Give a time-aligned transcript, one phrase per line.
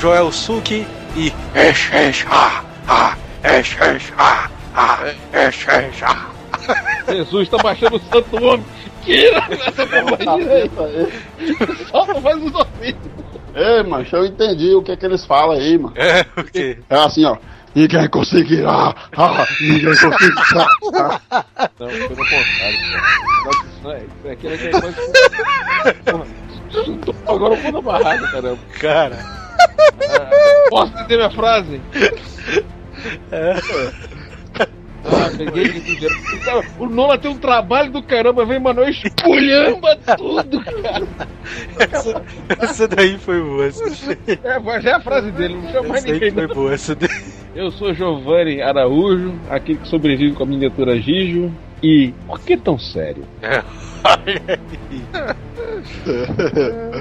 [0.00, 1.30] Joel Suki e.
[7.06, 8.64] Jesus tá baixando o santo homem.
[9.04, 10.70] Tira essa porcaria aí.
[11.90, 13.10] Só não faz os ouvidos.
[13.54, 15.94] Ei, mancho, eu entendi o que é que eles falam aí, mano.
[15.96, 16.78] É, o quê?
[16.88, 17.36] É assim, ó.
[17.74, 18.94] Ninguém conseguirá.
[19.16, 20.66] Ah, ninguém conseguirá.
[21.78, 22.78] Não, foi no contrário.
[22.92, 23.20] cara.
[23.82, 24.96] Não, isso é aquilo que é coisa.
[26.04, 26.26] Porra,
[27.26, 28.58] Agora eu vou na barraca, caramba.
[28.78, 29.39] Cara.
[30.70, 31.80] Posso dizer minha frase?
[35.02, 36.40] Ah, peguei de.
[36.44, 41.06] Cara, O Nola tem um trabalho do caramba, vem Manoel espulhamba tudo, cara.
[41.78, 42.22] Essa,
[42.60, 43.66] essa daí foi boa.
[43.66, 46.30] Essa, É, mas é a frase dele, não chama mais essa ninguém.
[46.32, 46.54] foi não.
[46.54, 46.74] boa.
[46.74, 47.08] Essa daí.
[47.54, 51.50] Eu sou Giovanni Araújo, aquele que sobrevive com a miniatura Gijo.
[51.82, 53.24] E por que tão sério?
[54.04, 55.02] Olha aí.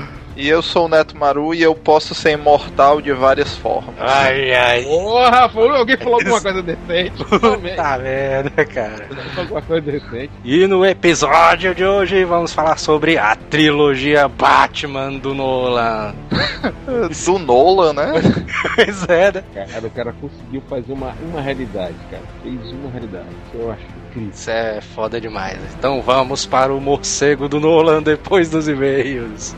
[0.39, 3.93] E eu sou o Neto Maru e eu posso ser imortal de várias formas.
[3.99, 4.85] Ai, ai.
[5.29, 7.17] Rafa, alguém falou alguma coisa decente?
[7.75, 9.05] Tá vendo, cara?
[9.09, 10.31] falou alguma coisa decente.
[10.45, 16.15] E no episódio de hoje vamos falar sobre a trilogia Batman do Nolan.
[17.27, 18.13] Do Nolan, né?
[18.75, 19.43] Pois é, né?
[19.53, 22.23] Cara, o cara conseguiu fazer uma, uma realidade, cara.
[22.41, 23.27] Fez uma realidade.
[23.27, 23.98] Isso eu acho.
[24.15, 25.59] Isso é foda demais.
[25.77, 29.55] Então vamos para o morcego do Nolan depois dos e-mails.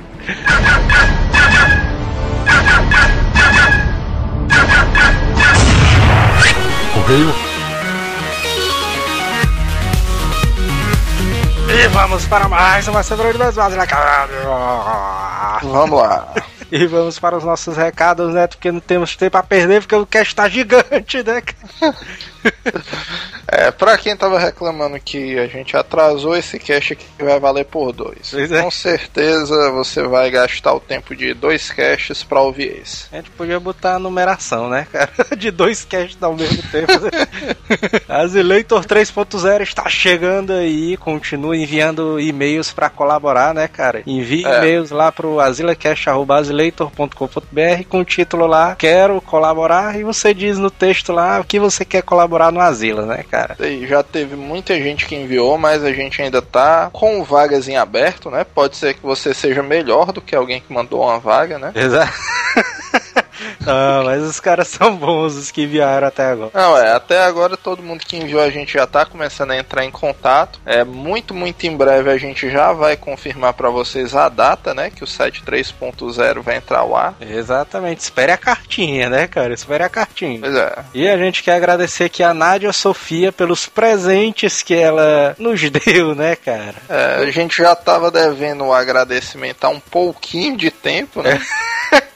[6.93, 7.51] Correio.
[11.73, 13.75] E vamos para mais uma semana de mais Vamos
[15.63, 16.33] Vamos lá.
[16.71, 18.47] E vamos para os nossos recados, né?
[18.47, 21.41] Porque não temos tempo a perder, porque o cast tá gigante, né?
[23.53, 27.91] É, pra quem tava reclamando que a gente atrasou, esse cash aqui vai valer por
[27.91, 28.33] dois.
[28.33, 28.61] É.
[28.61, 33.07] Com certeza você vai gastar o tempo de dois caches pra ouvir esse.
[33.11, 35.11] A gente podia botar a numeração, né, cara?
[35.35, 36.93] De dois casts ao mesmo tempo.
[38.07, 40.95] Azileitor 3.0 está chegando aí.
[40.95, 44.01] Continue enviando e-mails para colaborar, né, cara?
[44.07, 44.59] Envie É.
[44.59, 49.99] e-mails lá pro azilacast.azileitor.com.br com o título lá, quero colaborar.
[49.99, 53.57] E você diz no texto lá o que você quer colaborar no Asila, né, cara?
[53.87, 58.29] Já teve muita gente que enviou, mas a gente ainda tá com vagas em aberto,
[58.29, 58.43] né?
[58.43, 61.71] Pode ser que você seja melhor do que alguém que mandou uma vaga, né?
[61.75, 62.13] Exato.
[63.65, 66.51] Não, mas os caras são bons, os que enviaram até agora.
[66.53, 69.85] Não, é, até agora todo mundo que enviou a gente já tá começando a entrar
[69.85, 70.59] em contato.
[70.65, 74.89] É, muito, muito em breve a gente já vai confirmar pra vocês a data, né?
[74.89, 77.15] Que o site 3.0 vai entrar ao ar.
[77.21, 79.53] Exatamente, espere a cartinha, né, cara?
[79.53, 80.39] Espere a cartinha.
[80.39, 80.75] Pois é.
[80.93, 86.15] E a gente quer agradecer aqui a Nádia Sofia pelos presentes que ela nos deu,
[86.15, 86.75] né, cara?
[86.89, 91.39] É, a gente já tava devendo o agradecimento há um pouquinho de tempo, né?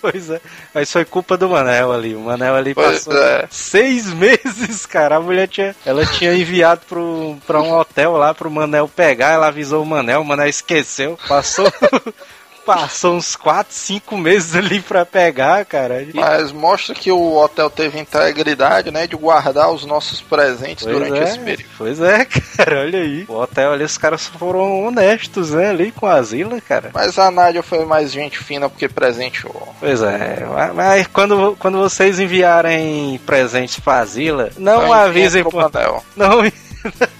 [0.00, 0.40] Pois é,
[0.74, 2.14] mas foi culpa do Manel ali.
[2.14, 3.46] O Manel ali Pois passou é.
[3.50, 5.16] seis meses, cara.
[5.16, 9.32] A mulher tinha, ela tinha enviado pro, pra um hotel lá pro Manel pegar.
[9.32, 11.18] Ela avisou o Manel, o Manel esqueceu.
[11.28, 11.70] Passou,
[12.74, 16.06] passou uns quatro, cinco meses ali pra pegar, cara.
[16.14, 19.06] Mas mostra que o hotel teve integridade, né?
[19.06, 21.70] De guardar os nossos presentes Pois durante é, esse período.
[21.76, 22.24] Pois é,
[22.56, 23.24] cara, olha aí.
[23.28, 26.90] O hotel ali, os caras foram honestos, né, ali com a Asila, cara.
[26.92, 29.74] Mas a Nádia foi mais gente fina porque presenteou.
[29.80, 35.60] Pois é, mas- quando, quando vocês enviarem presentes pra Asila, não Então, avisem pro pro,
[35.60, 36.04] Manel.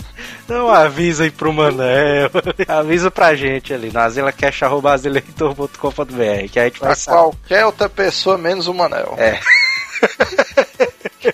[0.50, 2.28] não, não avisem pro Manel,
[2.68, 7.16] avisa pra gente ali, no asilacast.azileitor.com.br, que a gente vai Pra saber.
[7.16, 9.14] qualquer outra pessoa menos o Manel.
[9.16, 9.40] É.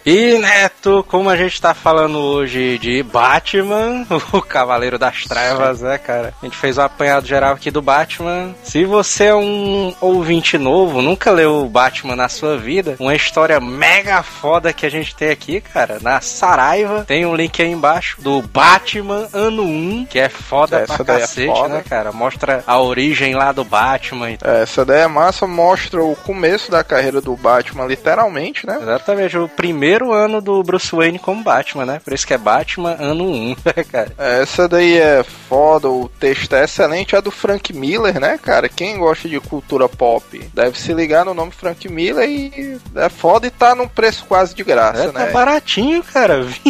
[0.08, 5.98] E Neto, como a gente tá falando hoje de Batman, o Cavaleiro das Trevas, né,
[5.98, 6.32] cara?
[6.40, 8.54] A gente fez um apanhado geral aqui do Batman.
[8.62, 13.58] Se você é um ouvinte novo, nunca leu o Batman na sua vida, uma história
[13.58, 18.20] mega foda que a gente tem aqui, cara, na Saraiva, tem um link aí embaixo
[18.20, 21.74] do Batman Ano 1, que é foda Essa pra é cacete, foda.
[21.74, 22.12] né, cara?
[22.12, 26.70] Mostra a origem lá do Batman e É, Essa daí é massa, mostra o começo
[26.70, 28.78] da carreira do Batman, literalmente, né?
[28.80, 32.00] Exatamente, o primeiro ano do Bruce Wayne como Batman, né?
[32.04, 34.12] Por isso que é Batman ano 1, né, cara?
[34.18, 38.68] É, Essa daí é foda, o texto é excelente, é do Frank Miller, né, cara?
[38.68, 43.46] Quem gosta de cultura pop deve se ligar no nome Frank Miller e é foda
[43.46, 45.30] e tá num preço quase de graça, É, tá né?
[45.30, 46.36] baratinho, cara.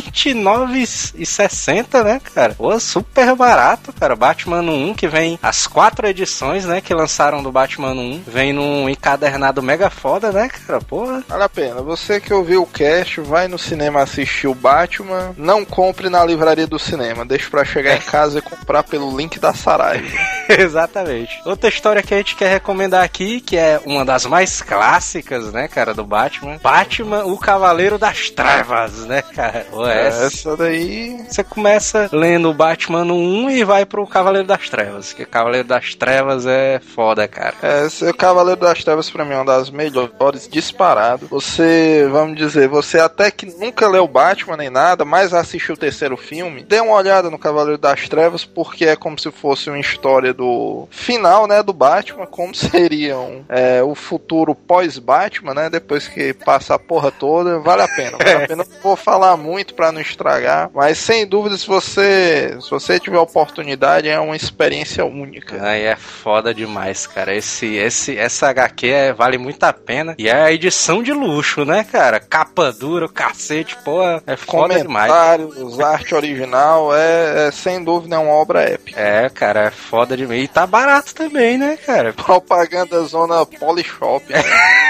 [0.76, 2.54] R$29,60, né, cara?
[2.54, 4.14] Pô, super barato, cara.
[4.16, 8.22] Batman ano 1, que vem as quatro edições, né, que lançaram do Batman ano 1.
[8.26, 10.80] Vem num encadernado mega foda, né, cara?
[10.80, 11.22] Porra.
[11.28, 11.82] Vale a pena.
[11.82, 16.66] Você que ouviu o cast vai no cinema assistir o Batman, não compre na livraria
[16.66, 20.06] do cinema, deixe pra chegar em casa e comprar pelo link da Saraiva.
[20.48, 21.40] Exatamente.
[21.44, 25.68] Outra história que a gente quer recomendar aqui, que é uma das mais clássicas, né,
[25.68, 26.58] cara, do Batman.
[26.62, 29.66] Batman, o Cavaleiro das Trevas, né, cara?
[29.70, 30.56] Pô, essa...
[30.56, 31.24] Daí.
[31.28, 35.66] Você começa lendo o Batman no 1 e vai pro Cavaleiro das Trevas, que Cavaleiro
[35.66, 37.54] das Trevas é foda, cara.
[37.62, 41.26] É, esse Cavaleiro das Trevas pra mim é uma das melhores disparado.
[41.28, 46.16] Você, vamos dizer, você até que nunca leu Batman nem nada, mas assistiu o terceiro
[46.16, 50.32] filme, dê uma olhada no Cavaleiro das Trevas, porque é como se fosse uma história
[50.32, 56.74] do final, né, do Batman, como seriam é, o futuro pós-Batman, né, depois que passa
[56.74, 58.18] a porra toda, vale a pena.
[58.18, 58.64] Vale a pena.
[58.64, 63.18] Não vou falar muito pra não estragar, mas sem dúvida, se você, se você tiver
[63.18, 65.62] oportunidade, é uma experiência única.
[65.66, 67.34] Aí é foda demais, cara.
[67.34, 70.14] Esse, esse, essa HQ é, vale muito a pena.
[70.18, 72.20] E é a edição de luxo, né, cara?
[72.20, 75.10] Capa dura, o cacete, pô, é foda demais.
[75.10, 79.00] Comentários, arte original, é, é, sem dúvida uma obra épica.
[79.00, 80.44] É, cara, é foda demais.
[80.44, 82.12] E tá barato também, né, cara?
[82.14, 84.24] Propaganda zona Polishop.
[84.32, 84.40] Né?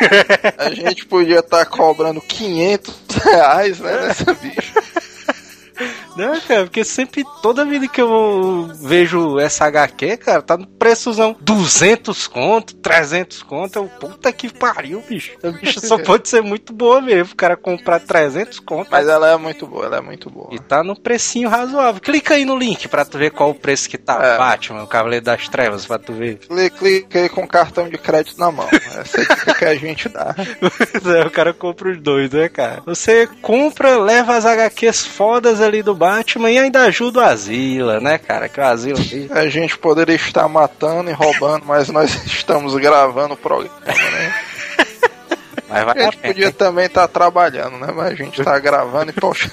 [0.59, 2.95] a gente podia estar cobrando 500
[3.25, 4.83] reais, né, nessa bicha.
[6.17, 11.37] Não, cara, porque sempre, toda vida que eu vejo essa HQ, cara, tá no preçozão
[11.41, 13.79] 200 conto, 300 conto.
[13.79, 15.37] Eu, puta que pariu, bicho.
[15.43, 18.89] A bicha só pode ser muito boa mesmo, o cara comprar 300 conto.
[18.91, 20.49] Mas ela é muito boa, ela é muito boa.
[20.53, 22.01] E tá no precinho razoável.
[22.01, 24.19] Clica aí no link pra tu ver qual o preço que tá.
[24.23, 24.39] É.
[24.39, 26.39] Batman, o Cavaleiro das Trevas, pra tu ver.
[26.79, 28.69] Clica, aí com cartão de crédito na mão.
[28.73, 30.35] Essa é que a gente dá.
[31.07, 32.83] É, o cara compra os dois, né, cara?
[32.85, 38.17] Você compra, leva as HQs fodas ali do Batman e ainda ajuda o Asila, né,
[38.17, 38.49] cara?
[38.49, 38.99] Que o Asila.
[39.35, 44.35] A gente poderia estar matando e roubando, mas nós estamos gravando o programa, né?
[45.69, 46.33] Mas A vai a gente pena.
[46.33, 47.89] podia também estar trabalhando, né?
[47.93, 49.53] Mas a gente tá gravando e postando.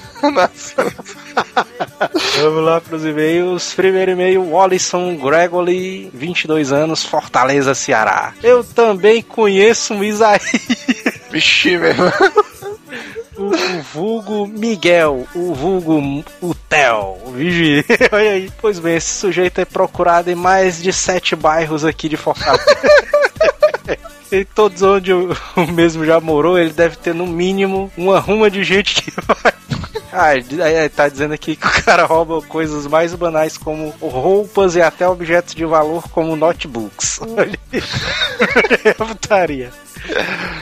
[2.40, 3.74] Vamos lá pros e-mails.
[3.74, 8.32] Primeiro e-mail, Wallison Gregory, 22 anos, Fortaleza, Ceará.
[8.44, 10.52] Eu também conheço um Isaías,
[11.32, 12.04] Vixe, mesmo.
[13.36, 17.16] O, o vulgo Miguel, o vulgo o Theo.
[17.32, 18.50] Vigi, olha aí.
[18.60, 22.64] Pois bem, esse sujeito é procurado em mais de sete bairros aqui de Fortaleza.
[24.32, 28.50] E todos onde o o mesmo já morou, ele deve ter no mínimo uma ruma
[28.50, 29.52] de gente que vai.
[30.14, 35.08] Ah, tá dizendo aqui que o cara rouba coisas mais banais como roupas e até
[35.08, 37.20] objetos de valor como notebooks.
[37.36, 37.82] Olha aí.
[38.84, 39.70] É putaria.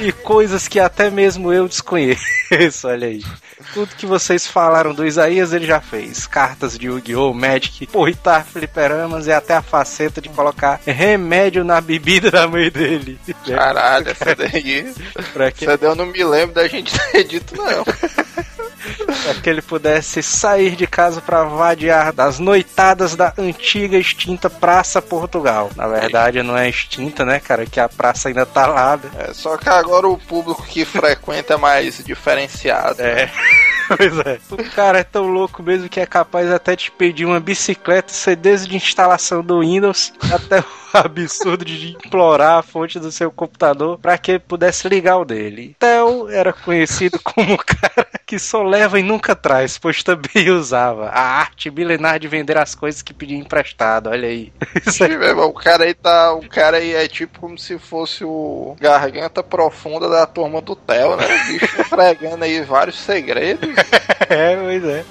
[0.01, 3.23] E coisas que até mesmo eu desconheço, olha aí.
[3.75, 6.27] Tudo que vocês falaram do Isaías ele já fez.
[6.27, 12.31] Cartas de Yu-Gi-Oh!, Magic, porritar fliperamas e até a faceta de colocar remédio na bebida
[12.31, 13.19] da mãe dele.
[13.47, 14.93] Caralho, essa daí.
[15.33, 17.85] Pra Essa daí eu não me lembro da gente ter dito, não.
[19.15, 25.01] Pra que ele pudesse sair de casa pra vadiar das noitadas da antiga extinta Praça
[25.03, 25.71] Portugal.
[25.77, 27.67] Na verdade, não é extinta, né, cara?
[27.67, 28.97] Que a praça ainda tá lá.
[28.97, 29.11] né?
[29.29, 33.01] É, só que agora o público que frequenta é mais diferenciado.
[33.03, 33.31] É.
[33.89, 34.39] Pois é.
[34.49, 38.37] O cara é tão louco mesmo que é capaz até de pedir uma bicicleta, ser
[38.37, 40.65] desde a instalação do Windows até o
[40.99, 45.77] absurdo de implorar a fonte do seu computador para que ele pudesse ligar o dele.
[45.79, 51.09] Theo era conhecido como o cara que só leva e nunca traz, pois também usava
[51.09, 54.11] a arte milenar de vender as coisas que pedia emprestado.
[54.11, 54.53] Olha aí.
[54.87, 56.33] Isso meu O cara aí tá.
[56.35, 61.17] O cara aí é tipo como se fosse o garganta profunda da turma do Theo,
[61.17, 61.25] né?
[61.27, 63.69] O bicho entregando aí vários segredos.
[64.29, 65.05] É, pois é.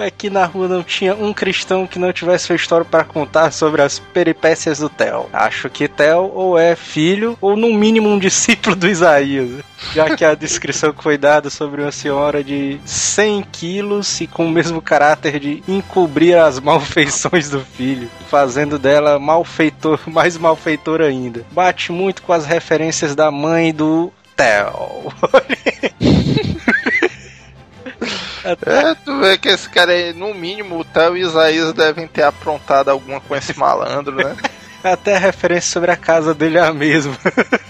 [0.00, 3.82] Aqui na rua não tinha um cristão que não tivesse sua história para contar sobre
[3.82, 5.26] as peripécias do Theo.
[5.30, 10.24] Acho que Theo ou é filho ou no mínimo um discípulo do Isaías, já que
[10.24, 14.80] a descrição que foi dada sobre uma senhora de 100 quilos e com o mesmo
[14.80, 21.44] caráter de encobrir as malfeições do filho, fazendo dela malfeitor, mais malfeitor ainda.
[21.52, 25.12] Bate muito com as referências da mãe do Theo.
[28.44, 32.22] É, tu vê que esse cara aí, no mínimo, o Theo e Isaías devem ter
[32.22, 34.36] aprontado alguma com esse malandro, né?
[34.82, 37.16] Até a referência sobre a casa dele é a mesma.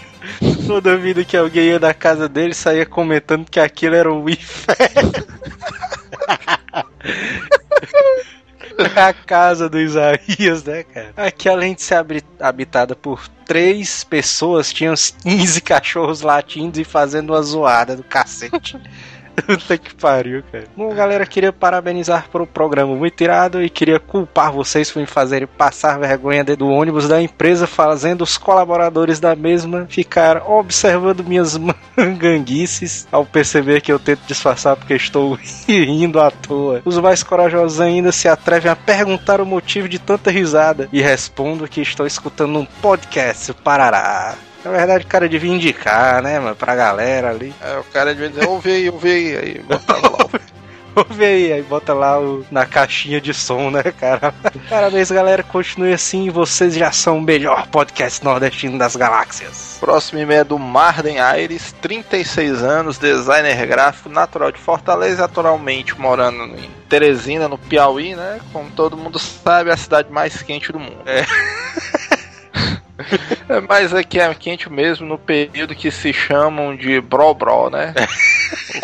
[0.66, 5.12] Toda vida que alguém ia da casa dele saía comentando que aquilo era um inferno.
[8.96, 11.12] A casa do Isaías, né, cara?
[11.16, 12.02] Aqui, além de ser
[12.40, 18.80] habitada por três pessoas, tinha uns 15 cachorros latindo e fazendo uma zoada do cacete.
[19.46, 20.64] Puta que pariu, cara.
[20.76, 25.46] Bom, galera, queria parabenizar um programa muito irado e queria culpar vocês por me fazerem
[25.46, 31.58] passar vergonha dentro do ônibus da empresa, fazendo os colaboradores da mesma ficar observando minhas
[31.96, 36.82] manganguices ao perceber que eu tento disfarçar porque estou rindo à toa.
[36.84, 41.68] Os mais corajosos ainda se atrevem a perguntar o motivo de tanta risada e respondo
[41.68, 44.34] que estou escutando um podcast Parará.
[44.64, 47.54] Na verdade, o cara devia indicar, né, mano, pra galera ali.
[47.60, 50.20] É, o cara devia dizer, ouve aí, ouve aí, aí botava lá.
[50.94, 54.34] Ouve aí, aí bota lá o, na caixinha de som, né, cara?
[54.68, 55.42] Parabéns, galera.
[55.42, 56.28] Continue assim.
[56.30, 59.76] Vocês já são o melhor podcast nordestino das galáxias.
[59.78, 66.42] Próximo e-mail é do Marden Aires, 36 anos, designer gráfico, natural de Fortaleza, atualmente morando
[66.56, 68.40] em Teresina, no Piauí, né?
[68.52, 71.02] Como todo mundo sabe, é a cidade mais quente do mundo.
[71.06, 71.24] É.
[73.48, 77.94] É, Mas aqui é quente mesmo no período que se chamam de Bro Bro, né?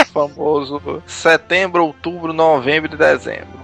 [0.00, 3.56] o famoso setembro, outubro, novembro e dezembro.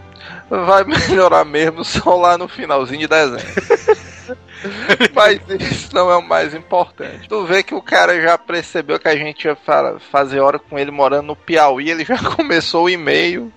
[0.49, 3.62] Vai melhorar mesmo só lá no finalzinho de dezembro.
[5.14, 7.28] Mas isso não é o mais importante.
[7.28, 10.78] Tu vê que o cara já percebeu que a gente ia fa- fazer hora com
[10.78, 13.52] ele morando no Piauí, ele já começou o e-mail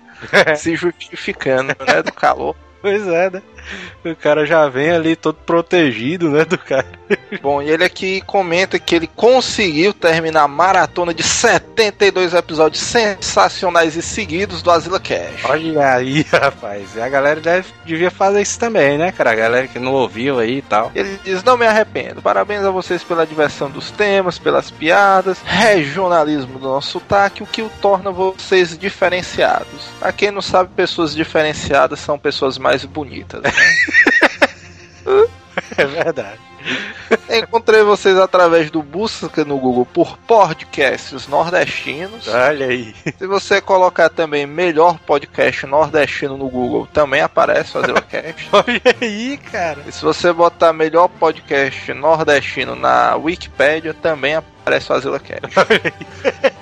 [0.56, 2.56] se justificando, né, do calor.
[2.82, 3.42] Pois é, né?
[4.04, 6.86] O cara já vem ali todo protegido, né, do cara.
[7.42, 13.96] Bom, e ele aqui comenta que ele conseguiu terminar a maratona de 72 episódios sensacionais
[13.96, 15.44] e seguidos do Asila Cash.
[15.44, 16.94] Olha aí, rapaz.
[16.94, 19.32] E a galera deve, devia fazer isso também, né, cara?
[19.32, 20.90] A galera que não ouviu aí e tal.
[20.94, 22.22] Ele diz: Não me arrependo.
[22.22, 27.62] Parabéns a vocês pela diversão dos temas, pelas piadas, regionalismo do nosso sotaque, o que
[27.62, 29.90] o torna vocês diferenciados.
[30.00, 33.42] A quem não sabe, pessoas diferenciadas são pessoas mais bonitas.
[33.42, 33.50] Né?
[35.76, 36.38] É verdade.
[37.30, 42.26] Encontrei vocês através do busca no Google por podcasts nordestinos.
[42.28, 42.94] Olha aí.
[43.16, 48.48] Se você colocar também melhor podcast nordestino no Google, também aparece o Azilocast.
[48.52, 49.82] Olha aí, cara.
[49.86, 55.42] e se você botar melhor podcast nordestino na Wikipédia, também aparece o Azilocast.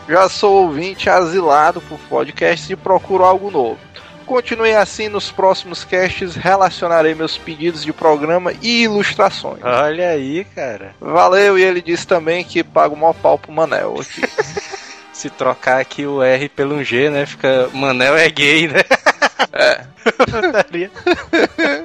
[0.08, 3.78] Já sou ouvinte asilado por podcasts e procuro algo novo.
[4.24, 9.62] Continue assim nos próximos casts, relacionarei meus pedidos de programa e ilustrações.
[9.62, 10.94] Olha aí, cara.
[11.00, 14.22] Valeu, e ele disse também que paga o maior pau pro Manel aqui.
[15.14, 17.24] Se trocar aqui o R pelo um G, né?
[17.24, 17.70] Fica.
[17.72, 18.82] Manel é gay, né?
[19.56, 19.84] É.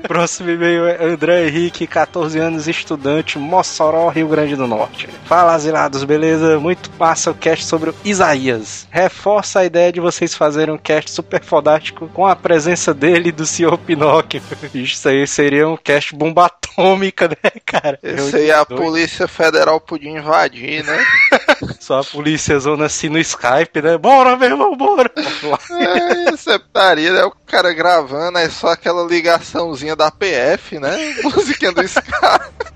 [0.07, 5.07] Próximo e-mail é André Henrique, 14 anos, estudante, Mossoró, Rio Grande do Norte.
[5.25, 6.59] Fala, asilados, beleza?
[6.59, 8.87] Muito massa o cast sobre o Isaías.
[8.89, 13.31] Reforça a ideia de vocês fazerem um cast super fodástico com a presença dele e
[13.31, 13.77] do Sr.
[13.77, 14.41] Pinóquio.
[14.73, 17.99] Isso aí seria um cast bomba atômica, né, cara?
[18.01, 21.05] Esse aí a Polícia Federal podia invadir, né?
[21.79, 23.97] Só a polícia zona assim no Skype, né?
[23.97, 25.11] Bora, meu irmão, bora!
[25.15, 27.23] É, isso é putaria, né?
[27.25, 30.95] O cara gravando, é só aquela ligaçãozinha da PF, né?
[31.23, 32.01] Musiquinha do Sky.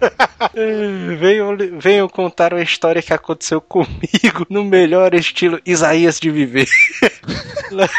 [1.18, 6.68] Venham, venham contar uma história que aconteceu comigo no melhor estilo Isaías de viver.
[7.72, 7.90] lá,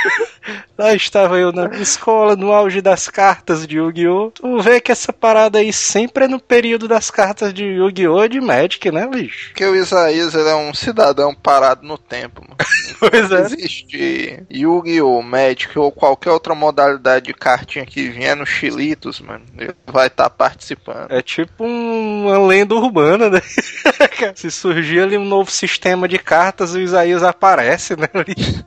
[0.76, 4.30] lá estava eu na escola, no auge das cartas de Yu-Gi-Oh!
[4.32, 8.28] Tu vê que essa parada aí sempre é no período das cartas de Yu-Gi-Oh!
[8.28, 9.48] de Magic, né, bicho?
[9.48, 12.56] Porque o Isaías é um cidadão parado no tempo, mano.
[13.00, 15.20] Pois Se existe Yu-Gi-Oh!
[15.20, 20.30] Magic ou qualquer outra modalidade de cartinha que vier no Chilitos, mano, ele vai estar
[20.30, 21.10] participando.
[21.10, 23.40] É tipo um- uma lenda urbana, né?
[24.34, 28.08] Se surgir ali um novo sistema de cartas, o Isaías aparece, né?
[28.14, 28.64] ali.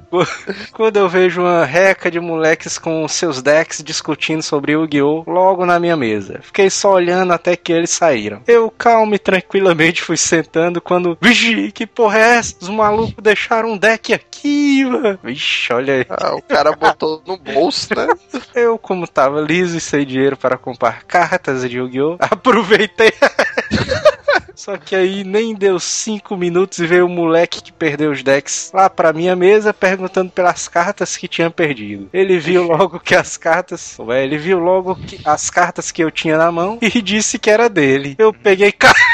[0.72, 5.24] Quando eu vejo uma reca de moleques com seus decks discutindo sobre Yu-Gi-Oh!
[5.26, 6.40] logo na minha mesa.
[6.42, 8.42] Fiquei só olhando até que eles saíram.
[8.46, 11.16] Eu calmo e tranquilamente fui sentando quando.
[11.20, 12.54] Vixe, que porra é essa?
[12.60, 15.18] Os malucos deixaram um deck aqui, mano.
[15.22, 16.06] Vixe, olha aí.
[16.08, 18.06] Ah, o cara botou no bolso, né?
[18.54, 22.16] Eu, como tava liso e sem dinheiro para comprar cartas de Yu-Gi-Oh!
[22.20, 23.12] Aproveitei.
[24.54, 28.70] Só que aí nem deu cinco minutos e veio o moleque que perdeu os decks
[28.72, 32.08] lá pra minha mesa perguntando pelas cartas que tinha perdido.
[32.12, 33.98] Ele viu logo que as cartas.
[33.98, 37.50] Ué, ele viu logo que as cartas que eu tinha na mão e disse que
[37.50, 38.14] era dele.
[38.18, 38.92] Eu peguei ca...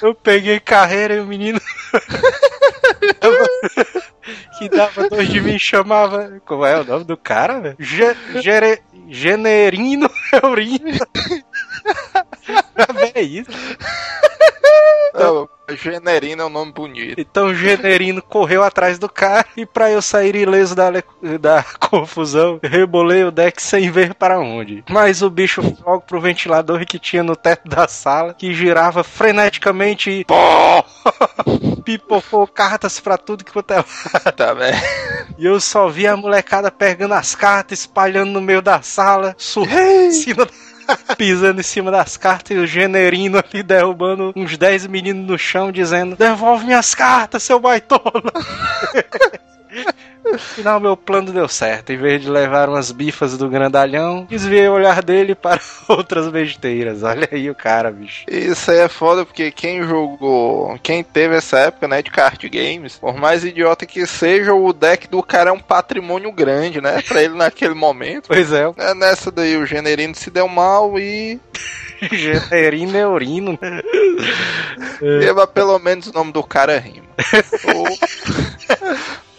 [0.00, 1.60] Eu peguei carreira e o menino.
[4.58, 6.40] que dava dois de mim chamava.
[6.46, 7.76] Como é o nome do cara, velho?
[7.78, 10.10] Ge- Gere- Generino
[10.42, 10.98] Eurino.
[13.14, 13.50] É isso.
[15.14, 17.20] Não, Generino é um nome bonito.
[17.20, 20.90] Então o Generino correu atrás do cara e pra eu sair ileso da,
[21.40, 24.84] da confusão, rebolei o deck sem ver para onde.
[24.88, 29.02] Mas o bicho foi logo pro ventilador que tinha no teto da sala, que girava
[29.02, 30.26] freneticamente e...
[31.84, 34.32] Pipocou cartas pra tudo que quanto é lado.
[34.36, 34.76] Tá, velho.
[35.38, 39.80] E eu só vi a molecada pegando as cartas, espalhando no meio da sala, surrando
[40.06, 40.52] em cima da-
[41.16, 45.72] pisando em cima das cartas e o generino ali derrubando uns 10 meninos no chão,
[45.72, 48.02] dizendo: Devolve minhas cartas, seu baitola!
[50.32, 51.92] No final, meu plano deu certo.
[51.92, 57.02] Em vez de levar umas bifas do grandalhão, desviei o olhar dele para outras besteiras.
[57.02, 58.24] Olha aí o cara, bicho.
[58.28, 62.96] Isso aí é foda porque quem jogou, quem teve essa época, né, de card games,
[62.96, 67.22] por mais idiota que seja, o deck do cara é um patrimônio grande, né, pra
[67.22, 68.28] ele naquele momento.
[68.28, 71.40] Pois é, É, Nessa daí o generino se deu mal e
[72.12, 73.58] generino é urino.
[75.00, 77.06] Leva pelo menos o nome do cara rima.
[77.74, 77.84] o...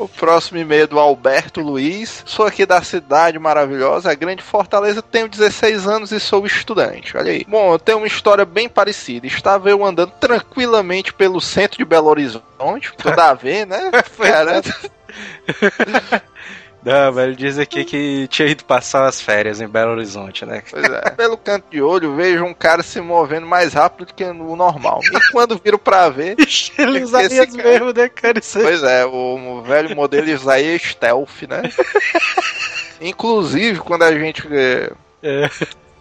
[0.02, 2.24] o próximo e-mail é do Alberto Luiz.
[2.26, 5.02] Sou aqui da cidade maravilhosa, a grande Fortaleza.
[5.02, 7.16] Tenho 16 anos e sou estudante.
[7.16, 7.46] Olha aí.
[7.48, 9.28] Bom, eu tenho uma história bem parecida.
[9.28, 12.94] Estava eu andando tranquilamente pelo centro de Belo Horizonte.
[12.98, 13.92] Tudo a ver, né?
[14.18, 14.62] Cara,
[16.84, 20.64] Não, velho, diz aqui que tinha ido passar as férias em Belo Horizonte, né?
[20.70, 21.10] Pois é.
[21.16, 25.00] Pelo canto de olho, vejo um cara se movendo mais rápido do que o normal.
[25.04, 26.36] E quando viro pra ver,
[26.80, 28.40] Ele usaria cara- mesmo, né, cara?
[28.40, 28.64] Isso aí.
[28.64, 31.62] Pois é, o velho modelo Isaías Stealth, né?
[33.00, 34.92] Inclusive, quando a gente eh,
[35.24, 35.50] É.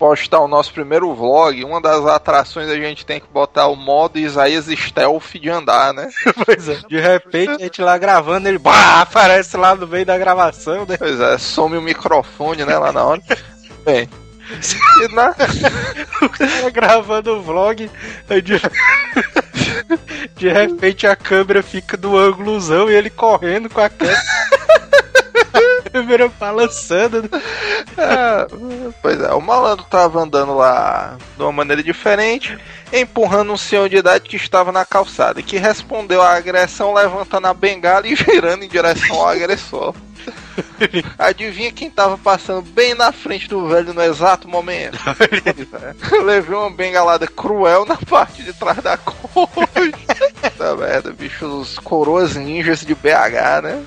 [0.00, 4.18] postar o nosso primeiro vlog, uma das atrações a gente tem que botar o modo
[4.18, 6.08] Isaías Stealth de andar, né?
[6.46, 6.76] Pois é.
[6.88, 10.96] De repente, a gente lá gravando, ele bah, aparece lá no meio da gravação, né?
[10.96, 13.20] Pois é, some o microfone, né, lá na hora.
[13.84, 14.08] Bem,
[15.02, 15.34] e na-
[16.24, 17.90] O cara gravando o vlog,
[18.42, 18.60] de...
[20.34, 24.18] de repente a câmera fica do ângulozão e ele correndo com a câmera.
[25.92, 27.22] Câmera balançando.
[27.22, 27.28] né?
[27.98, 28.46] Ah,
[29.02, 32.56] pois é, o malandro tava andando lá de uma maneira diferente,
[32.92, 37.54] empurrando um senhor de idade que estava na calçada, que respondeu à agressão levantando a
[37.54, 39.94] bengala e girando em direção ao agressor.
[41.18, 44.98] Adivinha quem tava passando bem na frente do velho no exato momento?
[45.08, 46.18] É.
[46.22, 49.68] Levei uma bengalada cruel na parte de trás da coxa.
[50.58, 53.84] Tá merda, bicho, os coroas ninjas de BH, né?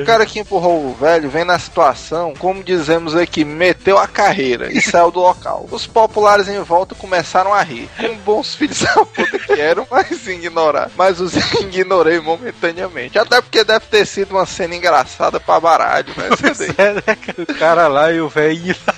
[0.00, 4.72] O cara que empurrou o velho vem na situação, como dizemos aqui, meteu a carreira
[4.72, 5.66] e saiu do local.
[5.70, 10.26] Os populares em volta começaram a rir, como bons filhos da puta que eram, mas
[10.26, 10.90] ignorar.
[10.96, 13.18] Mas os ignorei momentaneamente.
[13.18, 16.28] Até porque deve ter sido uma cena engraçada pra baralho, né?
[16.58, 16.74] Daí.
[16.78, 17.02] É, né?
[17.38, 18.91] O cara lá e o velhinho lá.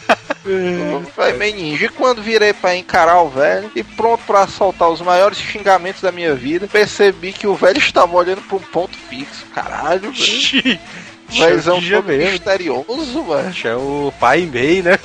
[1.14, 1.86] Foi meio ninja.
[1.86, 6.12] E quando virei pra encarar o velho e pronto pra soltar os maiores xingamentos da
[6.12, 9.46] minha vida, percebi que o velho estava olhando pra um ponto fixo.
[9.54, 10.78] Caralho, velho.
[11.36, 12.30] Mas é um mesmo.
[12.32, 13.54] misterioso, velho.
[13.64, 14.98] É o pai e meio, né?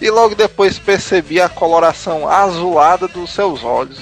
[0.00, 3.98] E logo depois percebi a coloração azulada dos seus olhos.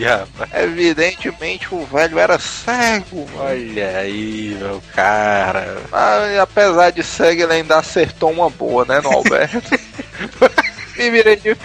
[0.00, 0.50] Rapaz.
[0.64, 3.28] evidentemente o velho era cego.
[3.36, 5.76] Olha aí, meu cara.
[5.90, 9.60] Mas apesar de cego, ele ainda acertou uma boa, né, no Alberto?
[10.96, 11.56] Me virei, de...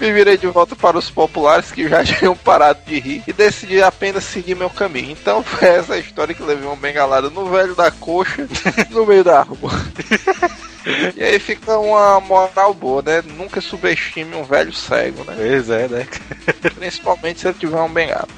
[0.00, 3.82] Me virei de volta para os populares que já tinham parado de rir e decidi
[3.82, 5.12] apenas seguir meu caminho.
[5.12, 8.46] Então foi essa a história que levei uma bengalada no velho da coxa
[8.90, 9.72] no meio da rua.
[11.16, 13.22] E aí fica uma moral boa, né?
[13.36, 15.34] Nunca subestime um velho cego, né?
[15.36, 16.06] Pois é, né?
[16.74, 18.28] Principalmente se ele tiver um bengala.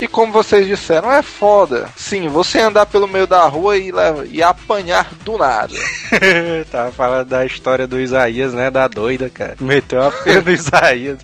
[0.00, 1.88] E como vocês disseram, é foda.
[1.96, 5.74] Sim, você andar pelo meio da rua e, leva- e apanhar do nada.
[6.70, 8.70] Tava falando da história do Isaías, né?
[8.70, 9.56] Da doida, cara.
[9.60, 11.18] Meteu a pena do Isaías.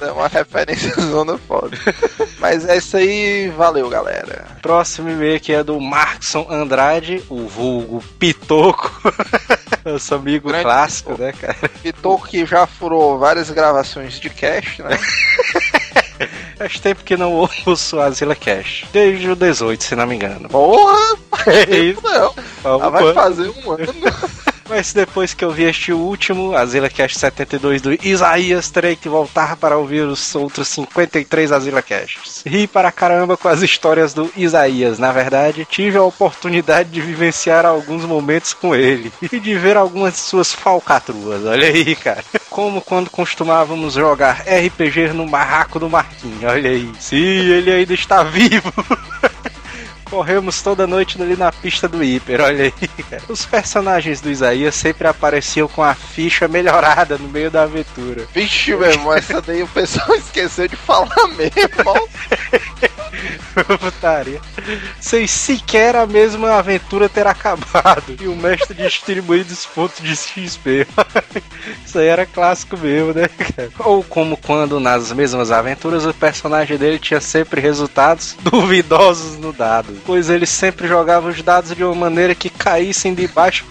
[0.00, 1.76] É uma referência zona foda.
[2.38, 4.46] Mas é isso aí, valeu galera.
[4.62, 8.90] Próximo e-mail aqui é do Markson Andrade, o vulgo Pitoco.
[9.84, 11.24] Nosso amigo Grande clássico, Pitoco.
[11.24, 11.70] né, cara?
[11.82, 14.98] Vitor que já furou várias gravações de cast, né?
[16.56, 18.84] Faz tempo que não ouço a Zilla Cash.
[18.92, 20.48] Desde o 18, se não me engano.
[20.48, 21.16] Porra!
[21.46, 22.00] É isso.
[22.02, 23.94] Não, Vamos ela vai fazer um ano.
[24.68, 29.08] Mas depois que eu vi este último, a Zilla Cash 72 do Isaías, terei que
[29.08, 32.42] voltar para ouvir os outros 53 Azila Casts.
[32.46, 34.98] Ri para caramba com as histórias do Isaías.
[34.98, 40.14] Na verdade, tive a oportunidade de vivenciar alguns momentos com ele e de ver algumas
[40.14, 41.44] de suas falcatruas.
[41.44, 42.24] Olha aí, cara.
[42.48, 46.44] Como quando costumávamos jogar RPG no barraco do Marquinhos.
[46.44, 46.90] Olha aí.
[46.98, 48.72] Sim, ele ainda está vivo.
[50.14, 52.88] Corremos toda noite ali na pista do hiper, olha aí.
[53.10, 53.22] cara.
[53.28, 58.24] Os personagens do Isaías sempre apareciam com a ficha melhorada no meio da aventura.
[58.32, 61.50] Vixe, meu irmão, essa daí o pessoal esqueceu de falar mesmo.
[63.78, 64.40] Putaria.
[65.00, 68.16] Sem sequer a mesma aventura ter acabado.
[68.20, 70.86] E o mestre distribuindo os pontos de XP.
[71.84, 73.28] Isso aí era clássico mesmo, né?
[73.78, 79.96] Ou como quando nas mesmas aventuras o personagem dele tinha sempre resultados duvidosos no dado.
[80.04, 83.64] Pois ele sempre jogava os dados de uma maneira que caíssem debaixo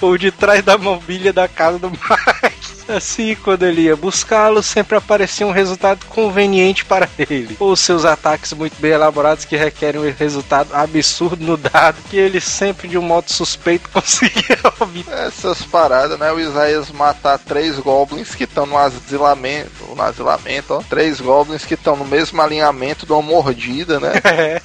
[0.00, 2.47] ou de trás da mobília da casa do Mike.
[2.88, 7.56] Assim, quando ele ia buscá-lo, sempre aparecia um resultado conveniente para ele.
[7.60, 12.40] Ou seus ataques muito bem elaborados que requerem um resultado absurdo no dado, que ele
[12.40, 15.12] sempre, de um modo suspeito, conseguia obter.
[15.12, 16.32] Essas paradas, né?
[16.32, 19.84] O Isaías matar três goblins que estão no asilamento.
[19.94, 20.82] No asilamento, ó.
[20.88, 24.12] Três goblins que estão no mesmo alinhamento de uma mordida, né?
[24.38, 24.60] É,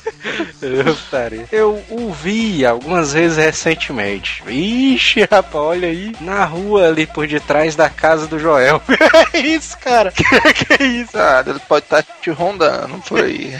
[0.62, 1.47] eu, estaria.
[1.51, 4.43] eu o vi algumas vezes recentemente.
[4.47, 6.15] Ixi, rapaz, olha aí.
[6.21, 8.82] Na rua ali por detrás da casa do Joel.
[9.34, 10.12] é isso, cara.
[10.15, 10.23] Que,
[10.54, 11.17] que é isso?
[11.17, 13.58] Ah, ele pode estar te rondando por aí.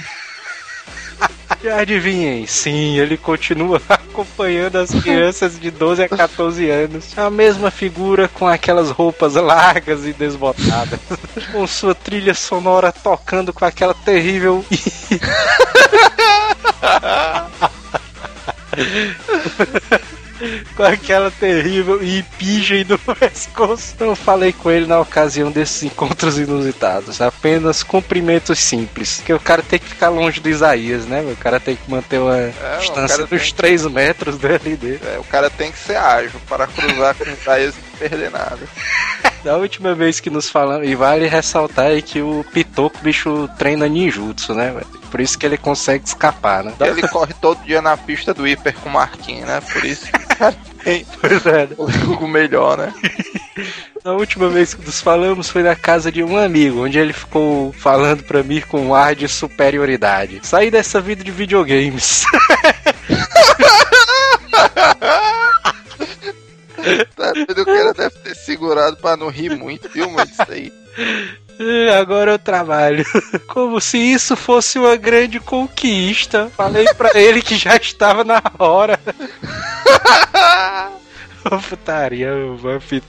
[1.64, 7.18] E adivinhem, sim, ele continua acompanhando as crianças de 12 a 14 anos.
[7.18, 11.00] A mesma figura com aquelas roupas largas e desbotadas.
[11.52, 14.66] com sua trilha sonora tocando com aquela terrível.
[20.76, 23.96] com aquela terrível e pigem no pescoço.
[24.00, 27.22] Eu falei com ele na ocasião desses encontros inusitados.
[27.22, 29.22] Apenas cumprimentos simples.
[29.26, 31.22] Que o cara tem que ficar longe do Isaías, né?
[31.22, 35.00] O cara tem que manter uma é, distância dos 3 metros dele dele.
[35.06, 38.60] É, o cara tem que ser ágil para cruzar com o Isaías perder nada.
[39.44, 43.90] Da última vez que nos falamos, e vale ressaltar aí que o Pitoco, bicho, treina
[43.90, 44.88] ninjutsu, né, velho?
[45.12, 46.74] Por isso que ele consegue escapar, né?
[46.80, 49.60] Ele corre todo dia na pista do hiper com o Marquinhos, né?
[49.60, 50.24] Por isso que
[51.20, 51.68] pois é.
[51.78, 52.94] o melhor, né?
[54.04, 57.72] Na última vez que nos falamos foi na casa de um amigo, onde ele ficou
[57.72, 60.42] falando pra mim com um ar de superioridade.
[60.44, 62.26] Saí dessa vida de videogames.
[67.16, 67.34] Tá?
[67.62, 70.30] O cara deve ter segurado pra não rir muito, viu, mano?
[70.30, 70.72] Isso aí.
[72.00, 73.06] Agora eu trabalho.
[73.48, 76.52] Como se isso fosse uma grande conquista.
[76.56, 79.00] Falei para ele que já estava na hora.
[81.70, 83.04] Putaria, vampiro.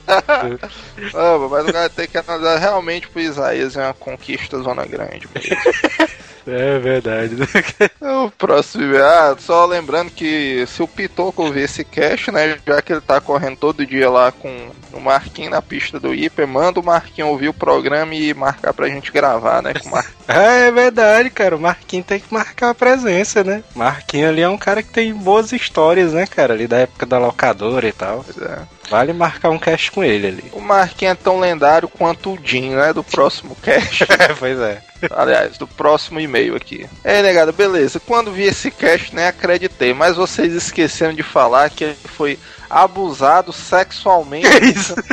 [1.15, 5.29] oh, mas o cara tem que analisar realmente pro Isaías é uma conquista zona grande.
[6.47, 7.37] É verdade.
[8.01, 8.97] o próximo.
[8.97, 12.59] Ah, só lembrando que se o Pitoco ouvir esse cast, né?
[12.67, 16.47] Já que ele tá correndo todo dia lá com o Marquinhos na pista do Hiper,
[16.47, 19.73] manda o Marquinhos ouvir o programa e marcar pra gente gravar, né?
[19.75, 20.07] Com o Mar...
[20.29, 21.57] é, é verdade, cara.
[21.57, 23.63] O Marquinhos tem que marcar a presença, né?
[23.75, 26.55] Marquinhos ali é um cara que tem boas histórias, né, cara?
[26.55, 28.25] Ali da época da locadora e tal.
[28.25, 28.59] Pois é.
[28.91, 30.45] Vale marcar um cast com ele ali.
[30.53, 32.93] O Marquinhos é tão lendário quanto o Jim, né?
[32.93, 34.07] Do próximo cast.
[34.39, 34.83] pois é.
[35.11, 36.89] Aliás, do próximo e-mail aqui.
[37.03, 38.01] É, negado, beleza.
[38.01, 39.93] Quando vi esse cast, nem acreditei.
[39.93, 42.39] Mas vocês esqueceram de falar que ele foi
[42.71, 44.49] abusado sexualmente.
[44.49, 44.95] Que isso?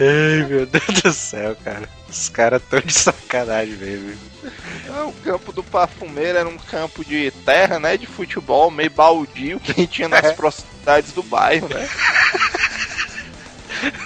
[0.00, 1.88] Ai, meu Deus do céu, cara.
[2.08, 4.12] Os caras tão de sacanagem mesmo.
[5.06, 7.96] O campo do Pafumeiro era um campo de terra, né?
[7.96, 10.32] De futebol, meio baldio, que tinha nas é.
[10.32, 11.88] proximidades do bairro, né?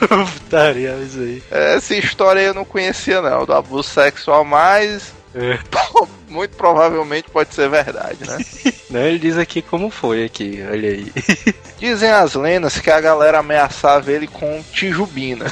[0.08, 1.42] Putaria, isso aí.
[1.50, 5.12] Essa história eu não conhecia, não, do abuso sexual, mas.
[5.34, 5.58] É.
[6.28, 8.38] Muito provavelmente pode ser verdade, né?
[8.90, 11.12] não, ele diz aqui como foi aqui, olha aí.
[11.78, 15.46] Dizem as lendas que a galera ameaçava ele com tijubina,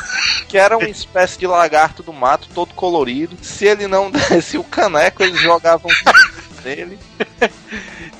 [0.49, 3.37] que era uma espécie de lagarto do mato todo colorido.
[3.41, 5.91] Se ele não desse o caneco, eles jogavam
[6.65, 6.99] nele.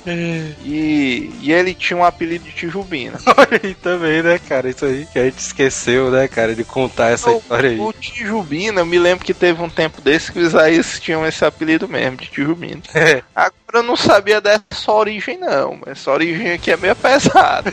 [0.65, 3.19] E, e ele tinha um apelido de Tijubina.
[3.37, 4.69] Olha aí também, né, cara?
[4.69, 7.79] Isso aí que a gente esqueceu, né, cara, de contar essa o, história aí.
[7.79, 11.43] O Tijubina, eu me lembro que teve um tempo desse que os Isaías tinham esse
[11.45, 12.81] apelido mesmo, de Tijubina.
[12.95, 13.21] É.
[13.35, 15.79] Agora eu não sabia dessa origem, não.
[15.85, 17.71] Essa origem aqui é meio pesada.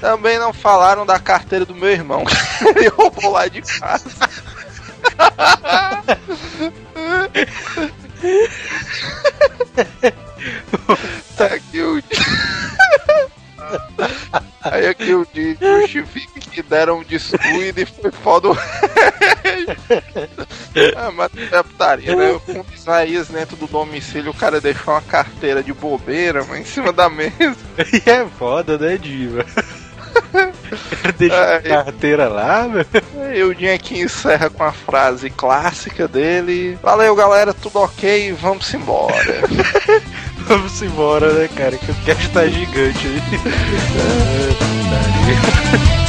[0.00, 4.08] Também não falaram da carteira do meu irmão, que ele roubou lá de casa.
[11.36, 12.02] Tá aqui o.
[14.62, 18.56] Aí aqui o de justifica que deram um descuido e foi foda o
[20.96, 22.40] ah, mas é putaria, né?
[22.44, 26.92] Com Isaías dentro do domicílio, o cara deixou uma carteira de bobeira mas em cima
[26.92, 27.56] da mesa.
[27.92, 29.44] E é foda, né, Diva?
[31.18, 32.84] Deixa a carteira lá, meu.
[33.34, 36.78] E o dia aqui encerra com a frase clássica dele.
[36.82, 39.14] Valeu, galera, tudo ok, vamos embora.
[40.56, 41.78] vamos embora, né, cara?
[41.78, 43.22] Que o cast tá gigante aí.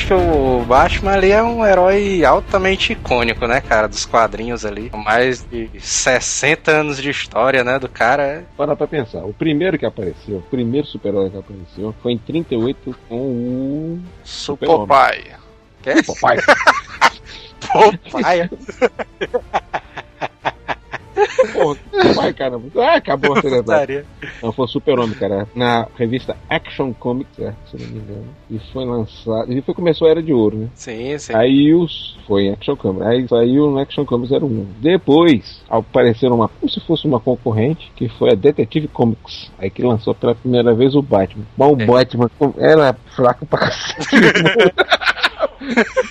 [0.00, 3.86] Acho que o Batman ali é um herói altamente icônico, né, cara?
[3.86, 4.90] Dos quadrinhos ali.
[4.94, 8.46] Mais de 60 anos de história, né, do cara.
[8.56, 9.22] Para pra pensar.
[9.24, 14.00] O primeiro que apareceu, o primeiro super-herói que apareceu, foi em 38 com o.
[14.24, 14.86] Super.
[14.86, 15.22] Pai.
[15.82, 16.02] Que?
[16.02, 16.38] Papai.
[17.70, 18.50] Popeye.
[21.52, 21.76] Porra,
[22.14, 22.68] papai, caramba.
[22.76, 24.04] Ah, acabou a seriedade.
[24.42, 25.48] Não, foi Super-Homem, cara.
[25.54, 28.24] Na revista Action Comics, é, se não me engano.
[28.50, 29.52] E foi lançado.
[29.52, 30.68] E foi começou a Era de Ouro, né?
[30.74, 31.34] Sim, sim.
[31.34, 32.18] Aí os.
[32.26, 33.06] Foi em Action Comics.
[33.06, 34.66] Aí saiu no Action Comics 01.
[34.80, 36.48] Depois apareceu uma.
[36.48, 39.50] Como se fosse uma concorrente, que foi a Detective Comics.
[39.58, 41.44] Aí que lançou pela primeira vez o Batman.
[41.56, 41.84] Mas o É.
[41.86, 44.06] Batman era fraco pra cacete.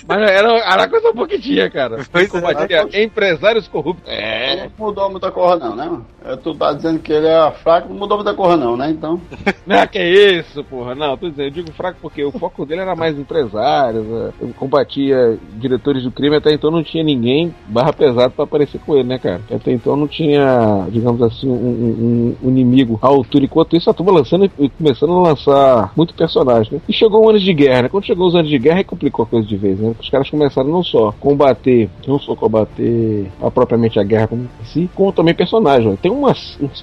[0.06, 1.98] Mas era, era coisa pouquinha, cara.
[2.10, 2.28] Pois é.
[2.28, 4.08] Combatia empresários corruptos.
[4.10, 4.64] É.
[4.78, 5.84] Não mudou muita coisa não, né?
[5.86, 6.06] mano?
[6.24, 8.90] É, Tu tá dizendo que ele é fraco, não mudou muita coisa não, né?
[8.90, 9.20] Então.
[9.68, 10.94] Ah, que isso, porra.
[10.94, 14.30] Não, tô dizendo, eu digo fraco porque o foco dele era mais empresários, né?
[14.40, 18.94] Ele combatia diretores do crime, até então não tinha ninguém barra pesado pra aparecer com
[18.94, 19.40] ele, né, cara?
[19.50, 23.44] Até então não tinha, digamos assim, um, um- um inimigo à altura.
[23.44, 26.80] Enquanto isso, a turma lançando e começando a lançar muito personagem, né?
[26.88, 27.88] E chegou o anos de guerra, né?
[27.88, 29.94] Quando chegou os anos de guerra, aí complicou a coisa de vez, né?
[30.00, 34.64] Os caras começaram não só combater, não só combater a, propriamente a guerra como em
[34.64, 35.92] si, como também personagem.
[35.92, 35.96] ó.
[35.96, 36.34] Tem uma,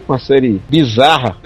[0.08, 1.38] uma série bizarra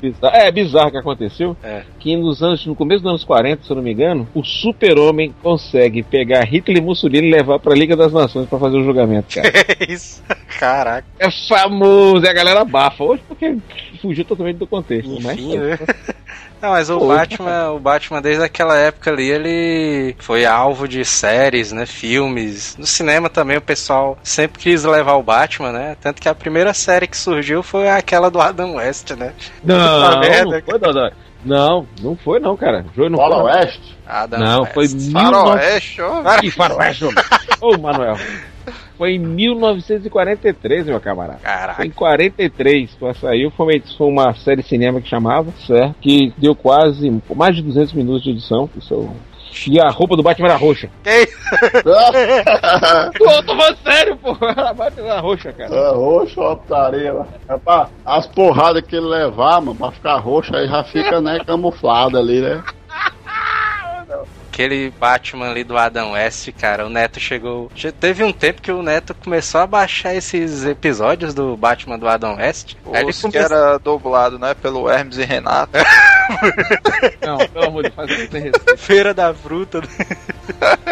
[0.00, 0.34] bizarro.
[0.36, 1.56] É bizarro que aconteceu.
[1.62, 1.82] É.
[1.98, 5.34] Que nos anos, no começo dos anos 40, se eu não me engano, o super-homem
[5.42, 9.34] consegue pegar Hitler e Mussolini e levar pra Liga das Nações pra fazer o julgamento,
[9.34, 9.52] cara.
[9.80, 10.22] É isso.
[10.58, 11.06] Caraca.
[11.18, 13.02] É famoso, e a galera abafa.
[13.02, 13.56] Hoje porque
[14.00, 15.10] fugiu totalmente do contexto.
[15.22, 15.78] mas, Enfim, né?
[16.64, 21.04] Não, mas o Pô, Batman, o Batman desde aquela época ali, ele foi alvo de
[21.04, 22.74] séries, né, filmes.
[22.78, 25.94] No cinema também o pessoal sempre quis levar o Batman, né?
[26.00, 29.34] Tanto que a primeira série que surgiu foi aquela do Adam West, né?
[29.62, 31.10] Não, merda, não foi, Dodói.
[31.44, 32.86] Não, não foi não, cara.
[32.96, 33.52] Joio não Fala foi.
[33.52, 33.98] Oeste.
[34.06, 34.72] Adam Não, West.
[34.72, 36.38] foi mil Faroeste, ó.
[36.40, 37.24] Que faroeste, homem.
[37.60, 38.16] Ô, Manuel.
[38.96, 41.38] Foi em 1943, meu camarada.
[41.38, 41.86] Foi Caraca.
[41.86, 45.96] em 43, quando saiu, foi uma, foi uma série de cinema que chamava, certo?
[46.00, 48.70] Que deu quase mais de 200 minutos de edição.
[48.76, 49.34] Isso, é
[49.68, 50.90] e a roupa do Batman era roxa.
[51.02, 51.26] Que
[53.18, 54.36] Pô, tô falando sério, pô.
[54.40, 55.74] A Batman era roxa, cara.
[55.74, 57.26] É roxo, ó, putaria lá.
[57.48, 62.18] Rapaz, as porradas que ele levar, mano, pra ficar roxo, aí já fica, né, camuflado
[62.18, 62.62] ali, né?
[64.54, 67.68] Aquele Batman ali do Adam West, cara, o Neto chegou.
[67.74, 72.06] che- Teve um tempo que o Neto começou a baixar esses episódios do Batman do
[72.06, 72.76] Adam West.
[73.00, 74.54] Ele que era dublado, né?
[74.54, 75.72] Pelo Hermes e Renato.
[77.24, 78.76] Não, pelo amor de Deus, faz sem respeito.
[78.78, 79.80] Feira da Fruta.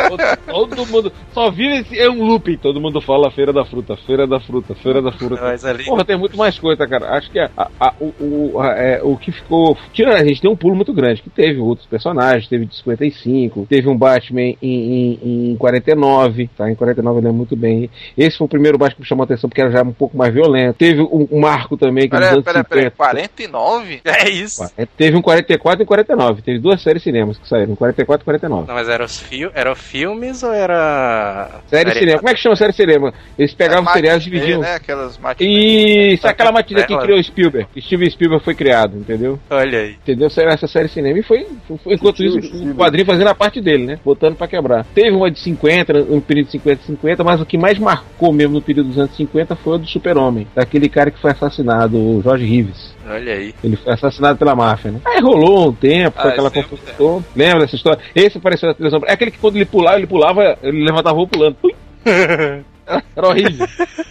[0.09, 1.99] Todo, todo mundo só vive esse.
[1.99, 2.57] É um looping.
[2.57, 5.41] Todo mundo fala feira da fruta, feira da fruta, feira da fruta.
[5.43, 5.85] Mas ali.
[5.85, 7.11] Porra, tem muito mais coisa, cara.
[7.17, 9.77] Acho que a, a- a- o, a- é, o que ficou.
[9.93, 13.67] Tira, a gente tem um pulo muito grande, que teve outros personagens, teve de 55,
[13.69, 16.71] teve um Batman em, em, em 49, tá?
[16.71, 17.91] Em 49 eu lembro muito bem.
[18.17, 20.77] Esse foi o primeiro Batman que chamou atenção, porque era já um pouco mais violento.
[20.77, 22.85] Teve um, um marco também que nos Peraí, anos peraí, peraí.
[22.85, 22.97] 50.
[22.97, 24.01] 49?
[24.05, 24.63] É isso.
[24.77, 26.43] É, Teve um 44 e 49.
[26.43, 28.67] Teve duas séries cinemas que saíram, 44 e 49.
[28.69, 31.49] Não, mas eram os fi eram filmes ou era.
[31.69, 32.19] Série de cinema.
[32.19, 33.13] Como é que chama série cinema?
[33.39, 34.61] Eles pegavam É seriados e dividiam.
[34.61, 34.75] Né?
[34.75, 35.19] Aquelas.
[35.41, 37.69] Isso, aquela matilha que criou Spielberg.
[37.81, 39.39] Steven Spielberg foi criado, entendeu?
[39.51, 39.93] Olha aí.
[39.93, 40.29] Entendeu?
[40.31, 41.47] Saiu essa série cinema e foi,
[41.83, 43.99] foi- enquanto isso, o quadrinho fazendo a parte dele, né?
[44.05, 44.85] Botando pra quebrar.
[44.95, 48.33] Teve uma de 50, um período de 50 e 50, mas o que mais marcou
[48.33, 50.47] mesmo no período dos anos 50 foi o do Super-Homem.
[50.55, 52.93] Daquele cara que foi assassinado, o Jorge Rives.
[53.09, 53.53] Olha aí.
[53.65, 55.01] Ele foi assassinado pela máfia, né?
[55.15, 56.85] Aí rolou um tempo, Ah, aquela confusão.
[56.97, 57.25] toda.
[57.37, 58.01] Lembra dessa história?
[58.15, 59.01] Esse apareceu na televisão.
[59.07, 61.57] É aquele que quando ele pulava, ele pulava, ele levantava o pulando.
[61.63, 61.75] Ui!
[63.17, 63.67] Era horrível.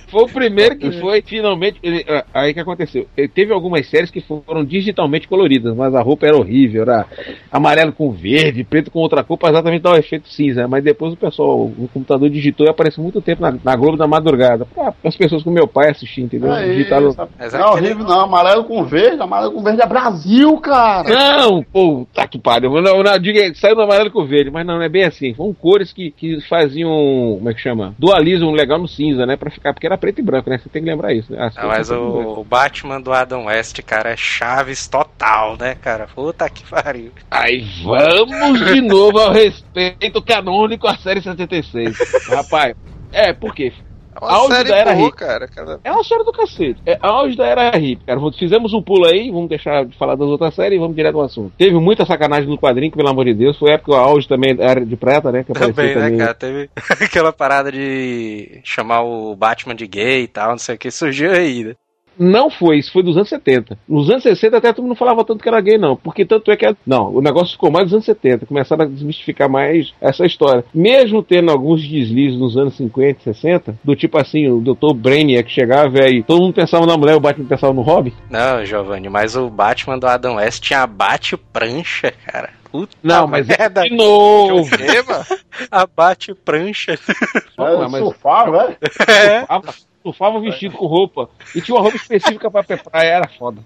[0.07, 1.79] Foi o primeiro que foi, finalmente.
[1.81, 3.07] ele- ah, aí que aconteceu?
[3.15, 7.05] Ele teve algumas séries que foram digitalmente coloridas, mas a roupa era horrível, era
[7.51, 10.67] amarelo com verde, preto com outra cor, pra exatamente dar o efeito cinza.
[10.67, 14.07] Mas depois o pessoal, o computador digitou e apareceu muito tempo na, na Globo da
[14.07, 14.65] madrugada.
[14.65, 16.51] Pra as pessoas com meu pai assistir, entendeu?
[16.51, 17.15] Aí, Digitaram.
[17.17, 21.09] não é horrível não, amarelo com verde, amarelo com verde é Brasil, cara.
[21.09, 22.69] Não, puta que pariu.
[22.81, 25.03] Não, não, diga, aí, saiu do amarelo com o verde, mas não, não é bem
[25.05, 25.33] assim.
[25.33, 26.89] Foram cores que, que faziam,
[27.37, 27.95] como é que chama?
[27.97, 29.35] Dualismo legal no cinza, né?
[29.35, 30.57] Pra ficar, porque era preto e branco, né?
[30.57, 31.43] Você tem que lembrar isso, né?
[31.43, 35.75] As Não, cores mas o, o Batman do Adam West, cara, é Chaves total, né,
[35.75, 36.07] cara?
[36.07, 37.11] Puta que pariu.
[37.29, 41.97] Aí vamos de novo ao respeito canônico à série 76.
[42.29, 42.75] Rapaz,
[43.11, 43.73] é, por quê?
[44.13, 45.15] É uma Auge série da era boa, hip.
[45.17, 45.49] cara.
[45.83, 46.81] É uma história do cacete.
[46.85, 48.19] É auge da era hip, cara.
[48.37, 51.23] Fizemos um pulo aí, vamos deixar de falar das outras séries e vamos direto ao
[51.23, 51.53] assunto.
[51.57, 53.57] Teve muita sacanagem no quadrinho, que, pelo amor de Deus.
[53.57, 55.43] Foi época o auge também da era de prata, né?
[55.43, 56.17] Que apareceu Também, né, também.
[56.19, 56.33] cara?
[56.33, 56.69] Teve
[57.05, 61.31] aquela parada de chamar o Batman de gay e tal, não sei o que, surgiu
[61.31, 61.75] aí, né?
[62.17, 63.77] Não foi, isso foi dos anos 70.
[63.87, 65.95] Nos anos 60 até todo mundo não falava tanto que era gay, não.
[65.95, 66.75] Porque tanto é que.
[66.85, 68.45] Não, o negócio ficou mais dos anos 70.
[68.45, 70.63] Começaram a desmistificar mais essa história.
[70.73, 74.93] Mesmo tendo alguns deslizes nos anos 50 e 60, do tipo assim, o Dr.
[74.93, 78.13] Brainiac chegava e aí todo mundo pensava na mulher, o Batman pensava no Robin.
[78.29, 82.49] Não, Giovanni, mas o Batman do Adam West tinha bate-prancha, cara.
[82.71, 84.61] Puta Não, mas é de novo.
[84.61, 85.25] O quê, mano?
[85.69, 86.93] A bate-prancha.
[86.93, 88.77] É, mas- surfar, velho.
[89.07, 89.39] É.
[89.39, 91.29] Surfava, surfava vestido com roupa.
[91.55, 93.61] E tinha uma roupa específica pra praia, era foda.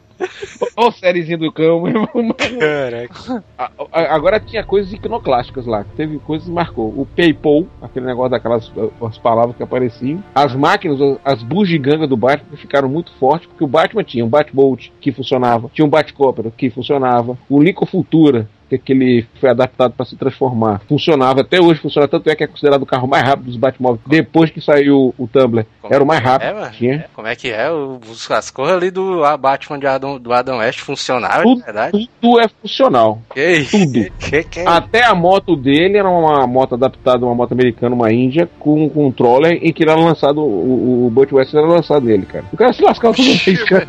[0.77, 2.35] Olha a sériezinha do cão, meu irmão.
[2.59, 3.43] Caraca.
[3.91, 5.85] Agora tinha coisas iconoclásticas lá.
[5.95, 6.87] Teve coisas que marcou.
[6.87, 10.23] O PayPal, aquele negócio daquelas uh, as palavras que apareciam.
[10.33, 14.89] As máquinas, as bugigangas do Batman ficaram muito fortes, porque o Batman tinha um Batbolt
[15.01, 18.47] que funcionava, tinha um Batcopter que funcionava, o Lico Futura.
[18.77, 20.81] Que que ele foi adaptado para se transformar.
[20.87, 24.01] Funcionava, até hoje funciona, tanto é que é considerado o carro mais rápido dos Batmóveis.
[24.07, 26.71] Depois que saiu o Tumblr, era o mais rápido É, que mano.
[26.73, 27.05] tinha.
[27.13, 27.71] Como é que é?
[27.71, 31.59] Os- as cores ali do Batman de Adam, do Adam West funcionavam, Tudo.
[31.59, 32.09] de verdade?
[32.21, 33.21] Tudo é funcional.
[33.33, 33.77] Que isso?
[33.77, 34.05] Tudo.
[34.19, 38.11] Que que é Até a moto dele era uma moto adaptada, uma moto americana, uma
[38.11, 42.45] Índia, com, um troller em que era lançado, o, o West era lançado nele, cara.
[42.51, 43.87] O cara se lascava todo vez, cara.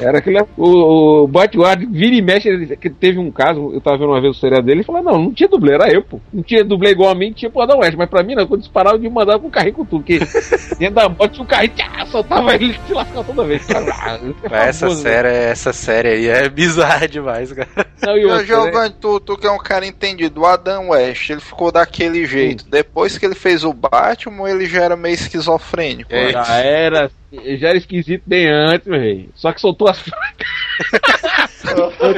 [0.00, 0.40] Era aquele.
[0.56, 1.54] O, o West
[1.90, 4.66] vira e mexe, ele, que teve um caso, eu tava vendo uma vez o seriado
[4.66, 6.20] dele, ele falou: não, não tinha dublê, era eu, pô.
[6.32, 8.60] Não tinha dublê igual a mim, tinha pro Adam West, mas pra mim não, quando
[8.60, 10.18] disparava, eu mandava com o carrinho com tudo, porque
[10.78, 13.64] dentro da moto tinha um carrinho, tchá, soltava ele se lascava toda vez.
[13.66, 14.20] Cara.
[14.50, 17.68] Mas essa série, essa série aí é bizarra demais, cara.
[18.02, 18.94] Não, e Ô, outra, né?
[19.00, 22.64] Tu, tu que é um cara entendido, o Adam West, ele ficou daquele jeito.
[22.68, 26.12] Depois que ele fez o Batman, ele já era meio esquizofrênico.
[26.12, 26.26] É.
[26.26, 26.32] né?
[26.32, 27.10] Já era,
[27.58, 29.28] já era esquisito bem antes, meu rei.
[29.34, 30.02] Só que soltou as.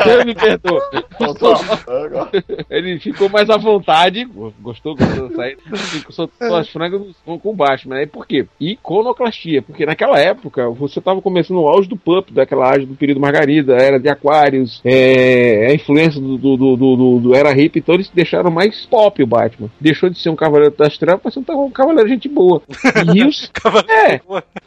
[0.05, 0.81] Deus me perdoa.
[2.71, 4.25] Ele ficou mais à vontade.
[4.61, 5.61] Gostou, gostou da saída?
[6.11, 7.89] Soltou as frangas com, com baixo.
[7.89, 8.47] Mas aí por quê?
[8.61, 9.63] Iconoclastia.
[9.63, 13.75] Porque naquela época você estava começando o auge do Pup, daquela age do período Margarida,
[13.77, 17.79] era de Aquários, é, a influência do, do, do, do- do Era Hip.
[17.79, 19.71] Então eles deixaram mais pop o Batman.
[19.81, 22.61] Deixou de ser um Cavaleiro das Trevas para ser um cavaleiro gente boa.
[23.15, 23.51] E os.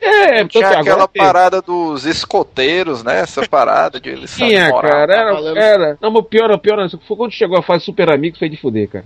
[0.02, 3.20] É, é, Tinha tanto é, aquela tem- parada dos escoteiros, né?
[3.20, 4.90] Essa parada de eles tinha, morar.
[4.90, 5.98] cara, era, Cavaleiro- era.
[6.02, 6.90] Não, mas pior, pior, não.
[7.02, 9.06] Foi quando chegou a fase Super Amigos, foi de fuder, cara.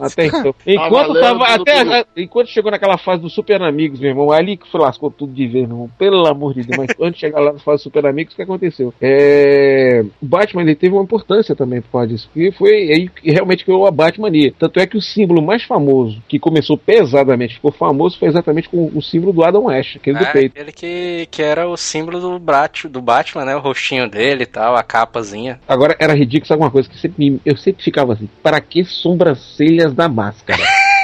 [0.00, 0.54] Até então.
[0.66, 1.38] Enquanto Cavaleiro tava.
[1.58, 4.80] do Até, a- enquanto chegou naquela fase do Super Amigos, meu irmão, ali que foi
[4.80, 5.90] lascou tudo de vez, meu irmão.
[5.98, 6.76] Pelo amor de Deus.
[6.78, 8.92] Mas antes de chegar lá na fase Super Amigos, o que aconteceu?
[9.00, 12.28] É, o Batman ele teve uma importância também por causa disso.
[12.32, 14.52] Porque foi aí que realmente criou a Batmania.
[14.58, 18.90] Tanto é que o símbolo mais famoso, que começou pesadamente, ficou famoso, foi exatamente com
[18.94, 20.52] o símbolo do Adam West, aquele do É, peito.
[20.52, 23.56] aquele que, que era o símbolo do, Brat, do Batman, né?
[23.56, 25.60] O rostinho dele e tal, a capazinha.
[25.68, 29.94] Agora era ridículo, sabe uma coisa que sempre eu sempre ficava assim, para que sobrancelhas
[29.94, 30.62] da máscara?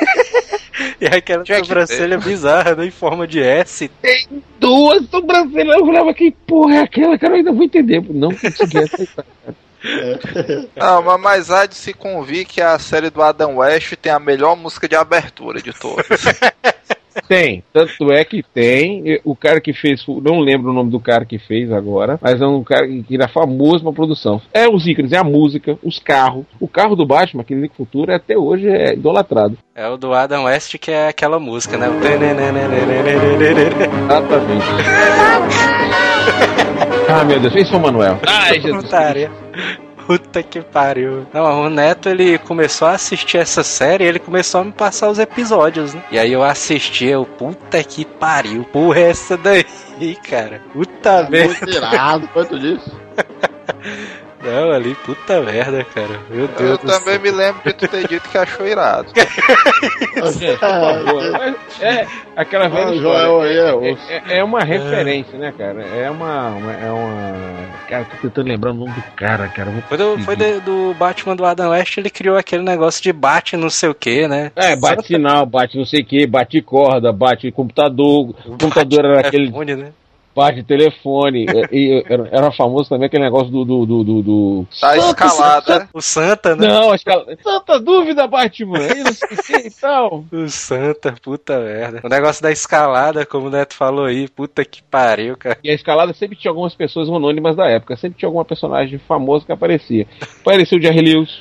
[1.00, 2.86] E aquela Tinha que sobrancelha bizarra, né?
[2.86, 3.90] Em forma de S.
[4.58, 8.78] Duas sobrancelhas, eu falava, que porra é aquela, cara, eu ainda vou entender, não consegui
[8.78, 9.24] aceitar.
[10.76, 14.18] Não, mas, mas há de se convir que a série do Adam West tem a
[14.18, 16.22] melhor música de abertura de todas.
[17.26, 19.20] Tem, tanto é que tem.
[19.24, 22.46] O cara que fez, não lembro o nome do cara que fez agora, mas é
[22.46, 24.40] um cara que era famoso na produção.
[24.52, 26.44] É os ícones, é a música, os carros.
[26.58, 29.56] O carro do Batman, aquele Link Futuro, até hoje é idolatrado.
[29.74, 31.88] É o do Adam West, que é aquela música, né?
[31.88, 31.94] O
[34.04, 34.66] Exatamente.
[37.08, 38.18] ah, meu Deus, esse foi o Manuel.
[38.26, 38.90] Ai, Jesus.
[40.10, 41.24] Puta que pariu.
[41.32, 45.08] Não, o Neto, ele começou a assistir essa série e ele começou a me passar
[45.08, 46.02] os episódios, né?
[46.10, 48.64] E aí eu assisti, eu, puta que pariu.
[48.64, 49.64] Porra, é essa daí,
[50.28, 50.60] cara.
[50.72, 51.54] Puta merda.
[51.64, 53.00] Muito irado, quanto disso?
[54.42, 56.18] Não, ali, puta merda, cara.
[56.30, 57.20] Meu Deus Eu do também céu.
[57.20, 59.08] me lembro de tu ter dito que achou irado.
[59.14, 61.30] Gente, por favor.
[61.32, 62.96] Mas É aquela velha Ah.
[62.96, 64.02] Joel aí é osso.
[64.10, 65.82] É, é uma referência, né, cara?
[65.82, 67.80] É uma, uma- É uma.
[67.88, 69.70] Cara, tô tentando lembrar o nome do cara, cara.
[69.70, 73.12] vou Foi, do, foi de- do Batman do Adam West, ele criou aquele negócio de
[73.12, 74.52] bate não sei o que, né?
[74.56, 78.30] É, bate sinal, bate não sei o que, bate corda, bate computador.
[78.46, 79.92] O computador era aquele telefone,
[80.36, 80.42] né?
[80.42, 81.46] bate telefone.
[81.70, 83.64] e, e era, era famoso também aquele negócio do.
[83.64, 85.88] do, do, do, do- Tá escalada.
[85.92, 86.68] O Santa, né?
[86.68, 87.36] Não, que ela.
[87.42, 88.78] Tanta dúvida, Batman!
[88.78, 90.24] Aí não sei o que e tal.
[90.32, 92.00] O Santa, puta merda.
[92.04, 95.58] O negócio da escalada, como o Neto falou aí, puta que pariu, cara.
[95.62, 99.44] E a escalada sempre tinha algumas pessoas anônimas da época, sempre tinha alguma personagem famosa
[99.44, 100.06] que aparecia.
[100.40, 101.40] Apareceu o Jerry Lewis.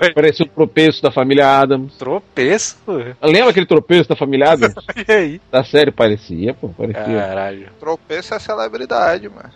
[0.14, 1.96] Parecia o tropeço da família Adams.
[1.96, 2.76] Tropeço?
[3.22, 4.74] Lembra aquele tropeço da família Adams?
[5.06, 5.40] E aí?
[5.50, 7.02] da série parecia, pô, parecia.
[7.02, 7.66] Caralho.
[7.78, 9.50] Tropeço é celebridade, mano.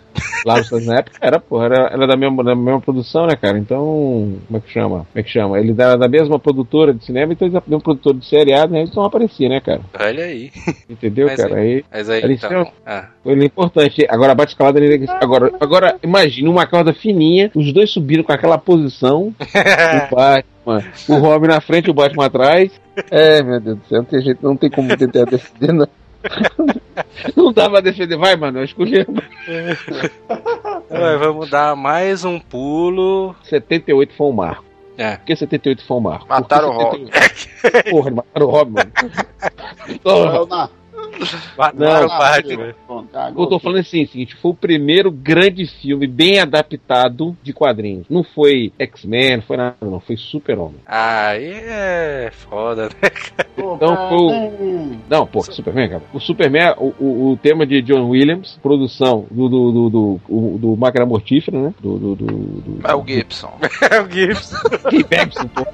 [0.44, 3.58] Lá na época era, pô, era, era da, mesma, da mesma produção, né, cara?
[3.58, 4.88] Então, como é que chama?
[4.98, 5.58] Como é que chama?
[5.58, 8.82] Ele era da mesma produtora de cinema, então eles da mesma produtora de seriado, né?
[8.82, 9.80] Então aparecia, né, cara?
[9.98, 10.50] Olha aí.
[10.88, 11.56] Entendeu, Mas cara?
[11.56, 12.48] Aí Mas aí, então.
[12.48, 13.06] tinham- Ah.
[13.24, 14.06] Ele é importante.
[14.08, 15.06] Agora a bate-escalada ele...
[15.20, 21.14] agora, agora imagina uma corda fininha, os dois subiram com aquela posição, o Batman, o
[21.18, 22.70] Robin na frente, o Batman atrás.
[23.10, 25.88] É, meu Deus do céu, não tem jeito, não tem como tentar defender, não.
[27.36, 29.06] Não dá pra defender, vai, mano, eu escolhi
[30.90, 33.36] Ué, vamos dar mais um pulo.
[33.44, 34.64] 78 foi um marco.
[34.96, 35.16] É.
[35.16, 36.26] Por que 78 foi um marco?
[36.28, 38.92] Mataram o 78 Porra, mataram o Robin, mano.
[40.02, 40.70] Porra.
[41.56, 42.74] Mataram o Não, Batman.
[42.86, 47.52] Pronto, Eu tô falando assim, o seguinte, foi o primeiro grande filme bem adaptado de
[47.52, 48.06] quadrinhos.
[48.08, 50.00] Não foi X-Men, não foi nada, não.
[50.00, 50.76] Foi Super-Homem.
[50.86, 53.10] Aí é foda, né?
[53.56, 56.02] Então foi o- Não, pô, Superman, cara.
[56.12, 60.58] O Superman, o, o, o tema de John Williams, produção do, do, do, do, o-
[60.58, 61.74] do Máquina Mortífera, né?
[61.80, 63.52] Do, do, do, do Mel Gibson.
[63.90, 64.56] É o Gibson.
[64.90, 65.66] Kim Babson, pô.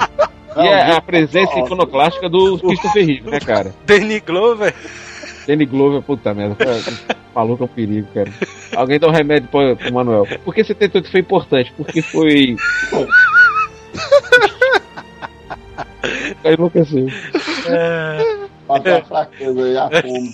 [0.56, 3.74] E a, a presença iconoclástica do Christopher Reeve, né, cara?
[3.84, 4.72] Danny Glover.
[5.46, 6.56] Danny Glover, puta merda.
[7.34, 8.30] Maluco é um perigo, cara.
[8.76, 10.26] Alguém dá um remédio pro, pro Manuel.
[10.44, 11.72] Por que 78 foi importante?
[11.76, 12.56] Porque foi.
[16.42, 17.06] Cara, enlouqueceu.
[18.66, 20.30] Bateu a fraqueza aí, a fome.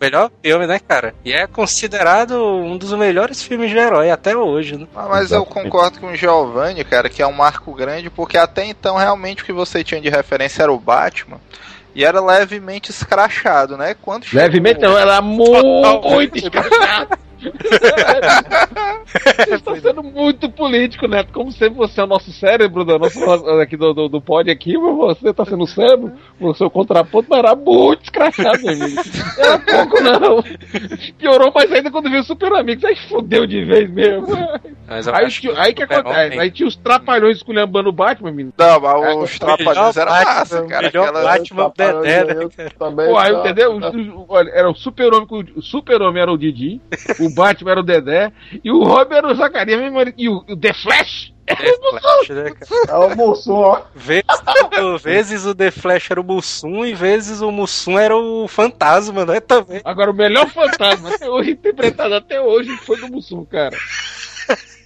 [0.00, 1.14] Melhor filme, né, cara?
[1.24, 4.86] E é considerado um dos melhores filmes de herói até hoje, né?
[4.94, 5.70] Ah, Mas eu Exatamente.
[5.70, 9.46] concordo com o Giovanni, cara, que é um marco grande, porque até então realmente o
[9.46, 11.38] que você tinha de referência era o Batman.
[11.94, 13.94] E era levemente escrachado, né?
[14.02, 17.18] Quando chegou- Levemente não, ela é muito escrachada.
[19.36, 21.32] Você está sendo muito político, Neto.
[21.32, 23.18] Como sempre você é o nosso cérebro do nosso
[23.60, 27.38] aqui do, do, do pod aqui, você está sendo o cérebro, o seu contraponto, mas
[27.38, 29.00] era muito escrachado, amigo.
[29.38, 30.44] Era pouco, não.
[31.18, 32.84] Piorou mais ainda quando viu o Super Amigos.
[32.84, 34.26] Aí fodeu de vez mesmo.
[34.88, 36.38] Aí, tinha- aí que acontece?
[36.38, 38.52] Aí tinha os trapalhões esculhambando o Batman, menino.
[38.58, 40.86] Não, mas os trapalhões era melhor massa, Batman, cara.
[40.88, 41.22] Aquela...
[41.22, 43.78] Batman Dedé, né, Pô, aí, entendeu?
[44.28, 45.26] Olha, era o Super-Homem,
[45.56, 46.80] o Super-Homem era o Didi,
[47.20, 48.32] o Batman era o Dedé,
[48.62, 49.80] e o Robin era o Zacarias,
[50.16, 51.56] e o, o The Flash The
[52.00, 52.82] Flash, né, cara?
[52.88, 53.82] É o Mussum, ó.
[53.94, 54.24] Vezes,
[55.02, 59.40] vezes o The Flash era o Mussum e vezes o Mussum era o fantasma, né?
[59.40, 59.80] Também.
[59.84, 63.76] Agora, o melhor fantasma até hoje, interpretado até hoje, foi do Mussum, cara.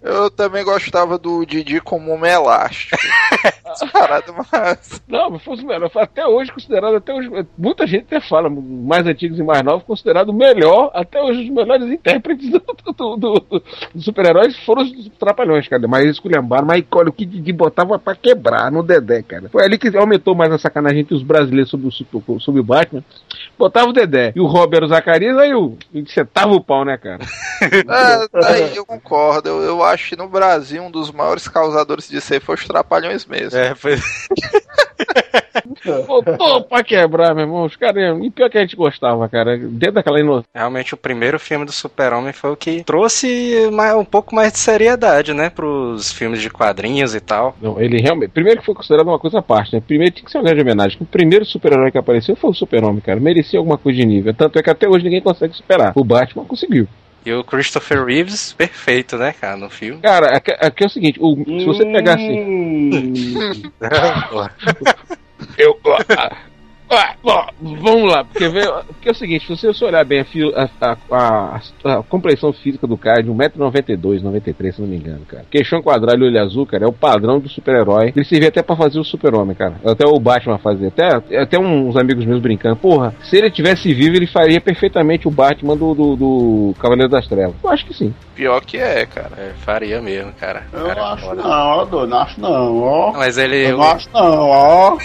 [0.02, 2.96] Eu também gostava do Didi como homem elástico.
[3.92, 5.00] Parada massa.
[5.06, 5.90] Não, mas foi o melhor.
[5.96, 10.30] Até hoje considerado, até hoje, muita gente até fala, mais antigos e mais novos, considerado
[10.30, 13.62] o melhor, até hoje os melhores intérpretes do, do, do- do-
[13.94, 15.86] dos super-heróis foram os trapalhões, cara.
[15.86, 19.48] Mas eles esculhambaram, mas olha, o que Didi botava pra quebrar no Dedé, cara.
[19.48, 23.04] Foi ali que aumentou mais a sacanagem entre os brasileiros sobre o, sobre o Batman.
[23.58, 25.76] Botava o Dedé e o Robert era o Zacarias, aí o
[26.06, 27.24] setava o pau, né, cara?
[27.62, 29.48] É, aí eu concordo.
[29.48, 33.26] Eu, eu acho que no Brasil um dos maiores causadores de ser foi os trapalhões
[33.26, 33.58] mesmo.
[33.58, 33.96] É, foi...
[36.06, 37.64] Botou pra quebrar, meu irmão.
[37.64, 39.56] Os caras, e pior que a gente gostava, cara.
[39.56, 40.48] Dentro daquela inocência.
[40.54, 44.58] Realmente o primeiro filme do Super-Homem foi o que trouxe mais- um pouco mais de
[44.58, 45.50] seriedade, né?
[45.50, 47.56] Pros filmes de quadrinhos e tal.
[47.60, 48.30] Não, ele realmente.
[48.30, 49.82] Primeiro que foi considerado uma coisa à parte, né?
[49.84, 50.98] Primeiro tinha que ser uma grande homenagem.
[51.00, 53.20] O primeiro super-herói que apareceu foi o Super-Homem, cara.
[53.20, 54.34] Merecia alguma coisa de nível.
[54.34, 55.92] Tanto é que até hoje ninguém consegue superar.
[55.94, 56.86] O Batman conseguiu.
[57.26, 60.00] E o Christopher Reeves, perfeito, né, cara, no filme.
[60.00, 62.40] Cara, aqui, aqui é o seguinte: o- se você pegar assim.
[62.40, 63.12] Hum.
[65.58, 65.78] Eu.
[66.90, 67.14] Ah,
[67.60, 71.60] vamos lá, porque, vê, porque é o seguinte, se você olhar bem a, a, a,
[71.84, 75.44] a, compreensão física do cara é de 1,92m, 93 se não me engano, cara.
[75.50, 78.12] Queixão quadrado e olho azul, cara, é o padrão do super-herói.
[78.14, 79.76] Ele servia até pra fazer o super-homem, cara.
[79.84, 80.88] Até o Batman fazia.
[80.88, 82.76] Até, até uns amigos meus brincando.
[82.76, 87.26] Porra, se ele tivesse vivo, ele faria perfeitamente o Batman do, do, do Cavaleiro das
[87.26, 87.54] Trevas.
[87.62, 88.14] Eu acho que sim.
[88.38, 89.32] Pior que é, cara.
[89.36, 90.64] É, faria mesmo, cara.
[90.72, 91.42] Eu Cara, não acho foda.
[91.42, 92.06] não, ó.
[92.06, 93.12] Não acho não, ó.
[93.12, 93.66] Mas ele.
[93.68, 94.96] Eu não acho não, ó.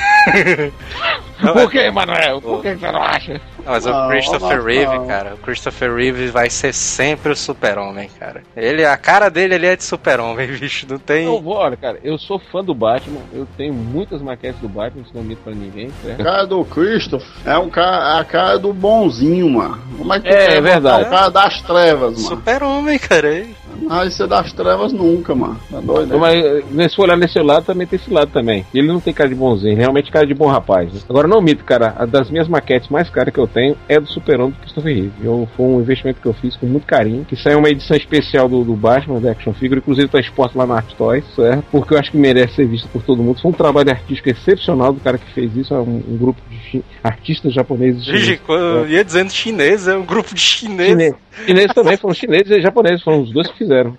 [1.52, 2.40] Por que, Manoel?
[2.40, 3.42] Por que você não acha?
[3.66, 5.08] Mas Não, o Christopher Reeve, não.
[5.08, 8.44] cara, o Christopher Reeve vai ser sempre o super-homem, cara.
[8.56, 11.26] Ele, a cara dele ele é de super-homem, bicho, não tem...
[11.26, 15.02] Eu vou, olha, cara, eu sou fã do Batman, eu tenho muitas maquetes do Batman,
[15.04, 16.20] isso não é mito pra ninguém, certo?
[16.20, 19.80] O cara do Christopher é um cara, a cara do bonzinho, mano.
[19.98, 21.04] Como é que É, quer é verdade.
[21.04, 22.18] O cara das trevas, mano.
[22.20, 23.28] Super-homem, cara.
[23.30, 23.56] ele-
[23.90, 25.60] Ah, isso é das trevas nunca, mano.
[25.70, 26.10] Tá doido?
[26.14, 26.18] né?
[26.18, 28.66] Mas eh, se for olhar nesse lado, também tem esse lado também.
[28.74, 30.90] Ele não tem cara de bonzinho, realmente cara de bom rapaz.
[31.10, 34.08] Agora, não mito, cara, a das minhas maquetes mais caras que eu tenho é do
[34.08, 35.12] Super-Homem do Christopher Reeve.
[35.24, 38.48] Eu, foi um investimento que eu fiz com muito carinho, que saiu uma edição especial
[38.48, 41.64] do, do Batman, da Action Figure, inclusive tá exposto lá na Art Toys, certo?
[41.72, 43.40] Porque eu acho que merece ser visto por todo mundo.
[43.42, 46.58] Foi um trabalho artístico excepcional do cara que fez isso, é um, um grupo de
[46.70, 48.04] chi- artistas japoneses.
[48.04, 50.92] Gigi, quando eu ia dizendo chinês, é um grupo de chineses.
[50.92, 51.14] Chinês.
[51.46, 53.98] Chineses também, foram chineses e japoneses, foram os dois que fizeram.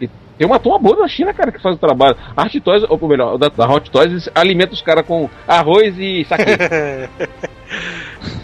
[0.00, 2.16] E tem uma turma boa na China, cara, que faz o trabalho.
[2.36, 5.94] A Art Toys, ou melhor, da, da Hot Toys, eles alimentam os caras com arroz
[5.98, 6.44] e saque.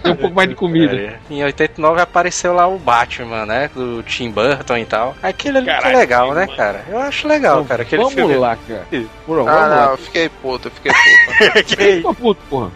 [0.02, 0.94] tem um pouco mais de comida.
[0.96, 3.70] É, Em 89 apareceu lá o Batman, né?
[3.74, 5.14] Do Tim Burton e tal.
[5.22, 6.84] Aquele ali que é Caralho, legal, Tim né, cara?
[6.88, 7.82] Eu acho legal, cara.
[7.82, 8.36] Aquele vamos filme.
[8.36, 8.86] lá, cara.
[9.26, 9.86] Vamos Ah, não, lá.
[9.92, 11.64] eu fiquei puto, eu fiquei puto.
[11.76, 12.70] Que- Ficou puto, porra.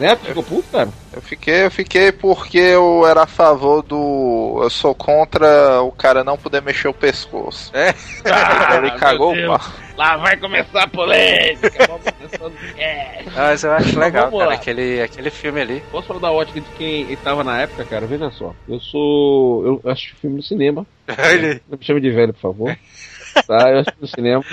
[0.00, 0.88] Neto, ficou puto, cara?
[1.12, 4.60] Eu fiquei, eu fiquei porque eu era a favor do.
[4.62, 7.70] Eu sou contra o cara não poder mexer o pescoço.
[7.74, 7.94] É?
[8.78, 9.60] Ele cagou o pau.
[9.98, 11.68] Lá vai começar a polêmica.
[11.68, 13.30] Do cast.
[13.36, 15.82] Mas eu acho legal, vamos cara, aquele, aquele filme ali.
[15.90, 18.06] Posso falar da ótica de quem estava na época, cara?
[18.06, 18.54] Veja só.
[18.66, 19.80] Eu sou.
[19.84, 20.86] Eu assisto filme no cinema.
[21.68, 22.76] Não me chame de velho, por favor.
[23.46, 24.44] Tá, eu assisto no cinema.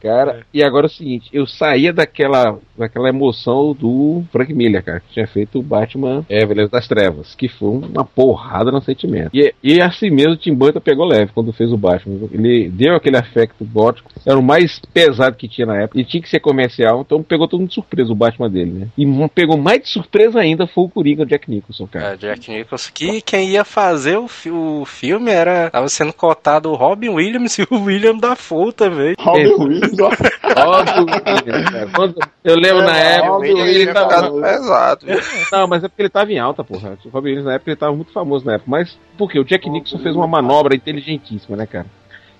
[0.00, 5.00] Cara, e agora é o seguinte, eu saía daquela, daquela emoção do Frank Miller, cara,
[5.00, 9.30] que tinha feito o Batman é, Beleza das Trevas, que foi uma porrada no sentimento.
[9.34, 12.28] E, e assim mesmo o Tim Burton pegou leve quando fez o Batman.
[12.30, 16.22] Ele deu aquele afecto gótico, era o mais pesado que tinha na época, e tinha
[16.22, 18.88] que ser comercial, então pegou todo mundo de surpresa o Batman dele, né?
[18.96, 22.12] E pegou mais de surpresa ainda foi o Coringa o Jack Nicholson, cara.
[22.12, 22.90] É, Jack Nicholson.
[22.94, 25.70] Que quem ia fazer o, fi- o filme era.
[25.70, 29.14] Tava sendo cotado o Robin Williams e o William Dafoe também.
[29.18, 30.10] Robin Williams, ó.
[30.10, 31.86] Cara.
[31.94, 33.32] Quando- eu lembro na É, época.
[33.32, 35.06] Robin Ele ele tinha tava- pesado.
[35.52, 36.96] Não, mas é porque ele tava em alta, porra.
[37.04, 38.70] O Robin Williams na época ele tava muito famoso na época.
[38.70, 39.38] Mas por quê?
[39.38, 41.86] O Jack Nixon fez uma manobra inteligentíssima, né, cara?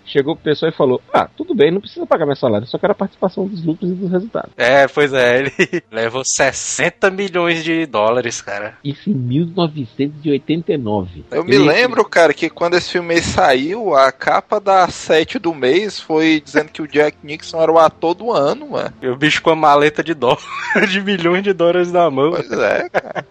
[0.07, 2.93] Chegou pro pessoal e falou: Ah, tudo bem, não precisa pagar meu salário, só quero
[2.93, 4.51] a participação dos lucros e dos resultados.
[4.57, 5.53] É, pois é, ele
[5.91, 8.77] levou 60 milhões de dólares, cara.
[8.85, 11.25] Isso em 1989.
[11.31, 15.55] Eu me Ele- lembro, cara, que quando esse filme saiu, a capa da 7 do
[15.55, 18.93] mês foi dizendo que o Jack Nixon era o ator do ano, mano.
[19.03, 20.39] E o bicho com a maleta de dólar,
[20.89, 22.31] de milhões de dólares na mão.
[22.31, 23.27] Pois é, cara.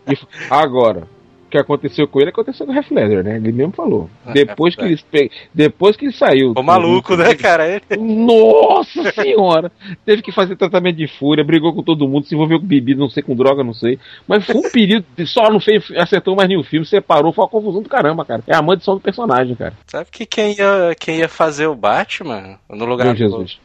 [0.50, 1.14] Agora, o
[1.56, 3.36] que aconteceu com ele aconteceu com o Heath Ledger, né?
[3.38, 4.10] Ele mesmo falou.
[4.26, 6.49] É, Depois é que ele, pe- depois que ele saiu.
[6.49, 7.68] Ficou maluco, né, cara?
[7.68, 9.72] Ele- Nossa senhora!
[10.06, 13.10] Teve que fazer tratamento de fúria, brigou com todo mundo, se envolveu com bebida, não
[13.10, 13.97] sei, com droga, não sei.
[14.28, 17.82] Mas foi um período, só não fez, acertou mais nenhum filme, separou, foi uma confusão
[17.82, 18.43] do caramba, cara.
[18.47, 19.74] É a maldição do personagem, cara.
[19.88, 23.60] Sabe que quem ia, quem ia fazer o Batman no lugar Meu do- Jesus.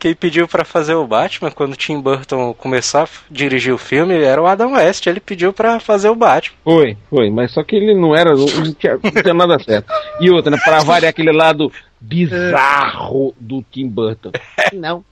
[0.00, 4.40] Quem pediu pra fazer o Batman quando Tim Burton começou a dirigir o filme era
[4.40, 5.06] o Adam West.
[5.06, 6.56] Ele pediu pra fazer o Batman.
[6.64, 9.92] Foi, foi, mas só que ele não era, não, tinha, não tinha nada certo.
[10.18, 11.70] E outra, né, pra variar aquele lado
[12.00, 14.30] bizarro do Tim Burton.
[14.72, 15.04] Não,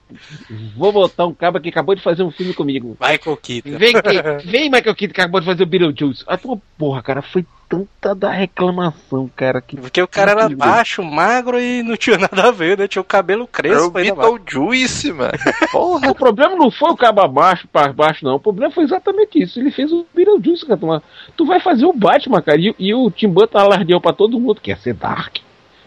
[0.75, 2.97] vou botar um cara que acabou de fazer um filme comigo.
[2.99, 3.77] Michael Keaton.
[3.77, 6.23] Vem, que, vem Michael Keaton que acabou de fazer o Beetlejuice.
[6.27, 11.03] A tua porra, cara, foi tanta da reclamação, cara, que Porque o cara era baixo,
[11.03, 12.87] magro e não tinha nada a ver, né?
[12.87, 13.47] Tinha o cabelo Era o
[13.91, 14.15] crespo ainda.
[14.15, 15.33] Beetlejuice, mano.
[15.71, 16.09] Porra.
[16.09, 18.35] O problema não foi o cabo abaixo para baixo, não.
[18.35, 19.59] O problema foi exatamente isso.
[19.59, 20.79] Ele fez o Beetlejuice, cara.
[20.79, 21.03] Tu-
[21.37, 22.59] Tu vai fazer o Batman, cara.
[22.59, 24.59] E, e o Tim Burton alardeou pra todo mundo.
[24.61, 25.37] Quer ser Dark.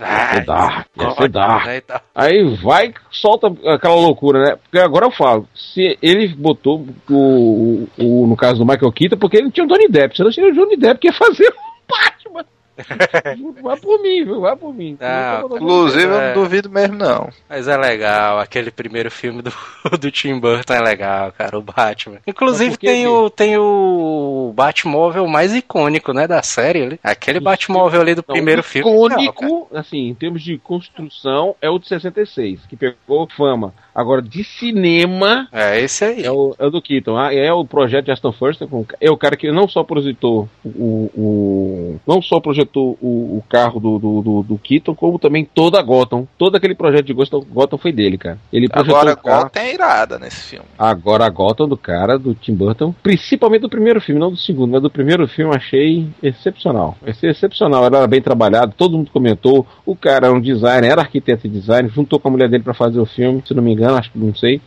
[0.05, 0.87] Ah, ser Dark.
[0.99, 1.67] Quer ser Dark.
[1.67, 1.83] né.
[2.15, 4.57] Aí vai, solta aquela loucura, né?
[4.57, 9.17] Porque agora eu falo, se ele botou o, o, o- no caso do Michael Keaton,
[9.17, 11.55] porque ele tinha o Johnny Depp, senão tinha o Johnny Depp que ia fazer o
[11.89, 12.45] Batman.
[13.63, 14.41] Vai por mim, viu?
[14.41, 14.97] Vai por mim.
[15.01, 16.35] Ah, Inclusive, eu É.
[16.35, 17.29] não duvido mesmo, não.
[17.49, 19.53] Mas é legal, aquele primeiro filme do,
[20.01, 22.19] do Tim Burton é legal, cara, o Batman.
[22.27, 27.01] Inclusive tem o, tem o Batmóvel mais icônico, né, da série ali.
[27.03, 28.91] Aquele Batmóvel ali do Então, primeiro filme.
[28.91, 33.75] Icônico, assim, em termos de construção, é o de 66, que pegou fama.
[33.95, 36.23] Agora, de cinema, É esse aí.
[36.25, 37.17] é o, é o do Keaton.
[37.17, 38.61] Ah, É o projeto de Aston First.
[38.67, 41.11] com- É o cara que não só projetou o.
[41.15, 45.79] o- não só projetou o, o carro do, do, do, do Keaton, como também toda
[45.79, 46.27] a Gotham.
[46.39, 48.39] Todo aquele projeto de Gotham, Gotham foi dele, cara.
[48.53, 49.43] Ele projetou Agora, carro.
[49.45, 50.65] Gotham é irada nesse filme.
[50.79, 54.71] Agora a Gotham do cara, do Tim Burton, principalmente do primeiro filme, não do segundo,
[54.73, 56.97] mas do primeiro filme achei excepcional.
[57.07, 59.67] Achei excepcional, era bem trabalhado, todo mundo comentou.
[59.85, 62.75] O cara era um designer, era arquiteto de design, juntou com a mulher dele pra
[62.75, 64.61] fazer o filme, se não me engano, acho que não sei.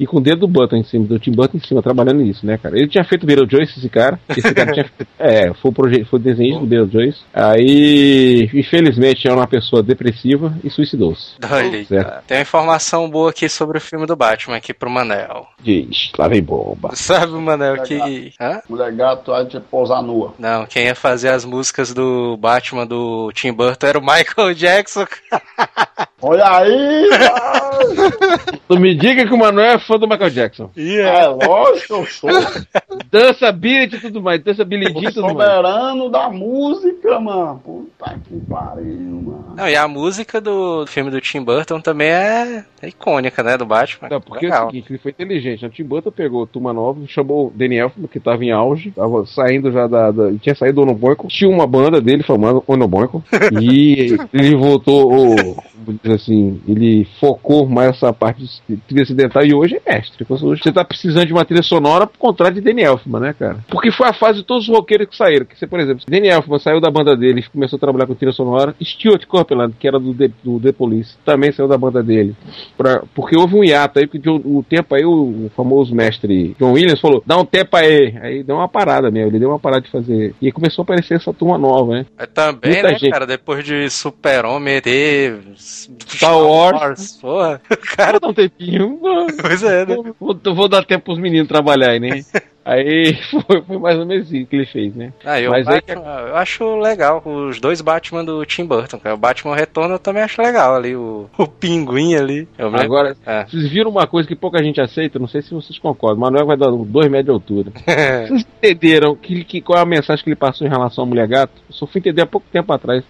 [0.00, 2.46] e com o dedo do Button em cima, do Tim Burton em cima, trabalhando nisso,
[2.46, 2.78] né, cara?
[2.78, 4.20] Ele tinha feito Beetlejuice, esse cara.
[4.28, 7.18] Esse cara tinha feito, É, foi o, proje- foi o desenho do Beetlejuice.
[7.34, 11.32] Aí, infelizmente, era uma pessoa depressiva e suicidou-se.
[11.50, 12.24] Olha Certo.
[12.28, 15.48] Tem uma informação boa aqui sobre o filme do Batman aqui pro Manel.
[15.60, 16.90] Diz, lá vem bomba.
[16.94, 18.32] Sabe o Manel que.
[18.40, 18.60] Hã?
[18.68, 20.32] Mulher gato há de pousar nua.
[20.38, 25.06] Não, quem ia fazer as músicas do Batman do Tim Burton era o Michael Jackson.
[26.20, 27.08] Olha aí!
[28.68, 30.70] Tu me diga que o Manuel é fã do Michael Jackson.
[30.76, 32.28] é lógico, eu sou
[33.10, 35.32] Dança Billy e tudo mais, dança Billy e o tudo mais.
[35.32, 37.62] soberano da música, mano.
[37.64, 39.54] Puta que pariu, mano.
[39.56, 43.56] Não, e a música do filme do Tim Burton também é, é icônica, né?
[43.56, 44.08] Do Batman.
[44.10, 44.66] Não, porque é o Legal.
[44.66, 45.64] seguinte, ele foi inteligente.
[45.64, 49.72] O Tim Burton pegou Turma Nova, chamou o Elfman, que tava em auge, tava saindo
[49.72, 50.10] já da.
[50.10, 53.24] da tinha saído do Onoboico, tinha uma banda dele chamada Onoboico,
[53.62, 55.56] e ele voltou, o-
[56.10, 60.26] assim, ele focou mais essa parte de trilha ocidental e hoje é mestre.
[60.28, 63.58] Hoje você tá precisando de uma trilha sonora por contrário de Danny Elfman, né, cara?
[63.68, 65.46] Porque foi a fase de todos os roqueiros que saíram.
[65.46, 68.14] Que você, por exemplo, Danny Elfman saiu da banda dele e começou a trabalhar com
[68.14, 68.74] trilha sonora.
[68.82, 72.34] Stuart Copeland, que era do The, do The Police, também saiu da banda dele.
[72.76, 76.72] Pra- porque houve um hiato aí, porque o, o tempo aí, o, famoso mestre John
[76.72, 78.16] Williams falou: dá um tempo aí.
[78.20, 80.34] Aí deu uma parada mesmo, ele deu uma parada de fazer.
[80.40, 82.06] E aí começou a aparecer essa turma nova, né?
[82.16, 83.10] Mas também, Muita né, gente.
[83.10, 85.38] cara, depois de Super-Homem, ter
[86.06, 87.18] Star Wars.
[87.20, 87.60] Porra,
[87.96, 88.98] Cara, dá um tempinho.
[89.40, 89.96] pois é, né?
[90.18, 92.20] Vou, vou dar tempo pros meninos trabalharem, né?
[92.64, 95.10] Aí foi, foi mais ou menos isso que ele fez, né?
[95.24, 99.14] Ah, eu, Mas Batman, eu acho legal os dois Batman do Tim Burton, cara.
[99.14, 102.46] O Batman Retorno eu também acho legal ali, o, o pinguim ali.
[102.58, 103.46] Agora, É.
[103.46, 106.20] vocês viram uma coisa que pouca gente aceita, não sei se vocês concordam.
[106.20, 107.72] Manuel vai dar dois metros de altura.
[108.26, 111.26] Vocês entenderam que, que- qual é a mensagem que ele passou em relação à mulher
[111.26, 111.52] gato?
[111.70, 113.02] Eu só fui entender há pouco tempo atrás.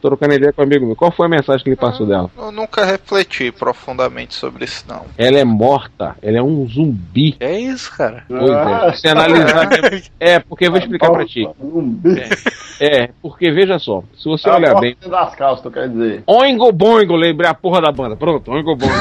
[0.00, 0.96] Tô trocando ideia com um amigo meu.
[0.96, 2.30] Qual foi a mensagem que ele passou dela?
[2.36, 5.02] Eu nunca refleti profundamente sobre isso, não.
[5.16, 7.36] Ela é morta, ela é um zumbi.
[7.40, 8.24] É isso, cara.
[8.28, 8.92] Pois é.
[8.94, 9.68] Se analisar.
[10.20, 11.48] É, porque eu vou explicar pra ti.
[11.60, 12.44] Um bicho.
[12.80, 14.96] É, porque veja só, se você Ah, olhar bem.
[15.06, 16.22] das calças, tu quer dizer.
[16.26, 18.16] Oingo Boingo, lembrei a porra da banda.
[18.16, 18.94] Pronto, Oingo Boingo.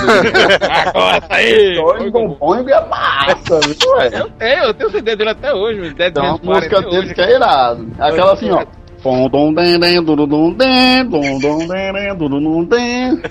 [0.86, 1.78] Agora aí!
[1.78, 4.02] Oingo Boingo é massa, viu?
[4.12, 5.94] Eu tenho, eu tenho CD dele até hoje, meu.
[5.94, 6.12] Ter
[6.44, 7.88] música dele que é irado.
[8.00, 8.66] Aquela assim, ó.
[9.02, 13.22] Pom, dom, den, den, dum, dum, den, dum, dum, den, den, dum, dum, den.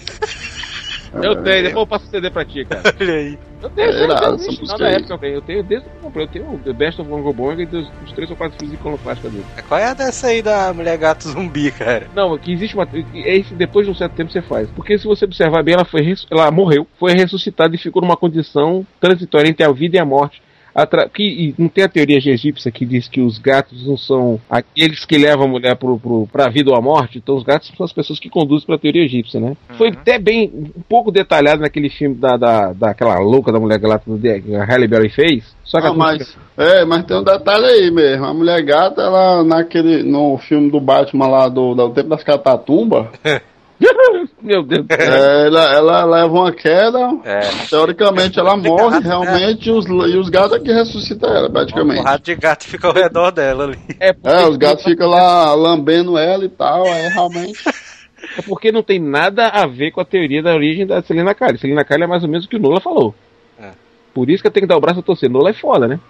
[1.22, 2.82] Eu tenho, depois eu passo o CD pra ti, cara.
[3.00, 3.38] Olha aí.
[3.62, 4.94] Eu tenho, É, eu tenho, aí.
[4.94, 7.10] época eu tenho, eu tenho desde que eu comprei, eu tenho o The Best of
[7.10, 9.44] Bongo Bongo e os três ou quatro filmes iconoclásticos dele.
[9.66, 12.06] Qual é a dessa aí da mulher gato zumbi, cara?
[12.14, 12.86] Não, que existe uma.
[13.14, 14.68] É isso, depois de um certo tempo você faz.
[14.76, 18.86] Porque se você observar bem, ela foi ela morreu, foi ressuscitada e ficou numa condição
[19.00, 20.40] transitória entre a vida e a morte.
[20.74, 24.40] Atra- que, e não tem a teoria egípcia que diz que os gatos não são
[24.48, 27.72] aqueles que levam a mulher pro, pro, pra vida ou à morte, então os gatos
[27.76, 29.56] são as pessoas que conduzem pela teoria egípcia, né?
[29.76, 34.40] Foi até bem um pouco detalhado naquele filme da, da, daquela louca da mulher galáctica
[34.40, 35.44] que a Halle Berry fez.
[35.64, 38.24] Só que Ah, a mas, é, mas tem um detalhe aí mesmo.
[38.24, 43.06] A mulher gata, ela naquele, no filme do Batman lá do, do Tempo das Catatumbas,
[44.42, 45.06] Meu Deus do céu.
[45.14, 47.40] é, ela, ela leva uma queda, É.
[47.70, 51.98] teoricamente ela morre, gato, realmente, e os, e os gatos é que ressuscitam ela, praticamente.
[52.02, 53.78] porrada de gato fica ao redor dela ali.
[54.00, 57.58] É, porque, É, os gatos ficam lá lambendo ela e tal, aí realmente.
[58.36, 61.58] é porque não tem nada a ver com a teoria da origem da Selena Kyle.
[61.58, 63.14] Selena Kyle é mais ou menos o que o Nola falou.
[63.60, 63.70] É.
[64.12, 65.30] Por isso que eu tenho que dar o braço a torcer.
[65.30, 66.00] Nola é foda, né?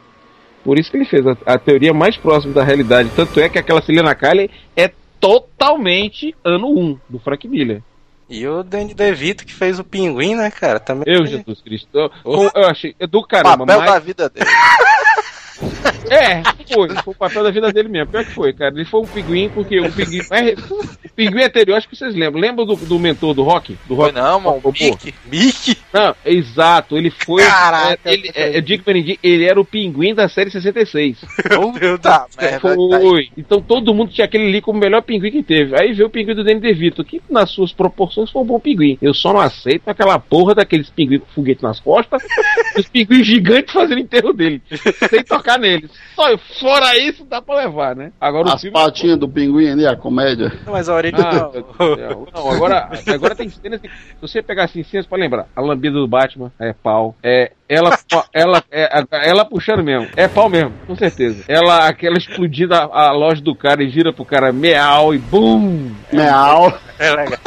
[0.64, 3.11] Por isso que ele fez a, a teoria mais próxima da realidade.
[3.14, 4.91] Tanto é que aquela Selena Kyle é
[5.21, 7.83] totalmente ano 1 do Frank Miller.
[8.29, 10.79] E o Danny DeVito que fez o pinguim, né, cara?
[10.79, 11.05] Também.
[11.07, 11.89] Eu, Jesus Cristo.
[11.95, 12.11] Eu,
[12.55, 12.95] eu- achei.
[13.01, 13.91] é do caramba, Papel mas.
[13.91, 14.47] da vida dele.
[16.11, 16.42] É,
[16.72, 16.88] foi.
[16.88, 18.11] Foi o papel da vida dele mesmo.
[18.11, 18.74] Pior que foi, cara.
[18.74, 20.20] Ele foi um pinguim, porque o pinguim.
[20.30, 22.40] é, o pinguim anterior, acho que vocês lembram.
[22.40, 23.76] Lembra do, do mentor do rock?
[23.86, 24.14] Do Foi rock?
[24.14, 24.61] não, mano.
[24.62, 25.14] Pô, Mickey.
[25.30, 25.76] Mickey?
[25.92, 27.42] Não, exato, ele foi.
[27.42, 31.18] Caraca, é, ele, é, eu digo pra ninguém, ele era o pinguim da série 66.
[31.61, 32.61] Puta merda.
[32.61, 33.28] Foi.
[33.36, 35.78] Então todo mundo tinha aquele ali como o melhor pinguim que teve.
[35.78, 38.98] Aí veio o pinguim do Danny DeVito, que nas suas proporções foi um bom pinguim.
[39.02, 42.22] Eu só não aceito aquela porra daqueles pinguins com foguete nas costas,
[42.78, 44.62] os pinguins gigantes fazendo enterro dele,
[45.09, 45.90] sem tocar neles.
[46.14, 48.11] Só, fora isso, dá pra levar, né?
[48.20, 48.74] Agora As filme.
[48.76, 50.53] patinhas do pinguim ali, a comédia.
[50.66, 51.32] Não, mas a original.
[51.32, 52.28] meu Deus do céu.
[52.34, 55.99] Não, agora, agora tem cenas que, se você pegar assim, cenas pra lembrar, a lambida
[55.99, 57.99] do Batman é pau, é ela,
[58.32, 61.44] ela, é, ela puxando mesmo, é pau mesmo, com certeza.
[61.46, 65.92] Ela, aquela explodida a, a loja do cara e gira pro cara meau e bum,
[66.12, 66.72] Meau.
[66.99, 67.38] É legal.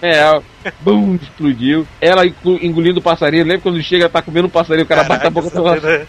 [0.00, 0.44] meau,
[0.80, 1.86] bum, explodiu.
[2.00, 5.30] Ela engolindo o passarinho, lembra quando chega, tá comendo um passarinho, o cara bate a
[5.30, 6.06] boca Caraca, pela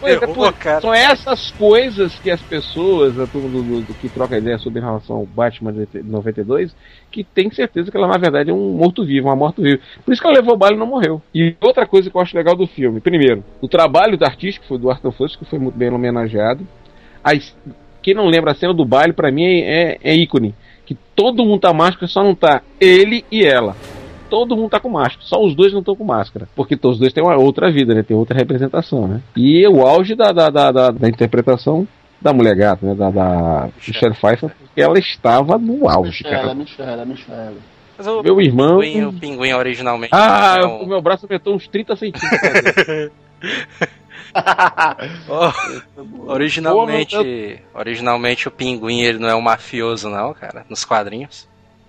[0.00, 0.80] Pois é, pô, cara.
[0.80, 4.80] São essas coisas que as pessoas, a turma do, do- do- que troca ideia sobre
[4.80, 6.74] relação ao Batman de 92,
[7.10, 9.80] que tem certeza que ela na verdade é um morto-vivo, uma morto-vivo.
[10.04, 11.22] Por isso que ela levou o baile e não morreu.
[11.34, 14.68] E outra coisa que eu acho legal do filme, primeiro, o trabalho do artista, que
[14.68, 16.66] foi do Arthur Fuss, que foi muito bem homenageado.
[17.24, 17.56] As-
[18.02, 20.54] quem não lembra a cena do baile, pra mim é, é ícone.
[20.84, 23.74] Que todo mundo tá máscara, só não tá ele e ela.
[24.28, 26.48] Todo mundo tá com máscara, só os dois não estão com máscara.
[26.56, 28.02] Porque todos os dois têm uma outra vida, né?
[28.02, 29.20] Tem outra representação, né?
[29.36, 31.86] E o auge da, da, da, da, da interpretação
[32.20, 32.94] da mulher gata, né?
[32.94, 36.54] Da, da Michelle Pfeiffer, porque ela estava no auge, Michele, cara.
[36.54, 37.56] Michele.
[37.98, 38.80] Mas o Meu irmão.
[38.80, 40.10] pinguim, o pinguim originalmente.
[40.14, 43.10] Ah, não- o meu braço aumentou uns 30 centímetros.
[45.28, 45.52] Oh,
[46.32, 51.48] originalmente, originalmente o pinguim ele não é um mafioso não, cara, nos quadrinhos.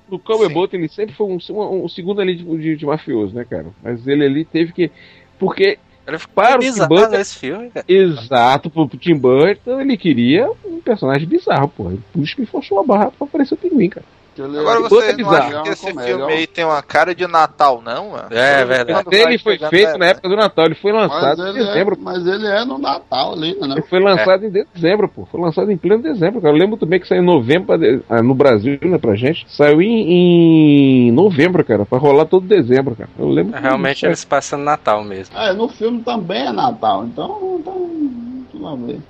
[0.09, 3.35] No Cowboy Boat ele sempre foi um, um, um segundo ali de, de, de mafioso,
[3.35, 3.67] né, cara?
[3.83, 4.89] Mas ele ali teve que.
[5.37, 5.77] Porque,
[6.07, 7.85] Ele ficou Para o bizarro Tim Burton- nesse filme, cara.
[7.87, 11.91] exato, pro, pro Tim Burton, ele queria um personagem bizarro, pô.
[12.15, 14.05] Isso que forçou a barra pra aparecer o pinguim, cara.
[14.41, 17.81] É Agora você não acha que esse Comédia, filme aí tem uma cara de Natal,
[17.83, 18.27] não, mano?
[18.31, 19.05] É, verdade.
[19.05, 21.65] Vai Ele foi feito é, na época do Natal, ele foi lançado em ele, é,
[21.65, 21.97] dezembro.
[21.99, 23.67] mas ele é no Natal ali, né?
[23.71, 25.25] Ele foi lançado em dezembro, pô.
[25.31, 26.53] Foi lançado em pleno dezembro, cara.
[26.53, 29.45] Eu lembro muito bem que saiu em novembro de- ah, no Brasil, né, pra gente.
[29.49, 33.09] Saiu em, em novembro, cara, pra rolar todo dezembro, cara.
[33.17, 33.59] Eu lembro.
[33.59, 35.37] Realmente eles passam Natal mesmo.
[35.37, 37.57] É, no filme também é Natal, então.
[37.59, 37.96] então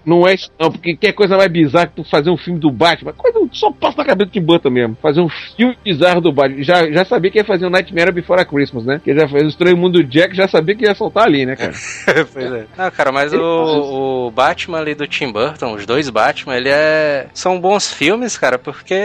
[0.06, 2.70] Não é isso, não, porque que coisa mais bizarra que tu fazer um filme do
[2.70, 3.14] Batman.
[3.14, 4.98] Coisa só passa na cabeça do Tim Burton mesmo.
[5.02, 6.64] Fazer um filme bizarro do Batman.
[6.64, 9.02] Já, já sabia que ia fazer um Nightmare Before a Christmas, né?
[9.04, 11.56] Que já fez o Estranho Mundo do Jack, já sabia que ia soltar ali, né,
[11.56, 11.74] cara?
[12.34, 12.66] pois é.
[12.78, 17.28] Não, cara, mas o, o Batman ali do Tim Burton, os dois Batman, ele é.
[17.34, 18.96] São bons filmes, cara, porque,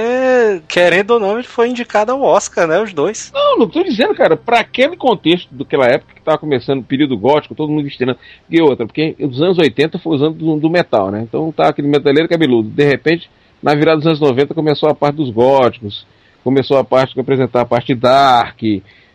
[0.69, 2.81] querendo ou não, ele foi indicado ao Oscar, né?
[2.81, 3.31] Os dois.
[3.33, 7.17] Não, não tô dizendo, cara, pra aquele contexto daquela época que tava começando o período
[7.17, 8.17] gótico, todo mundo vestindo.
[8.51, 11.23] E outra, porque os anos 80 foi os anos do, do metal, né?
[11.23, 12.69] Então tá aquele metaleiro cabeludo.
[12.69, 13.31] De repente,
[13.63, 16.07] na virada dos anos 90 começou a parte dos góticos,
[16.43, 18.61] começou a parte que apresentar a parte dark.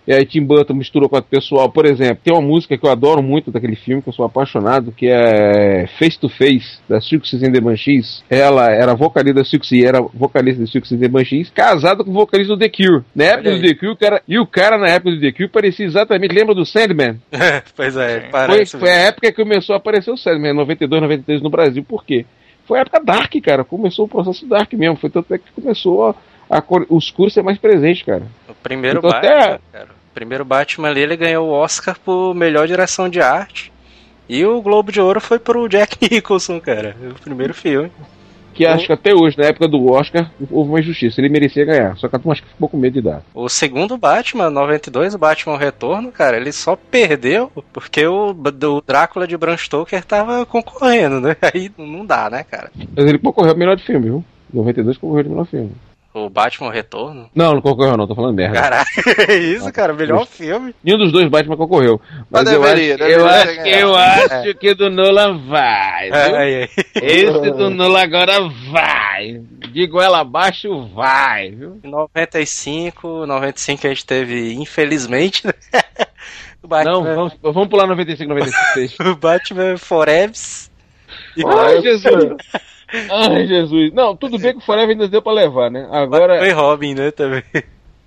[0.07, 1.69] E aí Tim Burton misturou com o pessoal.
[1.69, 4.91] Por exemplo, tem uma música que eu adoro muito daquele filme, que eu sou apaixonado,
[4.93, 8.23] que é Face to Face, da Silks and the Banshees.
[8.29, 12.11] Ela era vocalista da Silks e era vocalista da Silks and the Banshees, casada com
[12.11, 13.03] o vocalista do The Cure.
[13.13, 13.61] Na época do.
[13.61, 16.55] The Cure, o cara, e o cara na época do The Cure parecia exatamente, lembra
[16.55, 17.19] do Sandman?
[17.75, 18.77] pois é, Foi, parece.
[18.77, 21.83] foi a época que começou a aparecer o Sandman, 92, 93 no Brasil.
[21.83, 22.25] Por quê?
[22.65, 23.63] Foi a época Dark, cara.
[23.65, 24.95] Começou o processo Dark mesmo.
[24.95, 26.15] Foi tanto é que começou a,
[26.49, 28.23] a cor- os cores ser mais presentes, cara.
[28.49, 29.96] O primeiro Então, Batman, até- cara.
[30.17, 33.71] Primeiro Batman ali, ele ganhou o Oscar por melhor direção de arte.
[34.27, 36.97] E o Globo de Ouro foi pro Jack Nicholson, cara.
[37.11, 37.91] O primeiro filme.
[38.51, 41.21] Que acho que até hoje, na época do Oscar, houve uma injustiça.
[41.21, 41.95] Ele merecia ganhar.
[41.97, 43.21] Só que a turma acho que ficou com medo de dar.
[43.31, 49.27] O segundo Batman, 92, o Batman Retorno, cara, ele só perdeu porque o, o Drácula
[49.27, 51.35] de Bram Stoker tava concorrendo, né?
[51.53, 52.71] Aí não dá, né, cara?
[52.75, 54.25] Mas ele concorreu ao melhor de filme, viu?
[54.51, 55.71] 92 concorreu de melhor filme.
[56.17, 57.29] O Batman Retorno.
[57.35, 58.59] Não, não concorreu não, tô falando merda.
[58.59, 58.87] Caralho,
[59.29, 60.73] é isso, cara, melhor filme.
[60.83, 62.01] Nenhum dos dois Batman concorreu.
[62.31, 66.09] Mas, Mas eu, deveria, acho, deveria eu, acho, eu acho que do Nolan vai.
[66.11, 66.69] aí.
[66.95, 69.41] Esse do Nolan agora vai.
[69.71, 71.79] Digo ela abaixo, vai, viu?
[71.83, 75.53] Em 95, 95 a gente teve, infelizmente, né?
[76.63, 78.95] o Batman, Não, vamos, vamos pular 95, 96.
[79.05, 80.31] o Batman Forever.
[81.45, 82.37] Ai, Jesus.
[82.93, 83.91] Ai, Jesus.
[83.93, 85.87] Não, tudo bem que o Forever ainda deu pra levar, né?
[85.91, 87.43] Agora, Foi Robin, né, também.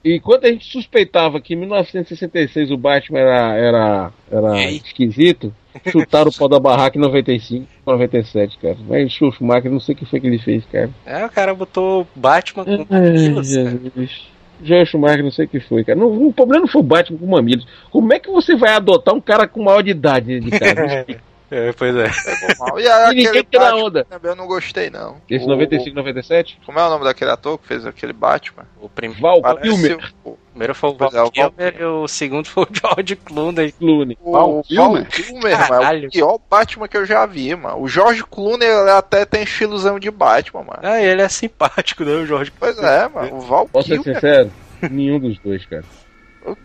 [0.05, 5.55] enquanto a gente suspeitava que em 1966 o Batman era, era, era E esquisito,
[5.91, 8.76] chutaram o pau da barraca em 95, 97, cara.
[8.89, 10.91] Mas o Schumacher, não sei o que foi que ele fez, cara.
[11.05, 13.70] É, o cara botou Batman com mamilos, cara.
[13.70, 14.31] Jesus.
[14.62, 15.99] Joel Schumacher, não sei o que foi, cara.
[15.99, 17.66] Não, o problema não foi o Batman com mamilos.
[17.91, 21.07] Como é que você vai adotar um cara com maior de idade de casa?
[21.51, 22.05] É, pois é.
[22.09, 22.78] Pegou mal.
[22.80, 24.05] E E aquele ninguém tira Batman onda.
[24.05, 25.16] também eu não gostei, não.
[25.28, 26.59] Esse O- 95, 97?
[26.64, 28.64] Como é o nome daquele ator que fez aquele Batman?
[28.80, 29.98] O prim- Val Kilmer.
[30.24, 32.68] o, primeiro foi o Pois Val é, o Val Kilmer e o segundo foi o
[32.72, 33.72] George Clooney.
[33.72, 34.16] Clooney.
[34.20, 35.07] o Val Val Kilmer?
[35.09, 35.82] Kilmer, mano.
[35.82, 37.80] É o pior Batman que eu já vi, mano.
[37.80, 40.80] O Jorge Clooney ele até tem estilozão de Batman, mano.
[40.82, 43.34] Ah, ele é simpático, né, o George Pois é, mano.
[43.36, 44.14] O Val Posso ser Kilmer.
[44.14, 44.53] sincero?
[44.90, 45.84] Nenhum dos dois, cara.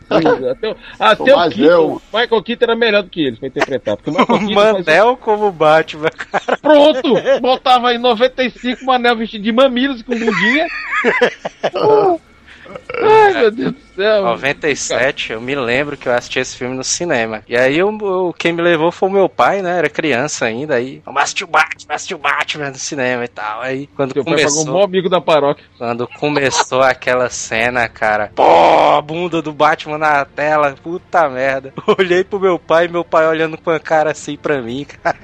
[0.09, 3.97] Até, o- até o Keaton, Michael Keaton era melhor do que ele pra interpretar.
[3.97, 4.83] Porque o Michael O Keaton fazia...
[5.01, 6.57] Manel como Batman, cara.
[6.57, 7.13] Pronto!
[7.41, 10.67] Botava em 95 o Manel vestido de mamilos com bundinha.
[13.01, 14.23] Ai, meu Deus do céu.
[14.23, 17.43] 97, eu me lembro que eu assisti esse filme no cinema.
[17.47, 19.77] E aí o, o- quem me levou foi o meu pai, né?
[19.77, 20.75] Era criança ainda.
[20.75, 23.61] Aí, vamos assistir o Batman, assistir o Batman no cinema e tal.
[23.61, 25.65] Aí quando Seu pai pagou o começou, maior amigo da paróquia.
[25.77, 28.43] quando começou aquela cena, cara, pô,
[28.97, 31.73] a bunda do Batman na tela, puta merda.
[31.97, 35.17] Olhei pro meu pai, meu pai olhando com a cara assim pra mim, cara.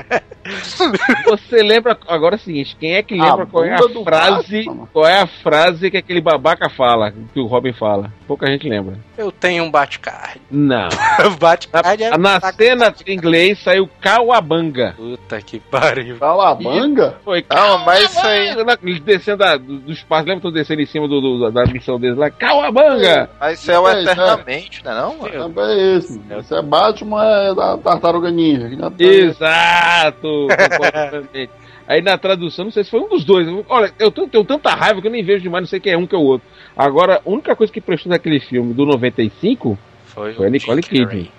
[1.26, 4.64] Você lembra, agora é o seguinte, quem é que lembra A qual é a frase,
[4.66, 4.88] Batman.
[4.92, 8.12] qual é a frase que aquele babaca fala, que o Robin fala?
[8.28, 8.98] Pouca gente lembra.
[9.18, 10.42] Eu tenho um Batcard.
[10.50, 10.90] Não.
[11.40, 12.10] Batcard é.
[12.12, 14.94] Na, na cena em inglês saiu Kawabanga.
[14.98, 16.18] Puta que pariu.
[16.18, 17.16] Calabanga?
[17.24, 18.80] Foi Não, mas isso aí- Kawabanga.
[18.84, 21.66] Eles descendo da, do, do espaço, lembra que estão descendo em cima do, do- da
[21.66, 22.30] missão deles lá?
[22.30, 23.30] Kawabanga!
[23.40, 24.12] Mas isso é o É, isso é.
[24.14, 25.34] eternamente, né não, mano?
[25.54, 26.20] Também é esse.
[26.20, 26.40] mano.
[26.42, 28.70] Esse é Batman, é da Tartaruga Ninja.
[28.78, 30.48] tá- Exato!
[31.88, 33.48] Aí na tradução, não sei se foi um dos dois.
[33.68, 36.08] Olha, eu tenho, tanta raiva que eu nem vejo demais, não sei quem é um
[36.08, 36.48] que é o outro.
[36.76, 40.82] Agora, a única coisa que prestou naquele filme do 95 Foi, foi a Nicole.
[40.82, 41.32] Kidman.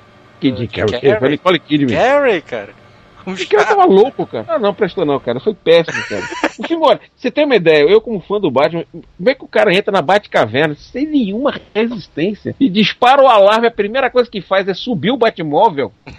[0.66, 1.18] Carrey, Carrey?
[1.18, 1.96] foi a Nicole Kidman.
[1.96, 2.81] Carrey, cara.
[3.26, 4.46] Um O cara tava louco, cara.
[4.48, 5.40] Ah, não, prestou não, cara.
[5.40, 6.22] Foi péssimo, cara.
[6.58, 9.44] O filme, olha, você tem uma ideia, eu como fã do Batman, como é que
[9.44, 14.30] o cara entra na Batcaverna sem nenhuma resistência e dispara o alarme, a primeira coisa
[14.30, 15.92] que faz é subir o Batmóvel?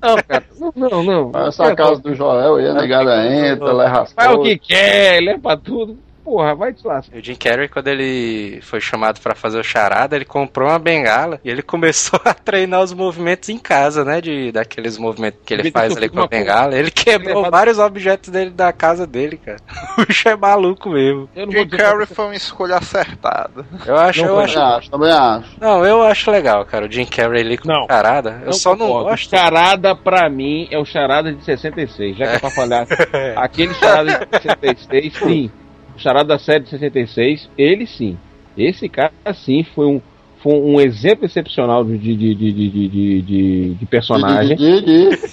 [0.00, 1.30] Não, cara, não, não.
[1.30, 1.46] não.
[1.46, 5.56] Essa casa do Joel aí, a negada entra, ela é Faz o que quer, leva
[5.56, 5.98] tudo.
[6.28, 7.16] Porra, vai te lascar.
[7.16, 11.40] O Jim Carrey, quando ele foi chamado pra fazer o charada, ele comprou uma bengala
[11.42, 14.20] e ele começou a treinar os movimentos em casa, né?
[14.20, 16.76] De, daqueles movimentos que ele Ele faz ali com a bengala.
[16.76, 19.58] Ele quebrou levado- vários objetos dele da casa dele, cara.
[19.98, 21.28] O bicho é maluco mesmo.
[21.34, 23.64] Não Jim Carrey foi uma escolha acertada.
[23.86, 24.54] Eu acho, Não eu acho.
[24.54, 25.48] Também acho, também acho.
[25.60, 26.86] Não, eu acho legal, cara.
[26.86, 27.86] O Jim Carrey ali com Não.
[27.86, 28.38] charada.
[28.42, 29.08] Eu Não só não concordo.
[29.10, 29.26] gosto.
[29.26, 32.16] O Charada, pra mim, é o Charada de 66.
[32.18, 32.86] Já que é pra falhar.
[33.36, 35.50] Aquele Charada de 66, sim.
[35.98, 38.16] O Charada da série de 66, ele sim.
[38.56, 40.00] Esse cara, sim, foi um,
[40.42, 44.56] foi um exemplo excepcional de, de, de, de, de, de, de- de personagem.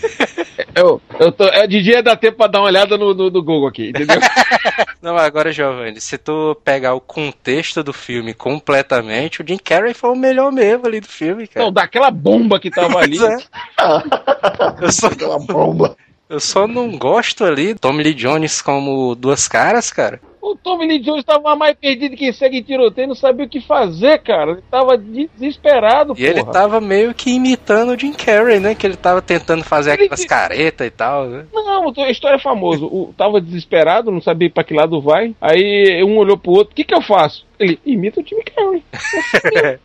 [0.73, 3.41] Eu, eu tô, é, de dia dá tempo pra dar uma olhada no, no, no
[3.43, 4.19] Google aqui, entendeu?
[5.01, 10.09] Não, agora, Giovanni, se tu pegar o contexto do filme completamente, o Jim Carrey foi
[10.11, 11.65] o melhor mesmo ali do filme, cara.
[11.65, 13.17] Não, daquela bomba que tava ali.
[13.23, 13.37] É.
[14.83, 15.95] Eu só, Aquela bomba.
[16.29, 20.19] eu só não gosto ali Tommy Lee Jones como duas caras, cara.
[20.47, 24.19] O Tommy Lee Jones tava mais perdido que segue tiroteio, não sabia o que fazer,
[24.19, 24.51] cara.
[24.51, 26.53] Ele tava desesperado, E ele porra.
[26.53, 28.75] tava meio que imitando o Jim Carrey, né?
[28.75, 31.45] Que ele tava tentando fazer Ele- aquelas caretas e tal, né?
[31.51, 32.85] Não, a história é famosa.
[32.85, 35.35] O, tava desesperado, não sabia pra que lado vai.
[35.41, 37.43] Aí um olhou pro outro, o que que eu faço?
[37.59, 38.83] Ele imita o Jimmy Carrey.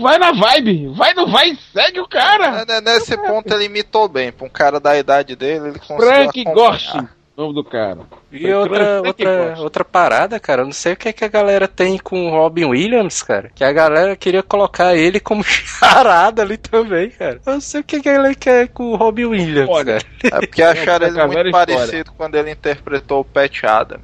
[0.00, 2.64] Vai na vibe, vai no vai e segue o cara.
[2.64, 4.30] Né, Nesse ponto ele imitou bem.
[4.30, 6.44] Pra um cara da idade dele, ele conseguiu Frank.
[6.44, 8.00] Gorshin, nome do cara.
[8.32, 11.28] E Foi outra, outra, outra parada, cara, eu não sei o que, é que a
[11.28, 13.50] galera tem com o Robin Williams, cara.
[13.54, 17.40] Que a galera queria colocar ele como charada ali também, cara.
[17.44, 20.42] Eu não sei o que, que ele quer com o Robin Williams, Olha, cara.
[20.42, 21.52] É porque acharam ele muito história.
[21.52, 24.00] parecido quando ele interpretou o Pat Adam.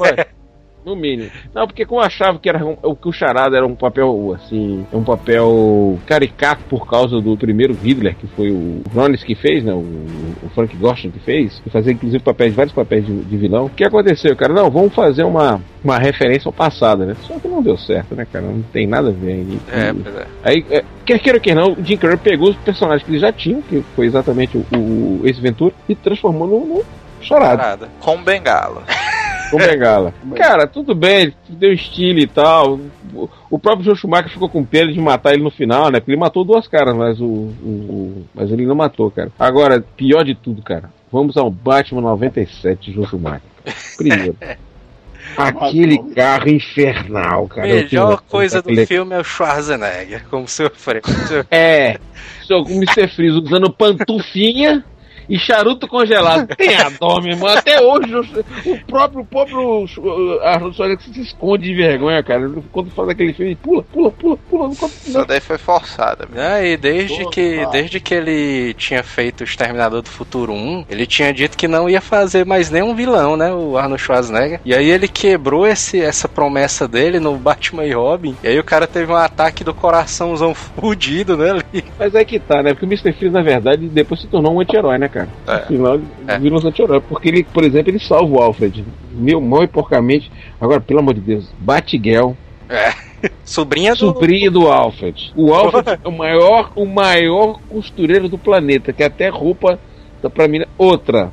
[0.00, 0.26] Ué,
[0.84, 1.30] no mínimo.
[1.54, 4.34] Não, porque como eu achava que era um- o que o Charada era um papel
[4.34, 9.62] assim, um papel caricato por causa do primeiro Hitler, que foi o Jones que fez,
[9.62, 9.72] né?
[9.72, 13.66] O, o Frank Gorshin que fez, que fazia inclusive papéis, vários papéis de, de vilão.
[13.66, 14.52] O que aconteceu, cara?
[14.54, 17.14] Não, vamos fazer uma, uma referência ao passado, né?
[17.22, 18.46] Só que não deu certo, né, cara?
[18.46, 19.36] Não tem nada a ver.
[19.42, 20.26] E- É, pois é.
[20.42, 23.18] Aí, é, quer queira ou quer não, o Jim Carrey pegou os personagens que ele
[23.18, 26.84] já tinha, que foi exatamente o, o Ace Ventura, e transformou no, no
[27.20, 27.88] Charada Parada.
[28.00, 28.82] Com bengala.
[29.50, 30.14] com bengala.
[30.36, 32.78] Cara, tudo bem, deu estilo e tal.
[33.14, 35.98] O- O próprio Joe Schumacher ficou com pena de matar ele no final, né?
[36.00, 39.30] Porque ele matou duas caras, mas o, o- o- mas ele não matou, cara.
[39.38, 40.90] Agora, pior de tudo, cara.
[41.10, 43.42] Vamos ao Batman 97 de Joe Schumacher.
[43.96, 44.36] Primeiro.
[45.36, 47.66] Aquele carro infernal, cara.
[47.68, 51.02] Tenho Melhor coisa do aquele- filme é o Schwarzenegger, como seu freio.
[51.50, 51.98] É,
[52.42, 53.06] sou o Mr.
[53.08, 54.84] Freeze usando pantufinha
[55.30, 56.48] e charuto congelado.
[56.56, 57.48] Tem a dó, meu irmão.
[57.48, 62.50] Até hoje o próprio, o próprio uh, Arnold Schwarzenegger se esconde de vergonha, cara.
[62.72, 64.68] Quando faz aquele filme, pula, pula, pula, pula.
[64.68, 66.28] Não, conta- Isso daí foi forçada.
[66.36, 67.30] Ah, e desde Porra.
[67.30, 71.68] que, desde que ele tinha feito o Exterminador do Futuro 1, ele tinha dito que
[71.68, 73.52] não ia fazer mais nenhum vilão, né?
[73.52, 74.60] O Arnold Schwarzenegger.
[74.64, 78.36] E aí ele quebrou esse, essa promessa dele no Batman e Robin.
[78.42, 81.50] E aí o cara teve um ataque do coraçãozão fudido, né?
[81.50, 81.84] Ali.
[81.98, 82.72] Mas é que tá, né?
[82.72, 83.12] Porque o Mr.
[83.12, 85.19] Freeze, na verdade, depois se tornou um anti-herói, né, cara?
[85.46, 85.56] É.
[85.60, 86.38] No final, É.
[86.38, 87.00] virou um anti-herói.
[87.00, 88.84] Porque ele, por exemplo, ele salva o Alfred.
[89.12, 90.30] Meu, mal e porcamente.
[90.60, 92.32] Agora, pelo amor de Deus, Batgirl.
[93.44, 93.98] Sobrinha do.
[93.98, 95.32] Sobrinho do Alfred.
[95.36, 99.78] O Alfred é o maior, o maior costureiro do planeta, que até roupa
[100.22, 100.64] dá pra mim.
[100.78, 101.30] Outra.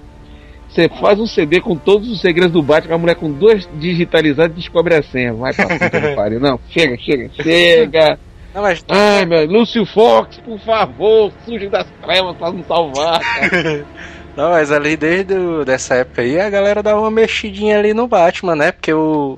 [0.70, 4.54] Você faz um CD com todos os segredos do Batman, a mulher com duas digitalizadas
[4.56, 5.34] descobre a senha.
[5.34, 6.40] Vai pra puta que pariu.
[6.42, 8.20] Não, chega, chega, chega.
[8.58, 13.22] Não, mas Ai, meu, Lúcio Fox, por favor, surge das trevas pra nos salvar.
[14.36, 18.08] Não, mas ali desde o- dessa época aí a galera dava uma mexidinha ali no
[18.08, 18.72] Batman, né?
[18.72, 19.38] Porque o,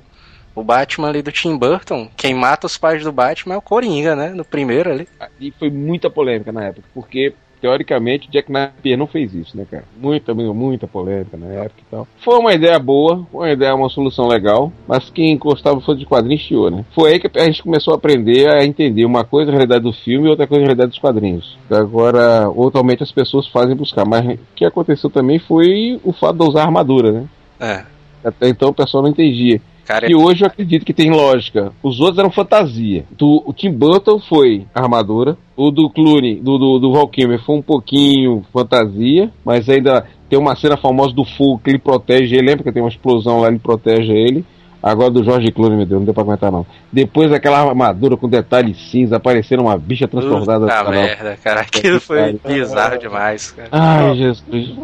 [0.55, 4.15] o Batman ali do Tim Burton, quem mata os pais do Batman é o Coringa,
[4.15, 4.29] né?
[4.29, 5.05] No primeiro ali.
[5.37, 9.83] E foi muita polêmica na época, porque teoricamente, Jack Napier não fez isso, né, cara?
[9.99, 12.07] Muita, muita polêmica na época e tal.
[12.23, 16.05] Foi uma ideia boa, foi uma ideia, uma solução legal, mas quem gostava foi de
[16.05, 16.85] quadrinhos chiou, né?
[16.93, 19.93] Foi aí que a gente começou a aprender a entender uma coisa a realidade do
[19.93, 21.57] filme e outra coisa a realidade dos quadrinhos.
[21.69, 26.43] Agora, atualmente as pessoas fazem buscar, mas o que aconteceu também foi o fato de
[26.43, 27.25] usar armadura, né?
[27.59, 27.83] É.
[28.23, 29.61] Até então o pessoal não entendia.
[29.89, 31.73] Cara, E hoje eu acredito que tem lógica.
[31.81, 33.05] Os outros eram fantasia.
[33.19, 35.35] O Tim Burton foi armadura.
[35.57, 39.31] O do Clooney, do, do, do Val Kilmer, foi um pouquinho fantasia.
[39.43, 42.49] Mas ainda tem uma cena famosa do fogo que ele protege ele.
[42.49, 44.45] Lembra que tem uma explosão lá, ele protege ele.
[44.81, 46.65] Agora do Jorge Clooney, meu Deus, não deu pra aguentar não.
[46.91, 50.61] Depois aquela armadura com detalhes cinza, aparecendo uma bicha transformada.
[50.61, 51.61] Puta Cara, merda, cara.
[51.61, 53.69] Aquilo foi bizarro demais, cara.
[53.71, 54.77] Ai, Jesus.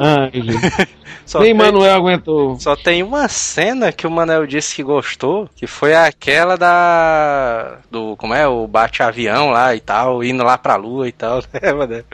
[0.00, 0.86] Ai, Jesus.
[1.24, 2.56] Só Nem tem, Manuel aguentou.
[2.60, 7.78] só tem uma cena que o Manel disse que gostou, que foi aquela da.
[7.90, 8.16] Do.
[8.16, 8.46] Como é?
[8.46, 12.04] O bate-avião lá e tal, indo lá pra lua e tal, né, Manel?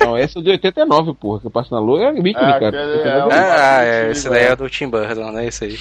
[0.00, 2.68] Não, essa é de 89, porra, que eu passo na lua é ícone, É, cara.
[2.68, 4.56] aquele é o- Ah, é, esse daí é velho.
[4.56, 5.46] do Tim Burton, né?
[5.46, 5.78] Esse aí.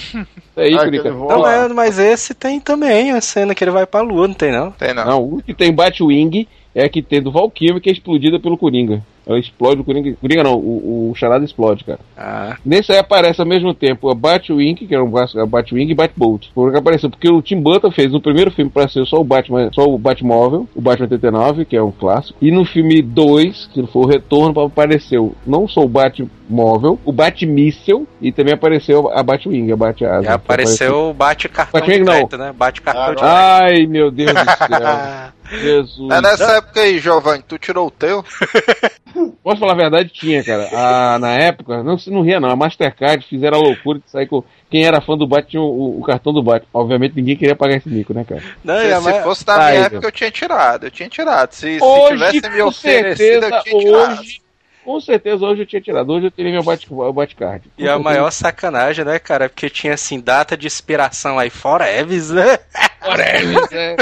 [0.56, 1.16] É ícone, Aquele cara.
[1.16, 4.52] Não, é, mas esse tem também a cena que ele vai pra lua, não tem
[4.52, 4.72] não?
[4.72, 5.06] Tem não.
[5.06, 8.56] Não, o que tem Batwing é a que tem do Valkyrie, que é explodida pelo
[8.58, 9.02] Coringa.
[9.26, 10.16] Ela explode o Coringa.
[10.22, 12.00] Coringa não, o, o Charada explode, cara.
[12.16, 15.94] Ah, Nesse aí aparece ao mesmo tempo a Batwing, que era um a Batwing e
[15.96, 16.48] Batbolt.
[16.54, 17.10] Por que apareceu?
[17.10, 19.98] Porque o Tim Burton fez no primeiro filme para ser só o Batman, só o
[19.98, 22.38] Batmóvel, o Batman 89, que é um clássico.
[22.42, 28.08] E no filme 2, que foi o retorno, apareceu não só o Batmóvel, o Batmíssel
[28.22, 30.26] e também apareceu a Batwing, a Bat-Asa.
[30.26, 32.14] e apareceu o bate-cartão Bate-wing de não.
[32.14, 32.54] crédito, né?
[32.58, 33.82] Bate-cartão de Agora- crédito.
[33.82, 35.28] Ai, meu Deus do céu.
[35.52, 36.12] Jesus.
[36.12, 38.24] É nessa época aí, Giovanni, tu tirou o teu?
[39.44, 40.10] Posso falar a verdade?
[40.10, 40.68] Tinha, cara.
[40.72, 42.50] A- na época, não se não ria, não.
[42.50, 44.44] A Mastercard fizeram a loucura de sair com.
[44.70, 46.68] Quem era fã do Batman tinha o, o cartão do Batman.
[46.74, 48.44] Obviamente ninguém queria pagar esse mico, né, cara?
[48.64, 50.84] Não, Se, a se fosse na Tá minha aí, época, eu tinha tirado.
[50.86, 51.52] Eu tinha tirado.
[51.54, 54.20] Se, se Hoje, tivesse me com oferecido, certeza, eu tinha tirado.
[54.22, 54.42] hoje.
[54.88, 56.14] Com certeza hoje eu tinha tirado.
[56.14, 57.64] Hoje eu teria meu Bat- Batcard.
[57.76, 58.00] Com E a certeza.
[58.00, 59.50] maior sacanagem, né, cara?
[59.50, 62.58] Porque tinha assim, data de expiração aí, Forever, né?
[63.04, 63.96] Forever, né?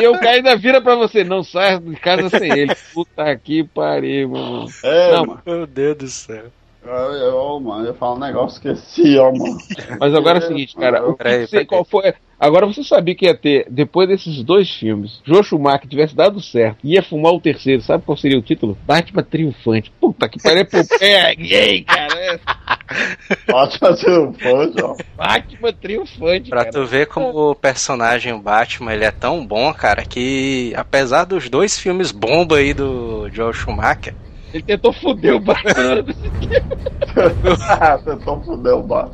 [0.00, 2.74] E eu caí ainda vira pra você, não saia de casa sem ele.
[2.94, 4.66] Puta que pariu, mano.
[4.82, 5.42] É, Não, mano.
[5.44, 6.44] Meu Deus do céu.
[6.88, 9.58] Eu, eu, mano, eu falar um negócio, esqueci, ó, mano.
[10.00, 11.06] Mas agora é o seguinte, cara.
[11.06, 11.66] O que Peraí, você- peraí.
[11.66, 16.16] qual foi, agora você sabia que ia ter, depois desses dois filmes, Joe Schumacher tivesse
[16.16, 18.78] dado certo, ia fumar o terceiro, sabe qual seria o título?
[18.86, 19.92] Batman Triunfante.
[20.00, 22.40] Puta que pariu, pô, peguei, cara.
[23.78, 24.96] Fazer um fã, ó.
[25.16, 26.72] Batman Triunfante, Pra cara.
[26.72, 31.78] tu ver como o personagem Batman ele é tão bom, cara, que apesar dos dois
[31.78, 34.14] filmes bomba aí do Joel Schumacher,
[34.52, 36.04] Ele tentou foder o Batman.
[38.04, 39.08] Tentou foder o bar.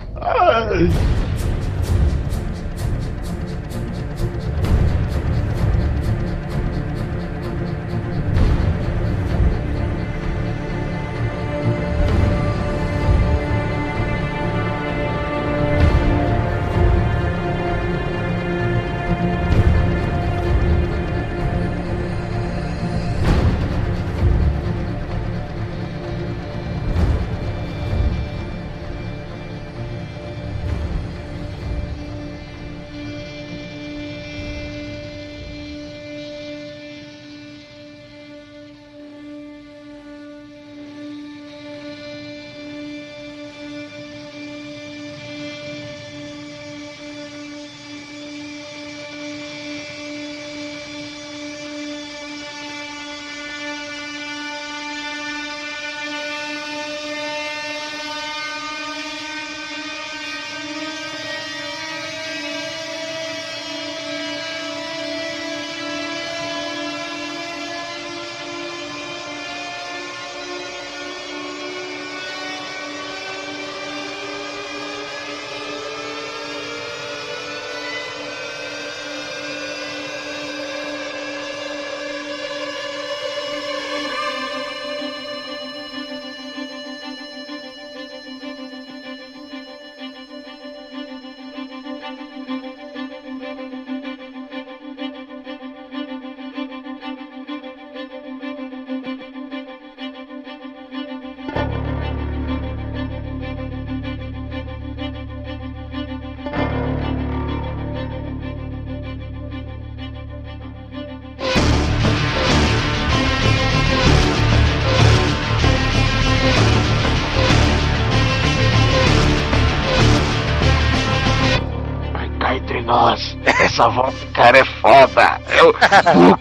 [123.75, 125.41] Essa voz, cara, é foda.
[125.59, 125.75] Eu, oh,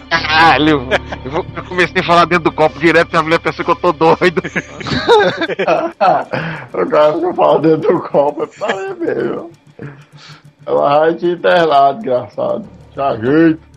[0.08, 0.88] caralho.
[1.26, 3.92] Eu, comecei a falar dentro do copo direto e a mulher pensa que eu tô
[3.92, 4.40] doido.
[6.74, 9.52] o cara que fala dentro do copo é ler mesmo.
[10.66, 12.66] Ela vai te internar, desgraçado.
[12.66, 12.83] Já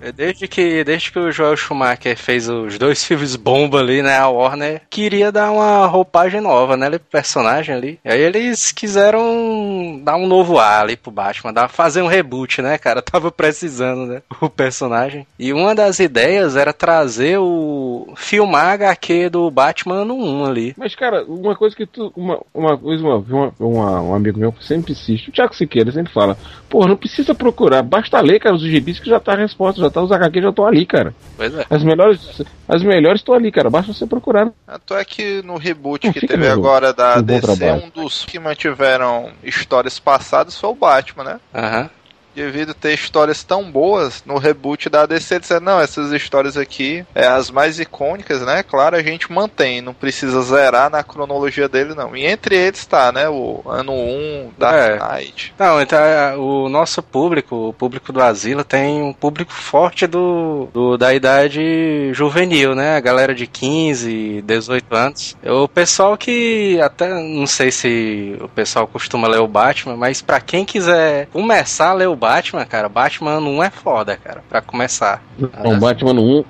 [0.00, 4.18] É Desde que, desde que o Joel Schumacher fez os dois filmes bomba ali, né?
[4.18, 6.90] A Warner queria dar uma roupagem nova, né?
[6.90, 8.00] Pro personagem ali.
[8.04, 12.60] E aí eles quiseram dar um novo ar ali pro Batman, dar, fazer um reboot,
[12.62, 13.02] né, cara?
[13.02, 14.22] Tava precisando, né?
[14.40, 15.26] O personagem.
[15.38, 18.12] E uma das ideias era trazer o.
[18.16, 20.74] filmar a HQ do Batman no 1 ali.
[20.76, 22.12] Mas, cara, uma coisa que tu.
[22.16, 26.12] Uma, uma coisa, uma, uma- uma- um amigo meu sempre insiste, o Thiago Siqueira sempre
[26.12, 26.36] fala,
[26.68, 29.90] pô, não precisa procurar, basta ler, cara, os gibis que já tá a resposta, já
[29.90, 31.14] tá os HQ, já estão ali, cara.
[31.36, 31.66] Pois é.
[31.68, 34.50] As melhores, as melhores estão ali, cara, basta você procurar.
[34.66, 38.38] Tanto é que no reboot Não que teve agora da bom DC, um dos que
[38.38, 41.40] mantiveram histórias passadas foi o Batman, né?
[41.54, 41.90] Aham.
[42.36, 47.26] Devido ter histórias tão boas, no reboot da DC disseram, não, essas histórias aqui é
[47.26, 48.62] as mais icônicas, né?
[48.62, 52.14] Claro, a gente mantém, não precisa zerar na cronologia dele, não.
[52.14, 53.26] E entre eles tá, né?
[53.28, 54.98] O ano 1, Dark É.
[55.16, 55.54] Knight.
[55.58, 60.68] Não, então é, o nosso público, o público do Asilo, tem um público forte do,
[60.74, 62.96] do- da idade juvenil, né?
[62.96, 65.36] A galera de 15, 18 anos.
[65.42, 70.38] O pessoal que até não sei se o pessoal costuma ler o Batman, mas pra
[70.40, 72.25] quem quiser começar a ler o Batman,
[72.68, 75.22] cara, Batman não é foda, cara, pra começar.
[75.38, 76.44] Não, Batman no 1,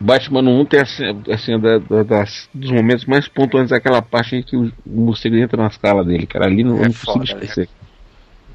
[0.00, 4.36] Batman no 1 tem assim, assim da- da- das, dos momentos mais pontuantes daquela parte
[4.36, 6.46] em que o morcego entra na escala dele, cara.
[6.46, 7.68] Ali não, É não consigo foda, esquecer.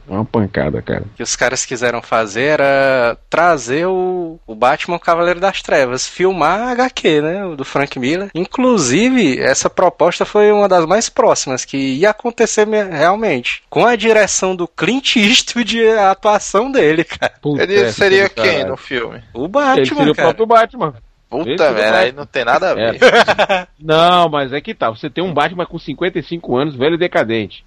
[0.10, 1.04] É uma pancada, cara.
[1.16, 6.72] que os caras quiseram fazer era trazer o, o Batman Cavaleiro das Trevas, filmar a
[6.72, 8.30] HQ, né, o do Frank Miller.
[8.36, 13.64] Inclusive, essa proposta foi uma das mais próximas, que ia acontecer me- realmente.
[13.70, 17.34] Com a direção do Clint Eastwood e a atuação dele, cara.
[17.42, 18.56] Puta, Ele seria caralho.
[18.58, 19.24] quem no filme?
[19.34, 20.28] O Ele Batman, seria o cara.
[20.30, 20.94] próprio Batman.
[21.30, 23.00] Puta é merda, aí não tem nada a ver.
[23.82, 24.90] Não, mas é que tá.
[24.92, 27.66] Você tem um Batman com 55 anos, velho e decadente.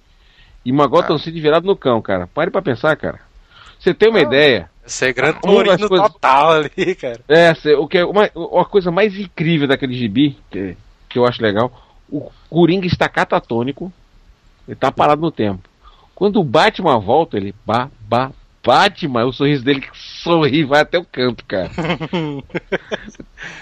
[0.67, 2.27] E uma Gotham City virado no cão, cara.
[2.27, 3.21] Pare pra pensar, cara.
[3.79, 4.69] Você tem uma ideia?
[4.85, 7.21] Ser Gran Uma das Torino coisas- total ali, cara.
[7.25, 10.75] É, cê- o que é uma, uma coisa mais incrível daquele gibi, que,
[11.07, 11.71] que eu acho legal,
[12.09, 13.93] o Coringa está catatônico,
[14.67, 15.61] ele tá parado no tempo.
[16.13, 18.31] Quando o Batman volta, ele ba, ba,
[18.65, 21.71] Batman, o sorriso dele sorri, vai até o canto, cara.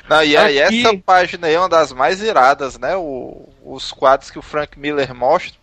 [0.10, 2.96] Não, e aí Aqui- essa página aí é uma das mais iradas, né?
[2.96, 5.54] O- os quadros que o Frank Miller mostra,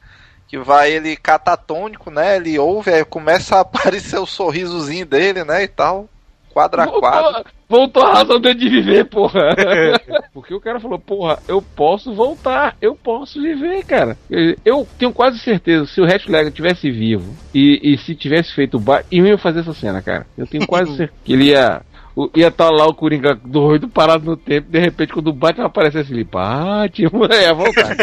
[0.52, 2.36] que vai ele catatônico, né?
[2.36, 5.62] Ele ouve, aí começa a aparecer o sorrisozinho dele, né?
[5.62, 6.06] E tal.
[6.52, 7.44] Quadro a quadro.
[7.66, 9.56] Voltou, a razão dele de viver, porra.
[10.34, 14.14] Porque o cara falou, porra, eu posso voltar, eu posso viver, cara.
[14.62, 18.76] Eu tenho quase certeza, se o Hatch Ledger tivesse vivo e, e se tivesse feito
[18.76, 20.26] o Batman, ia fazer essa cena, cara.
[20.36, 21.80] Eu tenho quase certeza que ele ia...
[22.14, 25.64] o- Ia estar lá o Coringa doido, parado no tempo, de repente, quando o Batman
[25.64, 27.96] aparecesse ele, Batman, ia voltar.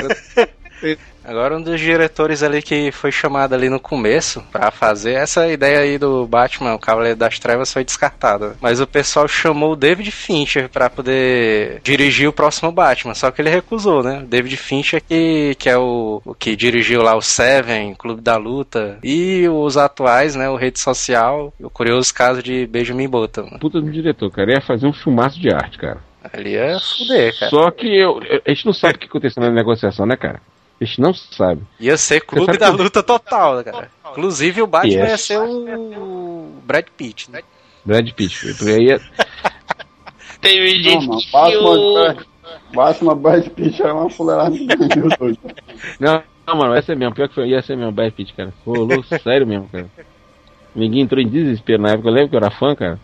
[1.24, 5.80] Agora um dos diretores ali que foi chamado ali no começo pra fazer essa ideia
[5.80, 8.56] aí do Batman, o Cavaleiro das Trevas foi descartada.
[8.60, 13.42] Mas o pessoal chamou o David Fincher pra poder dirigir o próximo Batman, só que
[13.42, 14.24] ele recusou, né?
[14.28, 18.98] David Fincher que, que é o, o que dirigiu lá o Seven, Clube da Luta
[19.04, 23.58] e os atuais, né, o Rede Social, o curioso caso de Benjamin Button.
[23.60, 25.98] Puta do diretor, cara, ia fazer um filmaço de arte, cara.
[26.34, 27.50] Ali é fuder, cara.
[27.50, 30.42] Só que eu, a gente não sabe o que aconteceu na negociação, né, cara?
[30.82, 31.62] A gente não sabe.
[31.80, 33.90] Ia ser Clube da que- Luta total, cara.
[34.12, 35.10] Inclusive o Batman Yes.
[35.10, 37.42] ia ser o Brad Pitt, né?
[37.86, 38.56] Brad Pitt.
[38.62, 39.02] Eu ia,
[40.42, 41.20] Não, não.
[41.32, 42.26] Batman,
[42.74, 44.10] Batman Brad Pitt é uma
[45.20, 45.38] doido.
[46.00, 47.14] Não, não, mano, essa é mesmo.
[47.14, 48.54] Pior que foi, ia ser mesmo, Brad Pitt, cara.
[48.66, 49.88] Rolou sério mesmo, cara.
[50.74, 52.08] Ninguém entrou em desespero na época.
[52.10, 53.00] Eu lembro que eu era fã, cara.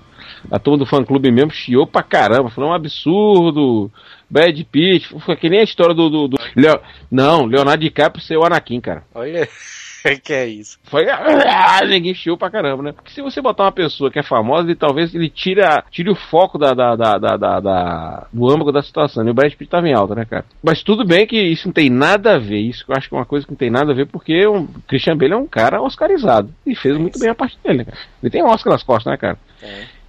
[0.50, 2.50] A turma do fã clube mesmo chiou pra caramba.
[2.50, 3.92] Falou um absurdo.
[4.36, 5.08] Brad Pitt.
[5.22, 6.10] Foi que nem a história do.
[6.10, 9.04] do, do- Leo- Não, Leonardo DiCaprio ser o Anakin, cara.
[9.16, 9.48] Olha
[10.24, 10.78] que é isso.
[10.84, 11.10] Foi.
[11.10, 12.92] Ah, ninguém chiou pra caramba, né?
[12.92, 16.16] Porque se você botar uma pessoa que é famosa, ele talvez ele tira, tire o
[16.16, 19.26] foco da, da, da, da, da- do âmago da situação.
[19.26, 20.46] E o Brad Pitt tava em alta, né, cara?
[20.62, 22.60] Mas tudo bem que isso não tem nada a ver.
[22.60, 24.68] Isso eu acho que é uma coisa que não tem nada a ver, porque o
[24.88, 26.54] Christian Bale é um cara oscarizado.
[26.68, 27.98] E fez muito bem a parte dele, né, cara?
[28.22, 29.38] Ele tem um Oscar nas costas, né, cara?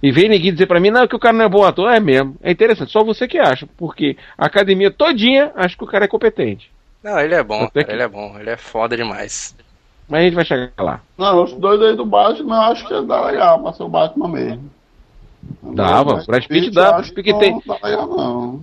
[0.01, 1.91] E vem ninguém dizer pra mim, não, que o cara não é bom ator.
[1.91, 2.35] É mesmo.
[2.41, 3.67] É interessante, só você que acha.
[3.77, 6.69] Porque a academia todinha acha que o cara é competente.
[7.03, 9.55] Não, ele é bom, que- ele é bom, ele é foda demais.
[10.09, 11.01] Mas a gente vai chegar lá.
[11.17, 14.27] Não, os dois aí do Batman eu acho que dá legal pra ser o Batman
[14.29, 14.69] mesmo.
[15.61, 18.61] Dava, Brad Pitt dá, porque que tem- Não dá legal, não.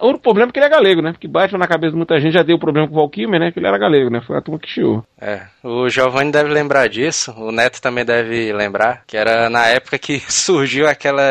[0.00, 1.12] O problema é que ele é galego, né?
[1.12, 3.50] Porque Batman na cabeça de muita gente já deu problema com o Valkyrie, né?
[3.50, 4.20] Que ele era galego, né?
[4.26, 5.04] Foi a turma que chiou.
[5.20, 9.98] É, o Giovanni deve lembrar disso, o Neto também deve lembrar, que era na época
[9.98, 11.22] que surgiu aquela,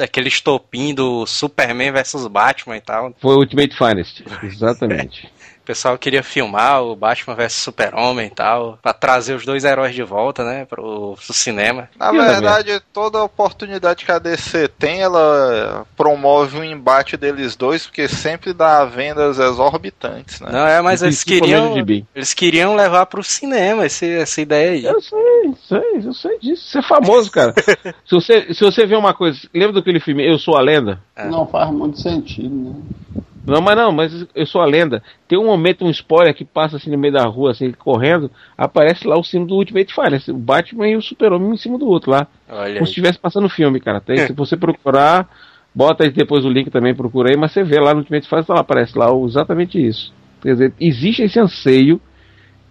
[0.00, 3.14] aquele estopim do Superman versus Batman e tal.
[3.20, 4.22] Foi o Ultimate Finest.
[4.42, 5.30] Exatamente.
[5.62, 9.94] O pessoal queria filmar o Batman vs Super-Homem e tal, pra trazer os dois heróis
[9.94, 11.88] de volta, né, pro, pro cinema.
[11.96, 17.86] Na E verdade, toda oportunidade que a DC tem, ela promove um embate deles dois,
[17.86, 20.48] porque sempre dá vendas exorbitantes, né?
[20.50, 21.76] Não, é, mas E eles queriam,
[22.12, 24.84] eles queriam levar pro cinema esse, essa ideia aí.
[24.84, 26.70] Eu sei, sei, eu sei disso.
[26.70, 27.54] Você é famoso, cara.
[28.04, 30.98] se, você, se você vê uma coisa, lembra daquele filme Eu Sou a Lenda?
[31.14, 31.28] É.
[31.28, 33.22] Não faz muito sentido, né?
[33.44, 35.02] Não, mas não, mas eu sou a lenda.
[35.26, 39.06] Tem um momento, um spoiler que passa assim no meio da rua, assim, correndo, aparece
[39.06, 42.10] lá o símbolo do Ultimate Finance, o Batman e o Super-Homem em cima do outro
[42.12, 42.26] lá.
[42.48, 44.00] Olha Como se estivesse passando filme, cara.
[44.00, 45.28] Tem, se você procurar,
[45.74, 48.50] bota aí depois o link também, procura aí, mas você vê lá no Ultimate Finance,
[48.52, 50.12] lá aparece lá o- exatamente isso.
[50.40, 52.00] Quer dizer, existe esse anseio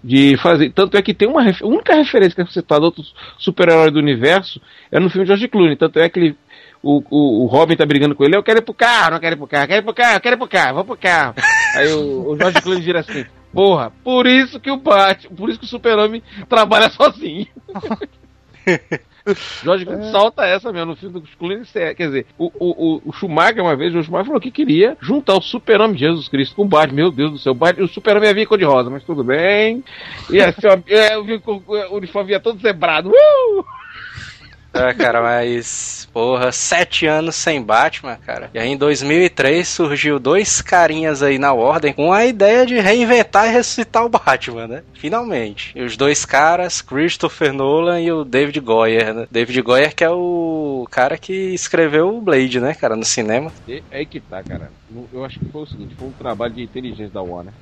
[0.03, 0.71] de fazer.
[0.71, 3.03] Tanto é que tem uma a única referência que é citada outro
[3.37, 4.59] super-herói do universo
[4.91, 5.75] é no filme de George Clooney.
[5.75, 6.35] Tanto é que ele,
[6.83, 9.35] o, o, o Robin tá brigando com ele, eu quero ir pro carro, não quero
[9.35, 11.35] ir pro carro, quero ir pro carro, quero ir pro carro, vou pro carro.
[11.75, 15.59] Aí o, o George Clooney vira assim, porra, por isso que o Batman, por isso
[15.59, 17.47] que o super-homem trabalha sozinho.
[19.63, 23.61] Jorge Clooney solta essa mesmo no filme do Clooney, quer dizer, o, o, o- Schumacher
[23.61, 26.67] uma vez, o Schumacher falou que queria juntar o super-homem de Jesus Cristo com o
[26.67, 29.03] Batman, meu Deus do céu, o, Batman, o super-homem ia vir cor de rosa, mas
[29.03, 29.83] tudo bem,
[30.31, 33.65] e assim, ó, é, eu vi o uniforme ia todo zebrado, uh!
[34.73, 38.49] É, cara, mas, porra, sete anos sem Batman, cara.
[38.53, 43.47] E aí em 2003 surgiu dois carinhas aí na ordem com a ideia de reinventar
[43.47, 44.83] e ressuscitar o Batman, né?
[44.93, 45.73] Finalmente.
[45.75, 49.27] E os dois caras, Christopher Nolan e o David Goyer, né?
[49.29, 53.51] David Goyer que é o cara que escreveu o Blade, né, cara, no cinema.
[53.67, 54.71] É aí que tá, cara.
[55.11, 57.53] Eu acho que foi o seguinte, foi um trabalho de inteligência da Warner.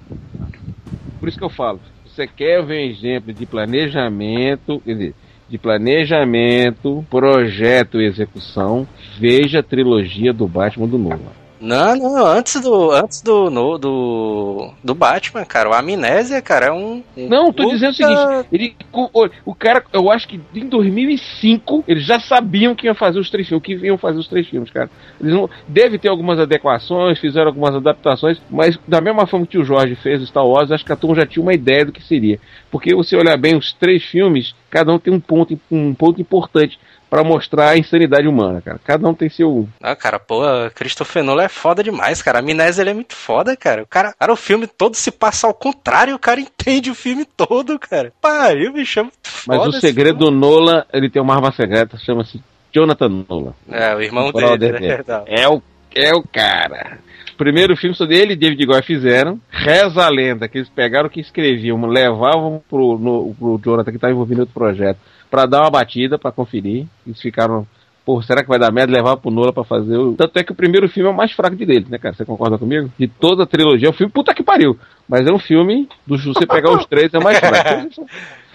[1.19, 5.15] Por isso que eu falo, você quer ver um exemplo de planejamento, quer dizer,
[5.49, 11.39] de planejamento, projeto e execução, veja a trilogia do Batman do Nolan.
[11.61, 16.71] Não, não, antes do antes do no, do do Batman, cara, o Amnésia, cara, é
[16.71, 20.39] um, um Não, tô dizendo o seguinte, ele, o, o- o cara, eu acho que
[20.55, 24.27] em 2005 eles já sabiam que iam fazer os três filmes, que iam fazer os
[24.29, 24.89] três filmes, cara.
[25.19, 29.65] Eles não, deve ter algumas adequações, fizeram algumas adaptações, mas da mesma forma que o
[29.65, 32.39] Jorge fez Star Wars, acho que a turma já tinha uma ideia do que seria.
[32.71, 36.79] Porque você olhar bem os três filmes, cada um tem um ponto, um ponto importante
[37.09, 38.79] pra mostrar a insanidade humana, cara.
[38.83, 40.41] Cada um tem seu Não, cara, pô,
[40.75, 42.37] Christopher Nolan é foda demais, cara.
[42.37, 43.81] A Amnésia ele é muito foda, cara.
[43.81, 47.25] O cara, cara, o filme todo se passa ao contrário, o cara entende o filme
[47.25, 48.13] todo, cara.
[48.21, 49.17] Pariu, bicho, é muito
[49.47, 52.41] Mas foda o segredo do Nolan, ele tem uma arma secreta, chama-se
[52.71, 53.53] Jonathan Nolan.
[53.67, 53.83] filme.
[53.83, 55.03] É, o irmão Moral dele, dele.
[55.07, 55.23] né?
[55.27, 55.61] É o,
[55.95, 56.99] é o cara.
[57.39, 59.39] Primeiro filme só dele e David Goyer fizeram.
[59.49, 63.97] Reza a lenda que eles pegaram o que escreviam, levavam pro, no, pro Jonathan que
[63.97, 64.99] estava envolvido em outro projeto
[65.31, 66.85] pra dar uma batida, pra conferir.
[67.07, 67.65] Eles ficaram,
[68.05, 68.91] pô, será que vai dar merda?
[68.91, 70.15] Levar pro Nola pra fazer o.
[70.15, 72.13] Tanto é que o primeiro filme é o mais fraco de deles, né, cara?
[72.13, 72.91] Você concorda comigo?
[72.99, 74.77] De toda a trilogia, é um filme puta que pariu.
[75.07, 77.89] Mas é um filme, do, se você pegar os três, é o mais fraco.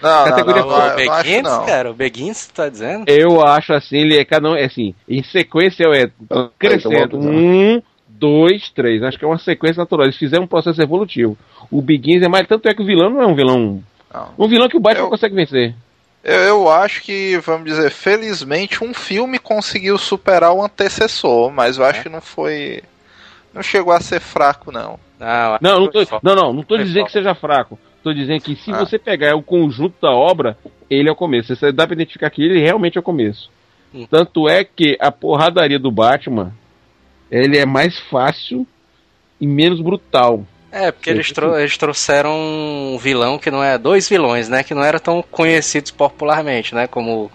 [0.03, 1.65] Não, Categoria não, O não, não acho Begins, não.
[1.65, 3.05] cara, o Begins, tá dizendo?
[3.07, 6.11] Eu acho assim, ele é cada um, é assim, em sequência é
[6.59, 7.17] crescendo.
[7.17, 7.31] Então, vamos lá.
[7.31, 7.81] Um,
[8.19, 9.03] dois, três.
[9.03, 10.05] Acho que é uma sequência natural.
[10.05, 11.37] Eles fizeram um processo evolutivo.
[11.71, 12.47] O Begins é mais.
[12.47, 13.83] Tanto é que o vilão não é um vilão.
[14.13, 14.29] Não.
[14.37, 15.73] Um vilão que o Batman Eu- consegue vencer.
[16.23, 21.85] Eu, eu acho que, vamos dizer, felizmente um filme conseguiu superar o antecessor, mas eu
[21.85, 22.81] acho que não foi.
[23.53, 24.99] Não chegou a ser fraco, não.
[25.19, 27.77] Não, Não, não tô, não, não, não tô dizendo que seja fraco.
[28.03, 28.79] Tô dizendo que se Ah.
[28.79, 30.57] você pegar o conjunto da obra,
[30.89, 31.55] ele é o começo.
[31.55, 33.49] Você dá pra identificar que ele realmente é o começo.
[33.93, 34.05] Hum.
[34.09, 36.51] Tanto é que a porradaria do Batman,
[37.31, 38.65] ele é mais fácil
[39.39, 40.43] e menos brutal.
[40.71, 43.77] É, porque eles, trou- eles trouxeram um vilão que não é.
[43.77, 44.61] Dois vilões, né?
[44.63, 46.85] Que não eram tão conhecidos popularmente, né?
[46.85, 47.31] Como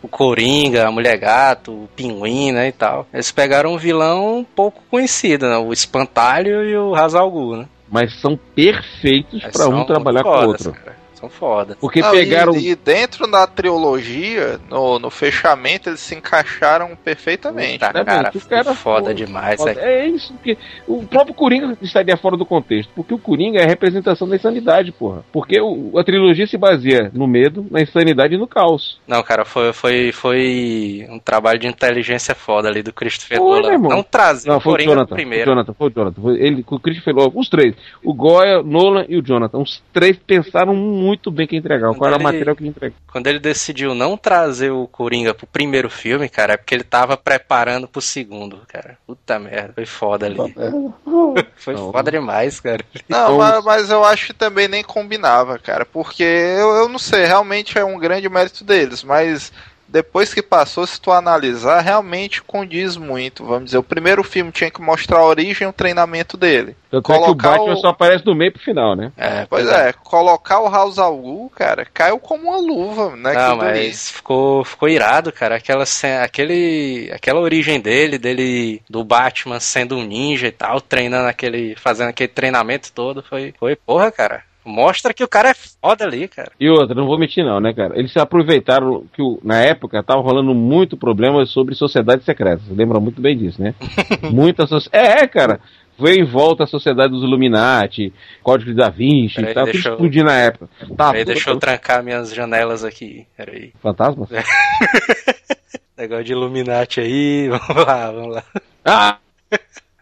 [0.00, 2.68] o Coringa, a Mulher Gato, o Pinguim, né?
[2.68, 3.08] E tal.
[3.12, 5.56] Eles pegaram um vilão pouco conhecido, né?
[5.56, 7.68] O Espantalho e o Hazal Ghul, né?
[7.90, 10.72] Mas são perfeitos são um trabalhar com o outro.
[10.72, 10.96] cara.
[11.24, 11.76] São foda.
[11.80, 12.54] Porque Não, pegaram.
[12.56, 17.78] e, e dentro da trilogia, no, no fechamento, eles se encaixaram perfeitamente.
[17.78, 18.30] Tá, cara?
[18.34, 19.80] O cara foda foi- demais, Foda.
[19.80, 19.94] é.
[20.04, 22.90] É isso, porque o próprio Coringa estaria fora do contexto.
[22.94, 25.24] Porque o Coringa é a representação da insanidade, porra.
[25.32, 28.98] Porque o- a trilogia se baseia no medo, na insanidade e no caos.
[29.06, 33.56] Não, cara, foi, foi, foi um trabalho de inteligência foda ali do Christopher Foi, meu
[33.62, 33.72] Nolan.
[33.72, 33.90] irmão.
[33.90, 35.14] Não trazer Não, o foi o Coringa Jonathan.
[35.14, 35.44] primeiro.
[35.44, 36.22] Foi o Jonathan, foi o Jonathan.
[36.22, 37.74] Foi ele com o Christopher Nolan, os três.
[38.02, 39.58] O Goya, Nolan e o Jonathan.
[39.58, 41.94] Os três pensaram muito muito bem que entregar.
[41.94, 42.96] Qual era o ele- material que entregar.
[43.10, 47.16] Quando ele decidiu não trazer o Coringa pro primeiro filme, cara, é porque ele tava
[47.16, 48.98] preparando pro segundo, cara.
[49.06, 50.36] Puta merda, foi foda ali.
[51.56, 51.92] Foi Não.
[51.92, 52.84] foda demais, cara.
[53.08, 55.84] Não, Então- mas, mas eu acho que também nem combinava, cara.
[55.86, 59.52] Porque eu, eu não sei, realmente é um grande mérito deles, mas
[59.94, 63.44] depois que passou, se tu analisar, realmente condiz muito.
[63.44, 66.74] Vamos dizer, o primeiro filme tinha que mostrar a origem e o treinamento dele.
[66.90, 69.12] Tanto é que o Colocar Batman o- só aparece do meio pro final, né?
[69.16, 73.34] É, Pois é, colocar o House al Ghul, cara, caiu como uma luva, né?
[73.34, 75.54] Não, mas ficou, ficou irado, cara.
[75.54, 75.84] Aquela,
[76.24, 82.08] aquele, aquela origem dele, dele, do Batman sendo um ninja e tal, treinando aquele, fazendo
[82.08, 84.42] aquele treinamento todo, foi, foi porra, cara.
[84.64, 86.50] Mostra que o cara é foda ali, cara.
[86.58, 87.98] E outra, não vou mentir não, né, cara?
[87.98, 92.64] Eles se aproveitaram que o- na época tava rolando muito problemas sobre sociedades secretas.
[92.66, 93.74] Você lembra muito bem disso, né?
[94.32, 94.88] Muita soci...
[94.92, 95.60] É, cara.
[95.96, 98.12] Veio em volta a sociedade dos Illuminati,
[98.42, 100.68] Código de Da Vinci, Peraí, tava tudo deixa eu- explodindo na época.
[100.96, 103.26] Tá, Aí tudo- deixa eu trancar minhas janelas aqui.
[103.36, 103.72] Peraí.
[103.80, 104.26] Fantasma?
[105.96, 107.48] Negócio de Illuminati aí.
[107.68, 108.44] Vamos lá, vamos lá.
[108.84, 109.18] Ah!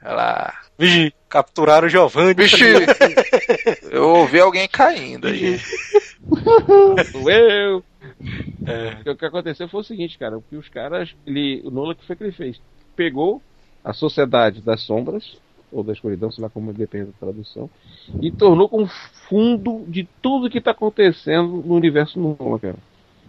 [0.05, 0.55] Olha lá.
[0.79, 2.33] Vigi, capturaram o Giovanni.
[2.33, 2.65] Vixe,
[4.03, 5.59] eu ouvi alguém caindo aí.
[7.11, 7.83] Sou eu!
[8.67, 9.11] É.
[9.11, 12.17] O que aconteceu foi o seguinte, cara, que os caras, ele, o Nolan que foi
[12.17, 12.61] que ele fez?
[12.97, 13.41] Pegou
[13.85, 15.37] a sociedade das sombras,
[15.71, 17.69] ou da escuridão, sei lá como depende da tradução,
[18.21, 18.87] e tornou como
[19.29, 22.77] fundo de tudo que está acontecendo no universo Nolan, cara.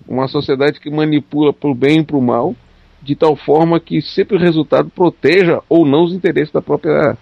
[0.08, 2.56] Uma sociedade que manipula pro bem e pro mal,
[3.02, 7.18] de tal forma que sempre o resultado proteja ou não os interesses da própria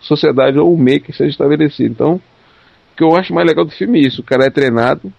[0.00, 1.90] sociedade ou o meio que seja estabelecido.
[1.90, 2.20] Então, o
[2.96, 5.12] que eu acho mais legal do filme é isso, o cara é treinado,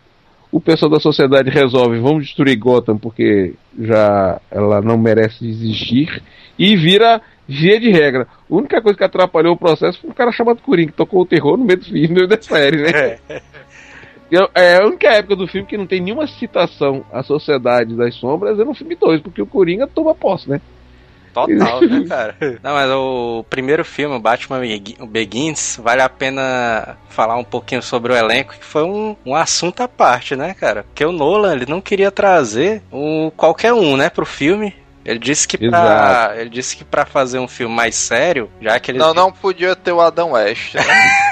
[0.52, 6.24] o pessoal da sociedade resolve, vamos destruir Gotham porque já ela não merece existir
[6.58, 8.28] e vira via de regra.
[8.50, 11.26] A única coisa que atrapalhou o processo foi um cara chamado Coringa, que tocou o
[11.26, 13.20] terror no meio do filme, no meio da série, né?
[14.30, 18.16] Eu- É a única época do filme que não tem nenhuma citação à Sociedade das
[18.16, 20.60] Sombras é no filme 2, porque o Coringa toma posse, né?
[21.46, 22.36] Total, né, cara?
[22.64, 27.82] Não, mas o primeiro filme, o Batman Begi- Begins, vale a pena falar um pouquinho
[27.82, 30.84] sobre o elenco, que foi um, um assunto à parte, né, cara?
[30.84, 34.74] Porque o Nolan, ele não queria trazer um, qualquer um, né, pro filme.
[35.08, 38.92] Ele disse que pra, ele disse que pra fazer um filme mais sério, já que
[38.92, 40.82] ele Não, não podia ter o Adam West, né?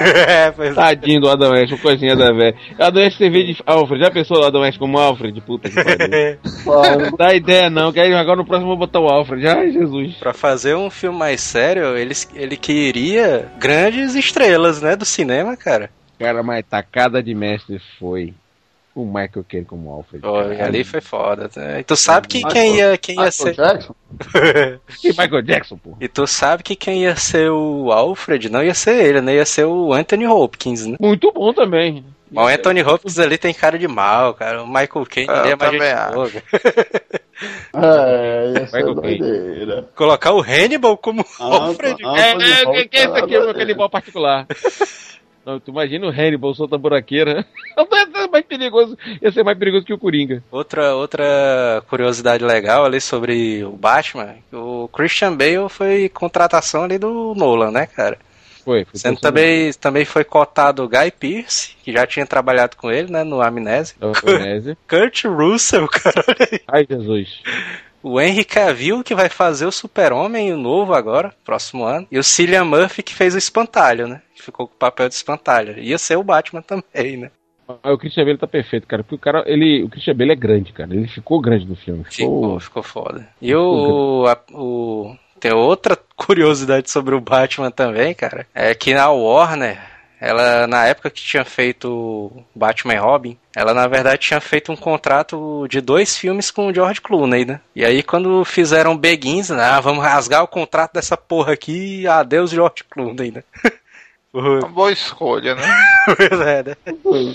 [0.26, 0.74] é, pois é.
[0.74, 2.56] Tadinho do Adam West, uma coisinha da velha.
[2.78, 5.38] Adam West TV de Alfred, já pensou o Adam West como Alfred?
[5.42, 6.38] Puta que pariu.
[6.98, 9.46] Não dá ideia não, que aí agora no próximo eu vou botar o Alfred.
[9.46, 10.14] Ai, Jesus.
[10.14, 15.90] Pra fazer um filme mais sério, ele, ele queria grandes estrelas, né, do cinema, cara.
[16.18, 18.32] Cara, mas tacada de mestre foi
[18.96, 20.22] o Michael Caine como Alfred.
[20.22, 20.64] Cara.
[20.66, 21.50] ali foi foda.
[21.54, 21.80] Né?
[21.80, 23.54] E tu sabe que Michael- quem ia, quem ia Michael ser.
[23.54, 23.94] Jackson?
[25.04, 25.96] E Michael Jackson, pô.
[26.00, 29.34] E tu sabe que quem ia ser o Alfred não ia ser ele, né?
[29.34, 30.96] Ia ser o Anthony Hopkins, né?
[30.98, 32.02] Muito bom também.
[32.30, 34.62] Mas o Anthony Hopkins ali tem cara de mal, cara.
[34.62, 36.44] O Michael Caine É, ali é mais gente boa, cara.
[37.74, 38.52] É,
[39.10, 39.88] ia.
[39.94, 41.96] Colocar o Hannibal como Alfred.
[42.04, 43.44] Ah, É, é, Hopkins, que, que é isso aqui, caralho.
[43.44, 44.46] meu canibal particular.
[45.44, 47.46] Não, tu imagina o Hannibal solta buraqueira.
[48.26, 50.42] Ser mais perigoso, ia ser mais perigoso que o Coringa.
[50.50, 57.34] Outra, outra curiosidade legal ali sobre o Batman, o Christian Bale foi contratação ali do
[57.34, 58.18] Nolan, né, cara?
[58.64, 62.90] Foi, foi Sendo também, também foi cotado o Guy Pearce, que já tinha trabalhado com
[62.90, 63.94] ele, né, no Amnésia.
[64.00, 64.76] Da Indonésia.
[64.90, 66.24] Kurt Russell, cara.
[66.66, 67.42] Ai, Jesus.
[68.02, 72.08] O Henry Cavill, que vai fazer o Super-Homem o novo agora, próximo ano.
[72.10, 74.20] E o Cillian Murphy, que fez o Espantalho, né?
[74.34, 75.78] Que ficou com o papel de Espantalho.
[75.78, 77.30] Ia ser o Batman também, né?
[77.68, 79.02] Mas o Christian Bale tá perfeito, cara.
[79.02, 80.94] Porque o cara, ele, o Christian Bale é grande, cara.
[80.94, 82.04] Ele ficou grande no filme.
[82.04, 82.60] Ficou, Ficou.
[82.60, 83.28] ficou foda.
[83.40, 85.16] E o, a- o.
[85.40, 88.46] Tem outra curiosidade sobre o Batman também, cara.
[88.54, 89.78] É que na Warner,
[90.20, 94.72] ela, na época que tinha feito o Batman e Robin, ela na verdade tinha feito
[94.72, 97.60] um contrato de dois filmes com o George Clooney, né?
[97.74, 102.50] E aí quando fizeram Begins, né, ah, vamos rasgar o contrato dessa porra aqui adeus
[102.50, 103.42] George Clooney, né?
[104.38, 105.62] Uma boa escolha, né?
[106.16, 106.74] Pois é, né?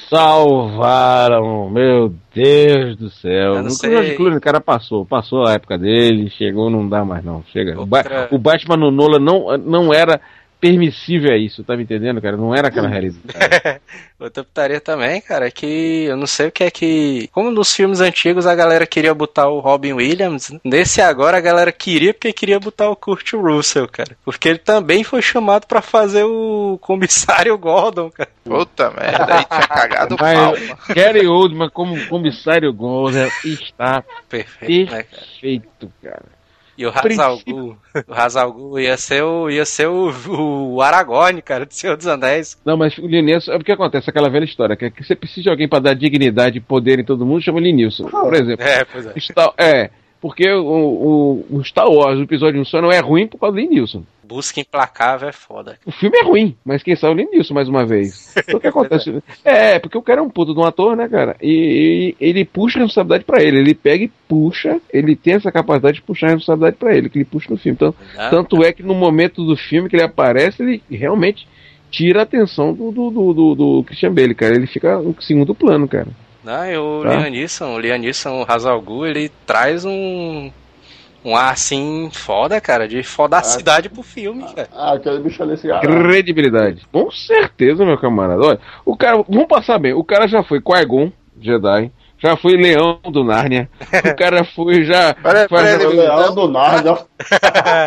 [0.09, 3.31] Salvaram, meu Deus do céu.
[3.31, 3.91] Eu não No sei.
[3.91, 7.77] George Clooney, o cara passou, passou a época dele, chegou, não dá mais não, chega.
[7.79, 10.21] Outra- o Batman no Nola não, não era
[10.61, 12.37] permissível a isso, tá me entendendo, cara?
[12.37, 13.21] Não era aquela realidade.
[14.19, 17.27] Outra putaria também, cara, é que eu não sei o que é que.
[17.31, 21.71] Como nos filmes antigos a galera queria botar o Robin Williams, nesse agora a galera
[21.71, 24.15] queria porque queria botar o Kurt Russell, cara.
[24.23, 28.29] Porque ele também foi chamado pra fazer o comissário Gordon, cara.
[28.43, 30.77] Puta merda, aí tinha cagado Mas- palma.
[30.93, 35.23] Gary Oldman como comissário Gordon está Perfeito, né, cara?
[35.25, 36.40] perfeito, cara.
[36.81, 37.77] E o Hazalgu,
[38.07, 40.11] o Hazalgu ia ser o, ia ser o,
[40.73, 42.57] o Aragorn, cara, do Senhor dos Anéis.
[42.65, 45.15] Não, mas o Linilson, é o que acontece, aquela velha história, que, é que você
[45.15, 48.05] precisa de alguém pra dar dignidade e poder em todo mundo, chama Linilson.
[48.05, 48.65] Por exemplo.
[48.65, 49.19] É, pois é.
[49.19, 53.27] Star, é, porque o, o, o Star Wars, o episódio 1 só não é ruim
[53.27, 54.03] por causa do Linilson.
[54.31, 55.77] Busca implacável é foda.
[55.85, 58.33] O filme é ruim, mas quem sabe o Linilson mais uma vez.
[58.41, 59.21] Então, o que acontece?
[59.43, 61.35] É, porque o cara é um puto de um ator, né, cara?
[61.41, 63.59] E, e ele puxa a responsabilidade pra ele.
[63.59, 67.17] Ele pega e puxa, ele tem essa capacidade de puxar a responsabilidade pra ele, que
[67.17, 67.75] ele puxa no filme.
[67.75, 71.45] Então, Ah, tanto é que no momento do filme que ele aparece, ele realmente
[71.89, 74.55] tira a atenção do, do, do, do, do Christian Bale, cara.
[74.55, 76.07] Ele fica em segundo plano, cara.
[76.43, 77.09] Não, e o Tá.
[77.69, 80.51] O Liam Neeson, o Hazalgu, ele traz um
[81.23, 84.67] um ar assim foda, cara, de fodacidade pro filme, cara.
[84.73, 85.79] Ah, aquele bicho ali, cara.
[85.81, 86.85] Credibilidade.
[86.91, 88.41] Com certeza, meu camarada.
[88.41, 89.93] Olha, o cara, vamos passar bem.
[89.93, 91.91] O cara já foi Qui-Gon, Jedi.
[92.23, 93.67] Já foi Leão do Nárnia.
[94.11, 95.11] O cara foi já.
[95.15, 96.95] Peraí, peraí, O leão do Narnia.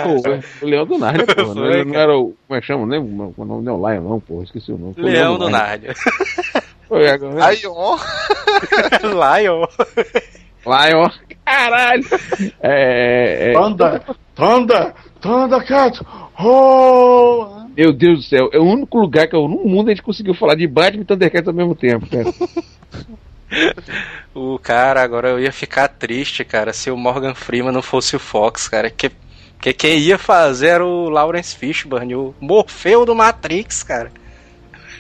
[0.03, 1.45] Pô, o Leão do Nárnia, pô.
[1.47, 2.35] Foi, Não, ele não era o.
[2.49, 2.85] Como é que chama?
[2.87, 3.05] Nem o
[3.45, 4.43] nome não é o Lion, não, pô.
[4.43, 4.95] Esqueci o nome.
[4.95, 5.95] Foi o Leão do Nárnia.
[6.89, 7.97] Foi, agora- Aion,
[9.03, 9.67] Lion.
[10.67, 11.09] Lion.
[11.45, 12.05] Caralho!
[12.61, 14.03] É, é, Thunder,
[14.35, 16.01] Thunder, Thundercat.
[16.39, 17.65] Oh!
[17.77, 20.35] Meu Deus do céu, é o único lugar que eu, no mundo a gente conseguiu
[20.35, 22.33] falar de Batman e Thundercats ao mesmo tempo, cara.
[24.35, 28.19] O cara, agora eu ia ficar triste, cara, se o Morgan Freeman não fosse o
[28.19, 28.91] Fox, cara.
[28.91, 29.13] Que,
[29.61, 34.11] que quem ia fazer era o Lawrence Fishburne, o Morfeu do Matrix, cara.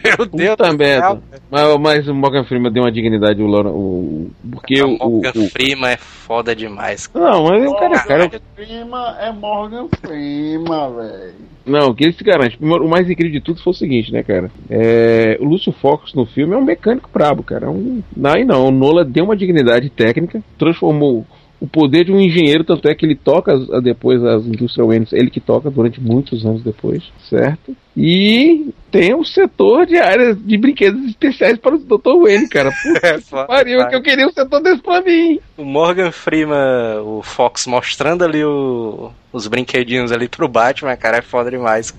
[0.05, 1.06] Meu Deus Puta do merda.
[1.09, 1.22] céu.
[1.51, 5.32] Mas, mas o Morgan Freeman deu uma dignidade Laura, o, o- porque O o, Morgan
[5.35, 7.10] o- Freeman é foda demais.
[7.14, 11.35] Não, mas o cara, cara Morgan Freeman é Morgan Freeman, velho.
[11.66, 12.59] Não, o que ele se garante.
[12.60, 14.51] O mais incrível de tudo foi o seguinte, né, cara?
[14.68, 17.64] É, o Lúcio Fox no filme é um mecânico brabo, cara.
[17.66, 18.66] É um, não, e não.
[18.68, 21.24] O Nola deu uma dignidade técnica, transformou
[21.60, 25.31] o poder de um engenheiro, tanto é que ele toca depois as Industrial Waynes, ele
[25.31, 27.74] que toca durante muitos anos depois, certo?
[27.97, 32.18] E tem o setor de áreas de brinquedos especiais para o Dr.
[32.22, 32.70] Wayne, cara.
[32.82, 35.39] Puta É que pariu, que eu queria um setor desse pra mim.
[35.56, 41.22] O Morgan Freeman, o Fox mostrando ali o- os brinquedinhos ali pro Batman, cara, é
[41.22, 41.94] foda demais.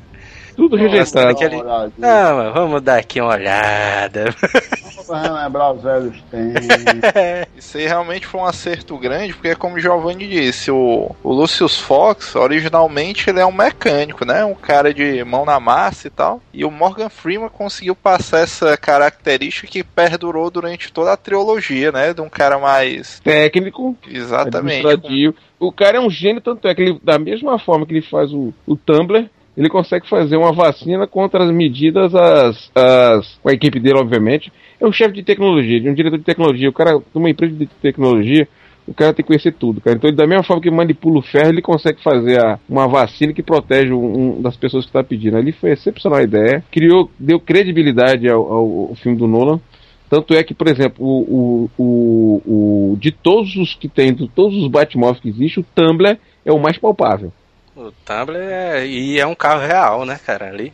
[0.56, 1.30] Tudo rejeitado.
[1.30, 1.58] Aquele-
[1.98, 4.34] Não, mas vamos dar aqui uma olhada.
[5.08, 6.68] Vamos relembrar os velhos tempos.
[7.58, 11.80] Isso aí realmente foi um acerto grande, porque como o Giovanni disse, o, o Lucius
[11.80, 14.44] Fox, originalmente ele é um mecânico, né?
[14.44, 16.42] Um cara de mão na massa e tal.
[16.54, 22.14] E o Morgan Freeman conseguiu passar essa característica que perdurou durante toda a trilogia, né?
[22.14, 23.20] De um cara mais.
[23.20, 24.86] Técnico, Exatamente.
[24.86, 25.36] administrativo.
[25.60, 28.32] O cara é um gênio, tanto é que ele, da mesma forma que ele faz
[28.34, 33.54] o, o Tumblr, ele consegue fazer uma vacina contra as medidas, as, as, com a
[33.54, 34.52] equipe dele, obviamente.
[34.80, 36.70] É um chefe de tecnologia, de um diretor de tecnologia.
[36.70, 38.48] O cara, numa empresa de tecnologia,
[38.88, 39.96] o cara tem que conhecer tudo, cara.
[39.98, 43.42] Então, da mesma forma que manipula o ferro, ele consegue fazer a- uma vacina que
[43.42, 45.38] protege um, um das pessoas que está pedindo.
[45.38, 46.64] Ali foi excepcional a ideia.
[46.72, 49.60] Criou, deu credibilidade ao, ao- ao filme do Nolan.
[50.08, 54.56] Tanto é que, por exemplo, o, o, o- de todos os que tem, de todos
[54.62, 57.34] os Batmóveis que existem, o Tumblr é o mais palpável.
[57.76, 60.72] O Tumblr é, e é um carro real, né, cara, ali.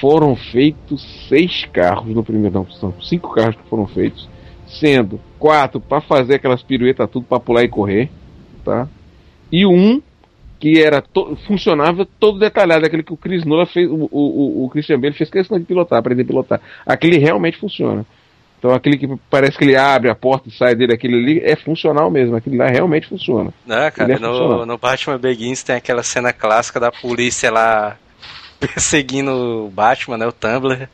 [0.00, 4.28] Foram feitos seis carros no primeiro, não, são cinco carros que foram feitos,
[4.66, 8.08] sendo quatro para fazer aquelas piruetas tudo para pular e correr,
[8.64, 8.88] tá?
[9.52, 10.00] E um
[10.58, 14.70] que era to- funcionava todo detalhado, aquele que o Chris Nolan fez, o, o, o-
[14.70, 16.60] Christian Bale fez questão de pilotar, aprender a pilotar.
[16.86, 18.04] Aquele realmente funciona.
[18.58, 21.56] Então aquele que parece que ele abre a porta e sai dele, aquele ali é
[21.56, 23.52] funcional mesmo, aquele lá realmente funciona.
[23.66, 27.96] Né, cara, é no, no Batman Begins tem aquela cena clássica da polícia lá
[28.60, 29.30] perseguindo
[29.66, 30.88] o Batman, né, o Tumblr.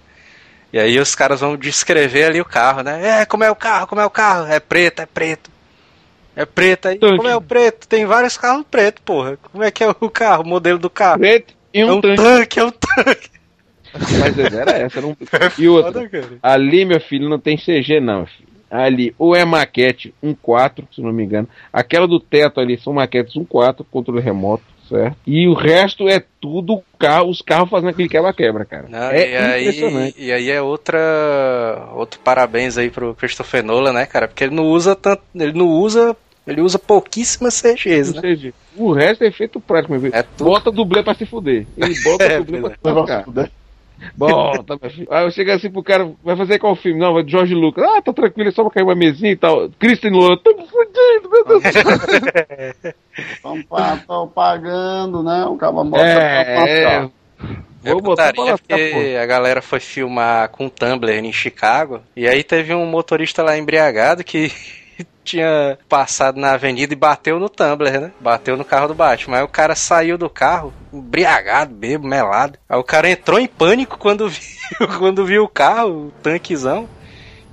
[0.72, 3.20] E aí os caras vão descrever ali o carro, né?
[3.22, 4.47] É, como é o carro, como é o carro?
[4.47, 5.51] É preto, é preto.
[6.34, 6.98] É preto aí.
[6.98, 7.16] Tanque.
[7.16, 7.88] Como é o preto?
[7.88, 9.38] Tem vários carros pretos, porra.
[9.51, 11.18] Como é que é o carro, o modelo do carro?
[11.20, 12.16] Preto e É um um tanque.
[12.22, 13.30] tanque, é um tanque.
[14.20, 15.16] Mas era essa, não...
[15.59, 16.38] E outra, Foda.
[16.43, 18.26] Ali, meu filho, não tem CG, não.
[18.26, 18.47] filho.
[18.70, 21.48] Ali, ou é maquete 1.4, se não me engano.
[21.72, 25.16] Aquela do teto ali são maquetes 1.4, controle remoto, certo?
[25.26, 28.86] E o resto é tudo carro, os carros fazendo aquele quebra-quebra, cara.
[28.88, 30.14] Não, é e, aí, impressionante.
[30.18, 31.88] e aí é outra.
[31.94, 34.28] Outro parabéns aí pro Christopher Nolan, né, cara?
[34.28, 35.22] Porque ele não usa tanto.
[35.34, 36.16] Ele não usa.
[36.46, 38.20] Ele usa pouquíssimas CGs, né?
[38.20, 40.14] sei, o resto é efeito prático, meu filho.
[40.14, 40.50] É tudo.
[40.50, 41.66] Bota dublê pra se fuder.
[41.76, 43.50] Ele bota É, dublê pra pois se lascar.
[44.16, 45.09] Bota, meu filho.
[45.10, 46.98] Aí eu chego assim pro cara, vai fazer qual filme?
[47.01, 47.85] Não, vai de Jorge Lucas.
[47.85, 49.68] Ah, tá tranquilo, é só pra cair uma mesinha e tal.
[49.78, 52.94] Christian Nolan, tamo fudido, meu Deus do céu.
[53.16, 53.98] Estão pa-
[54.35, 55.44] pagando, né?
[55.47, 57.10] O cara bota É, pra é.
[57.85, 62.01] É Vou botar putaria lascar, porque a galera foi filmar com um Tumblr em Chicago.
[62.16, 64.51] E aí teve um motorista lá embriagado que
[65.27, 68.12] tinha passado na avenida e bateu no Tumblr, né?
[68.20, 69.39] Bateu no carro do Batman.
[69.39, 72.59] Aí o cara saiu do carro, embriagado, bebo, melado.
[72.69, 76.89] Aí o cara entrou em pânico quando viu, quando viu o carro, o tanquezão.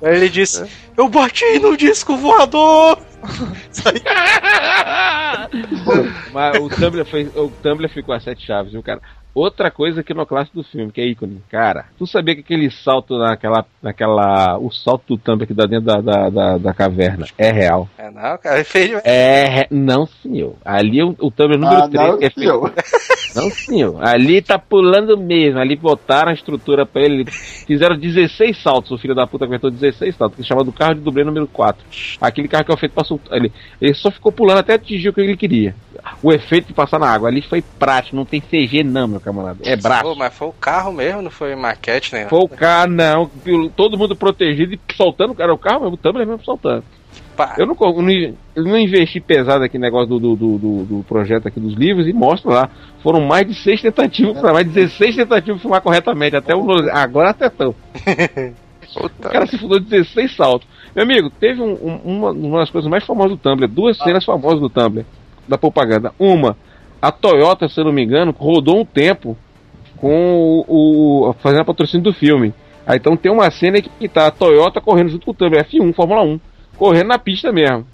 [0.01, 2.97] Aí ele disse: Eu bati no disco voador!
[6.31, 9.01] Mas o Tumblr, foi, o Tumblr ficou a sete chaves, viu, cara?
[9.35, 11.41] Outra coisa que no clássico do filme, que é ícone.
[11.49, 13.65] Cara, tu sabia que aquele salto naquela.
[13.81, 17.89] naquela o salto do Tumblr que dá dentro da, da, da, da caverna é real.
[17.97, 19.01] É não, cara, fez.
[19.03, 19.45] É.
[19.45, 20.55] re- Não, senhor.
[20.63, 22.71] Ali o, o Tumblr número Ah, 3 não, que é feito.
[23.35, 24.03] Não, senhor.
[24.03, 25.59] Ali tá pulando mesmo.
[25.59, 27.25] Ali botaram a estrutura pra ele.
[27.29, 28.91] Fizeram 16 saltos.
[28.91, 30.37] O filho da puta aguentou 16 saltos.
[30.37, 31.83] Que chama do carro de dublê número 4.
[32.21, 33.37] Aquele carro que é feito pra soltar.
[33.37, 33.51] Ele,
[33.81, 35.75] ele só ficou pulando até atingir o que ele queria.
[36.21, 37.29] O efeito de passar na água.
[37.29, 38.15] Ali foi prático.
[38.15, 39.59] Não tem CG, não, meu camarada.
[39.63, 40.03] É braço.
[40.03, 42.27] Pô, mas foi o carro mesmo, não foi maquete, né?
[42.27, 43.29] Foi o carro, não.
[43.75, 45.33] Todo mundo protegido e soltando.
[45.33, 45.93] Cara, o carro mesmo.
[45.93, 46.83] O Tumblr mesmo soltando.
[47.35, 47.55] Pá.
[47.57, 48.11] Eu não, eu não,
[48.55, 51.73] eu não investi pesado aqui no negócio do, do, do, do- do projeto aqui dos
[51.73, 52.69] livros e mostra lá.
[53.01, 56.35] Foram mais de seis tentativas, para mais de 16 tentativas de filmar corretamente.
[56.35, 56.63] Até o.
[56.91, 57.73] Agora até tão.
[58.95, 60.67] O cara se fundou 16 saltos.
[60.95, 64.23] Meu amigo, teve um- um- uma, uma das coisas mais famosas do Tumblr, duas cenas
[64.23, 65.03] famosas do Tumblr,
[65.47, 66.13] da propaganda.
[66.19, 66.55] Uma,
[67.01, 69.35] a Toyota, se eu não me engano, rodou um tempo
[69.97, 72.53] com o, o- fazendo a patrocínio do filme.
[72.85, 75.63] Aí então tem uma cena que, que tá a Toyota correndo junto com o Tumblr,
[75.63, 76.39] F1, Fórmula 1,
[76.83, 77.87] correndo na pista mesmo.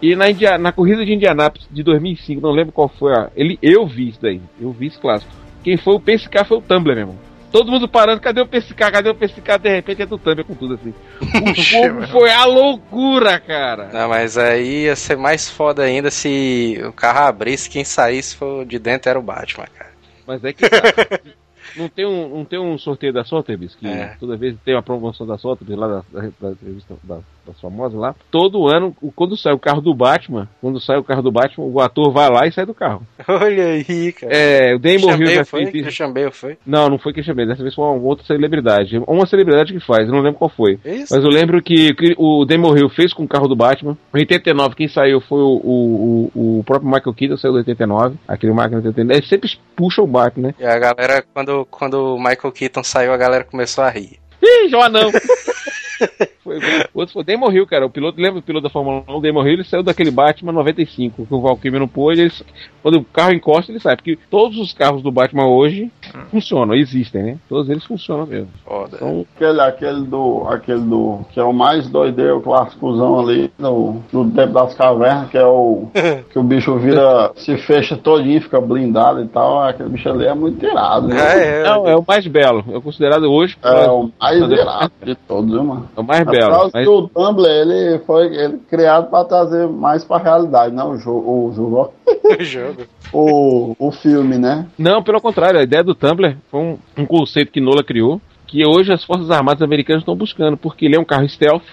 [0.00, 3.28] E na, India- na corrida de Indianápolis de 2005, não lembro qual foi a.
[3.34, 5.32] Ele, eu vi isso daí, eu vi esse clássico.
[5.64, 7.18] Quem foi o PSK foi o Tumblr, meu irmão.
[7.50, 8.74] Todo mundo parando, cadê o PSK?
[8.76, 9.58] Cadê o PSK?
[9.60, 10.94] De repente é do Tumblr com tudo assim.
[11.22, 13.88] O foi a loucura, cara.
[13.92, 18.64] Não, mas aí ia ser mais foda ainda se o carro abrisse quem saísse for
[18.64, 19.90] de dentro era o Batman, cara.
[20.26, 20.82] Mas é que tá.
[21.76, 24.16] Não tem um, não tem um sorteio da Sotheby's, que É.
[24.20, 27.98] toda vez tem uma promoção da Sotheby's lá da, da, da revista da, das famosas
[27.98, 28.14] lá.
[28.30, 31.80] Todo ano, quando sai o carro do Batman, quando sai o carro do Batman, o
[31.80, 33.02] ator vai lá e sai do carro.
[33.28, 34.32] Olha aí, cara.
[34.34, 35.66] É, o Damon Hill já foi?
[35.66, 36.56] Christian Bale foi?
[36.66, 38.98] Não, não foi Christian Bale, dessa vez foi uma outra celebridade.
[39.06, 40.78] Uma celebridade que faz, eu não lembro qual foi.
[40.84, 41.14] Isso?
[41.14, 43.96] Mas eu lembro que o Damon Hill fez com o carro do Batman.
[44.14, 48.16] Em 89, quem saiu foi o, o, o, o próprio Michael Keaton, saiu do 89.
[48.28, 49.18] Aquele máquina de 89.
[49.18, 50.54] Eles sempre puxam o Batman, né?
[50.58, 54.18] E a galera, quando, quando o Michael Keaton saiu, a galera começou a rir.
[54.42, 55.10] Ih, não.
[56.44, 57.86] foi, o outro foi o Damon Hill, cara.
[57.86, 59.16] O piloto, lembra do piloto da Fórmula 1?
[59.16, 62.20] O Damon Hill ele saiu daquele Batman 95, que o Valkyrie não pôde.
[62.20, 62.32] Ele,
[62.82, 63.96] quando o carro encosta, ele sai.
[63.96, 65.90] Porque todos os carros do Batman hoje
[66.30, 67.38] funcionam, existem, né?
[67.48, 68.48] Todos eles funcionam mesmo.
[68.64, 68.96] Foda.
[68.96, 70.46] Então, Aquele, aquele do.
[70.48, 71.20] Aquele do.
[71.32, 75.46] Que é o mais doideiro, o clássicozão ali do, do tempo das cavernas, que é
[75.46, 75.88] o.
[76.30, 77.32] que o bicho vira.
[77.36, 79.62] se fecha todinho, fica blindado e tal.
[79.62, 81.16] Aquele bicho ali é muito irado, né?
[81.16, 82.64] É, é, não, é o mais belo.
[82.68, 85.88] É considerado hoje É o mais irado de todos, viu, mano?
[85.96, 89.68] é o mais É causa Mas- que o Tumblr ele foi ele criado para trazer
[89.68, 91.92] mais pra realidade, não o jogo, o, jogo,
[92.40, 92.82] o jogo.
[93.12, 94.66] o, o filme, né?
[94.78, 98.66] Não, pelo contrário, a ideia do Tumblr foi um, um conceito que Nola criou, que
[98.66, 101.64] hoje as Forças Armadas Americanas estão buscando, porque ele é um carro stealth,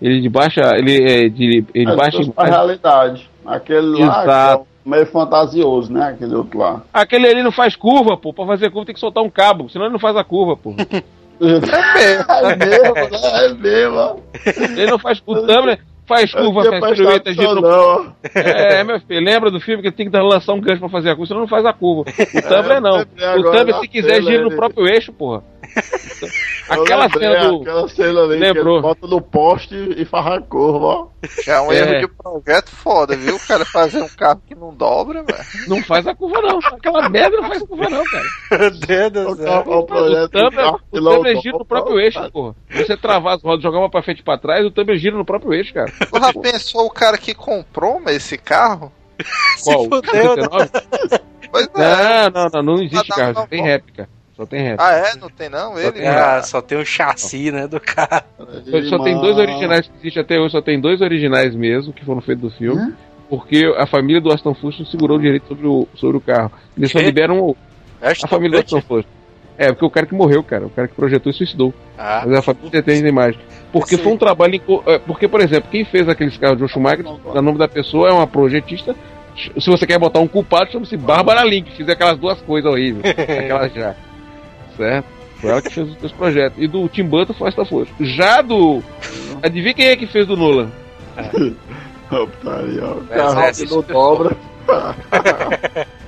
[0.00, 3.28] ele de baixa, ele é de ele É, baixa pra realidade.
[3.44, 4.66] Aquele lá que é Exato.
[4.84, 6.08] o meio fantasioso, né?
[6.08, 6.82] Aquele outro lá.
[6.92, 8.32] Aquele ali não faz curva, pô.
[8.32, 10.74] Pra fazer curva tem que soltar um cabo, senão ele não faz a curva, pô.
[11.40, 13.44] É mesmo, né?
[13.44, 14.22] É mesmo.
[14.76, 15.22] Ele não faz.
[15.26, 18.04] O Tumblr faz curva, tinha faz prestado pirueta, gira atenção, no.
[18.04, 18.16] não.
[18.34, 21.10] É, meu filho, lembra do filme que tem que dar- lançar um gancho pra fazer
[21.10, 22.02] a curva, senão não faz a curva.
[22.10, 22.96] O Tumblr não.
[22.98, 25.42] lembrei O Tumblr, se quiser, gira no próprio eixo, porra.
[26.68, 27.62] Aquela lembrei, cena do.
[27.62, 28.64] Aquela cena ali Lembrou.
[28.64, 31.06] que ele bota no poste e faz a curva, ó.
[31.46, 31.78] É um É.
[31.78, 33.36] erro de projeto foda, viu?
[33.36, 35.38] O cara fazer um carro que não dobra, velho.
[35.68, 36.58] Não faz a curva, não.
[36.58, 38.24] Aquela merda não faz a curva, não, cara.
[38.88, 41.96] Meu Deus do O carro- o O projeto Tumblr, carro o Tumblr gira no próprio
[41.96, 42.00] ó.
[42.00, 42.54] eixo, porra.
[42.70, 45.24] Você travar as rodas, jogar uma pra frente e pra trás, o Tumblr gira no
[45.24, 45.90] próprio eixo, cara.
[45.90, 48.92] Já pensou o cara que comprou mas, esse carro?
[49.64, 49.84] Qual?
[49.90, 50.70] fudeu, 69?
[51.50, 52.30] Pois é.
[52.30, 54.08] Não, não, não, não existe carro, tem réplica.
[54.40, 54.84] Só tem réplica.
[54.84, 55.16] Ah, é?
[55.20, 55.78] Não tem não?
[55.78, 55.92] Ele?
[55.92, 58.22] tem- Ah, só tem o chassi, né, do carro.
[58.88, 62.22] Só tem dois originais que existem até hoje, só tem dois originais mesmo que foram
[62.22, 62.80] feitos do filme.
[62.80, 62.92] Hum?
[63.28, 66.50] Porque a família do Aston Fusion segurou o direito sobre o, sobre o carro.
[66.76, 67.04] Eles só Quê?
[67.04, 67.56] liberam o-
[68.00, 69.06] Acho a família do Aston Fusion.
[69.58, 71.74] É, porque o cara que morreu, cara, o cara que projetou e suicidou.
[71.98, 73.38] Ah, Mas a família tem a imagem.
[73.70, 74.02] Porque Sim.
[74.02, 74.58] foi um trabalho.
[74.86, 78.08] é, Porque, por exemplo, quem fez aqueles carros de Joe Schumacher, o nome da pessoa
[78.08, 78.96] é uma projetista.
[79.58, 83.04] Se você quer botar um culpado, chama-se Bárbara Link, fizer aquelas duas coisas horríveis.
[83.16, 83.94] aquelas já.
[84.80, 85.06] Certo?
[85.40, 86.62] Foi ela que fez os dois projetos.
[86.62, 87.92] E do Tim Burton foi esta força.
[88.00, 88.82] Já do.
[89.42, 90.70] Adivinha quem é que fez do Nolan?
[92.08, 92.84] Putaria.
[92.84, 94.36] O É, carro é, não dobra.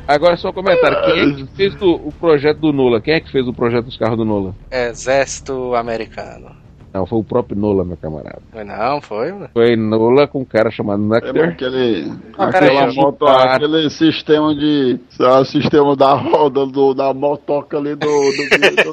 [0.07, 0.99] Agora só um comentário.
[1.05, 3.01] Quem é que fez do- o projeto do Nolan?
[3.01, 4.55] Quem é que fez o projeto dos carros do Nolan?
[4.70, 6.51] Exército Americano.
[6.93, 8.43] Não, foi o próprio Nola, meu camarada.
[8.52, 9.48] Foi não, foi, mano.
[9.55, 11.48] Foi Nola com um cara chamado É Nectar.
[11.48, 15.01] aquele, Ah, aquela moto, aquele sistema de.
[15.19, 18.06] o sistema da roda do, da motoca ali do.
[18.06, 18.93] do, do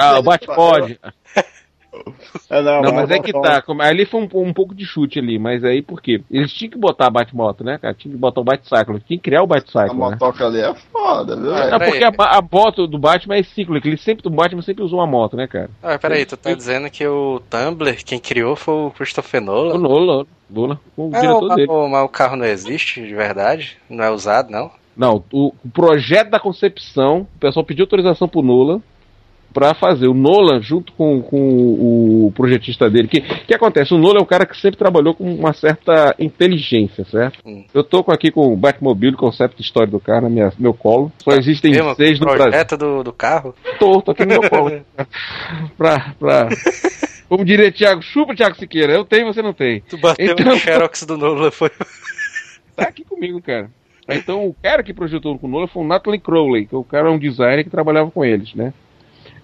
[0.00, 0.98] Ah, o bate-pode.
[2.50, 3.60] É, não, Não, mas é que tá.
[3.62, 6.22] como- Ali foi um, um pouco de chute ali, mas aí por quê?
[6.30, 7.94] Eles tinham que botar bate-moto, né, cara?
[7.94, 9.00] Tinha que botar o bate-cycle.
[9.00, 10.10] Tinha que criar o A bate-cycle, né?
[10.10, 11.54] motoca ali é foda, viu?
[11.54, 11.90] Ah, É Peraí.
[11.90, 13.86] porque a, a moto do Batman é cíclica.
[13.88, 15.70] Ele sempre, o Batman sempre usou uma moto, né, cara?
[15.82, 19.78] Ah, peraí, tu tá dizendo que o Tumblr, quem criou foi o Christopher O Nolan?
[19.78, 21.70] Nola, Nola, o Ah, diretor o, dele.
[21.70, 23.76] o- mas o carro não existe de verdade?
[23.88, 24.70] Não é usado, não?
[24.96, 28.80] Não, o, o projeto da concepção, o pessoal pediu autorização pro Nolan
[29.58, 30.06] pra fazer.
[30.06, 31.36] O Nolan, junto com, com
[32.26, 33.92] o projetista dele, que que acontece?
[33.92, 37.40] O Nolan é um cara que sempre trabalhou com uma certa inteligência, certo?
[37.44, 37.64] Hum.
[37.74, 41.10] Eu tô com aqui com o Batmobile, concept história do cara, no minha, meu colo.
[41.24, 42.42] Só existem Mesmo, seis no Brasil.
[42.44, 43.54] projeto do, do carro?
[43.80, 44.70] Tô, tô aqui no meu colo.
[45.76, 46.48] pra, pra...
[47.28, 49.80] Como diria Thiago, chupa Thiago Siqueira, eu tenho, você não tem.
[49.82, 51.68] Tu bateu Então- o Xerox do Nolan, foi...
[52.76, 53.70] tá aqui comigo, cara.
[54.08, 57.08] Então, o cara que projetou com o Nolan foi o Natalie Crowley, que o cara
[57.08, 58.72] é um designer que trabalhava com eles, né?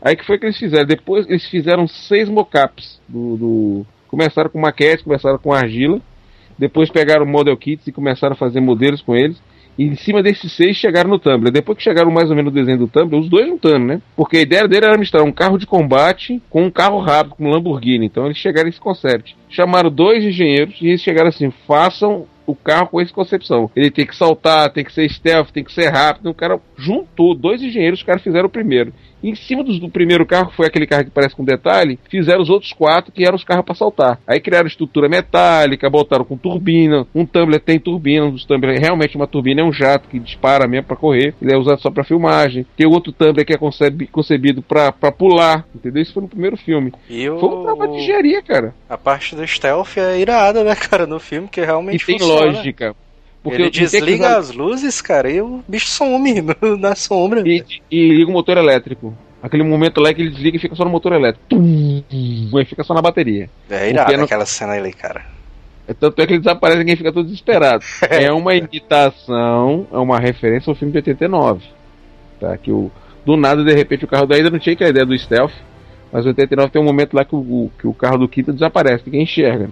[0.05, 0.85] Aí que foi que eles fizeram?
[0.85, 3.87] Depois eles fizeram seis mockups do, do...
[4.07, 5.99] Começaram com maquete, começaram com argila,
[6.59, 9.43] depois pegaram model kits e começaram a fazer modelos com eles.
[9.77, 11.51] E em cima desses seis chegaram no Tumblr.
[11.51, 14.03] Depois que chegaram mais ou menos no desenho do Tumblr, os dois juntando, né?
[14.15, 17.47] Porque a ideia dele era misturar um carro de combate com um carro rápido, com
[17.47, 18.07] um Lamborghini.
[18.07, 19.35] Então eles chegaram nesse concept.
[19.49, 23.71] Chamaram dois engenheiros e eles chegaram assim: façam o carro com essa concepção.
[23.75, 26.31] Ele tem que saltar, tem que ser stealth, tem que ser rápido.
[26.31, 28.93] O cara juntou dois engenheiros, os caras fizeram o primeiro.
[29.23, 31.99] E em cima do, do primeiro carro, que foi aquele carro que parece com detalhe,
[32.11, 34.21] fizeram os outros quatro que eram os carros para saltar.
[34.27, 37.07] Aí criaram estrutura metálica, botaram com turbina.
[37.15, 40.19] Um Tumbler tem turbina, um dos Tumbler é realmente uma turbina, é um jato que
[40.19, 41.35] dispara mesmo para correr.
[41.41, 42.67] Ele é usado só para filmagem.
[42.77, 46.03] Tem outro Tumbler que é concebido para pular, entendeu?
[46.03, 46.93] Isso foi no primeiro filme.
[47.09, 48.01] E Foi um trabalho de o...
[48.01, 48.75] engenharia, cara.
[48.91, 52.34] a parte do stealth é irada, né, cara, no filme, que E realmente tem funciona.
[52.35, 52.97] Lógica.
[53.43, 56.35] Porque Ele desliga aqueles- as luzes, cara, e o bicho some
[56.81, 57.43] na sombra.
[57.47, 59.15] e, e liga o motor elétrico.
[59.43, 61.45] Aquele momento lá que ele desliga e fica só no motor elétrico.
[61.51, 62.03] Tum,
[62.67, 63.51] fica só na bateria.
[63.69, 65.27] É Porque não- aquela cena ali, cara.
[65.87, 67.85] É Tanto é que ele desaparece e ninguém fica todo desesperado.
[68.09, 71.63] é uma imitação, é uma referência ao filme de 89.
[72.41, 72.57] Tá?
[72.57, 72.91] Que o,
[73.27, 75.53] do nada, de repente, o carro da ainda não tinha aquela ideia do stealth.
[76.11, 79.03] Mas em 89 tem um momento lá que o, que o carro do Keaton desaparece,
[79.05, 79.69] ninguém enxerga.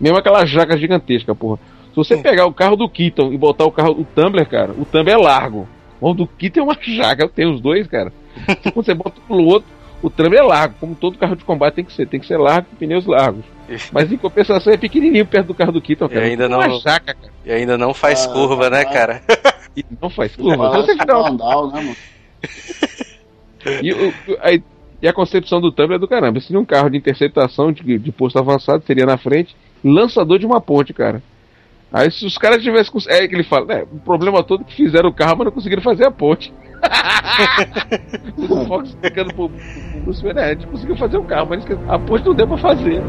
[0.00, 1.60] Mesmo aquela jaca gigantesca, porra.
[1.94, 4.84] Se você pegar o carro do Keaton e botar o carro do Tumblr, cara, o
[4.84, 5.68] Tumblr é largo.
[6.00, 8.12] O do Keaton é uma jaca, tem os dois, cara.
[8.72, 9.68] Quando você bota um pro outro,
[10.02, 12.06] o Tumblr é largo, como todo carro de combate tem que ser.
[12.08, 13.44] Tem que ser largo com pneus largos.
[13.92, 16.26] Mas em compensação é pequenininho perto do carro do Keaton, cara.
[16.26, 17.32] E ainda É uma não- jaca, cara.
[17.46, 18.84] E ainda não faz Ah, curva, né, ah.
[18.92, 19.22] cara?
[19.76, 20.70] E não faz curva.
[20.70, 21.96] Parece você fizer uma- Vandal, né, mano?
[23.82, 24.52] E, o- a,
[25.02, 26.40] e a concepção do Tumblr é do caramba.
[26.40, 30.60] Seria um carro de interceptação de, de posto avançado, seria na frente, lançador de uma
[30.60, 31.22] ponte, cara.
[31.94, 32.92] Aí se os caras tivessem.
[32.92, 33.84] cons- É que ele fala, né?
[33.92, 36.52] O problema todo é que fizeram o carro, mas não conseguiram fazer a ponte.
[38.36, 41.64] o Fox pegando pro, pro Bruce Wayne, é, a gente conseguiu fazer o carro, mas
[41.88, 43.00] a ponte não deu pra fazer.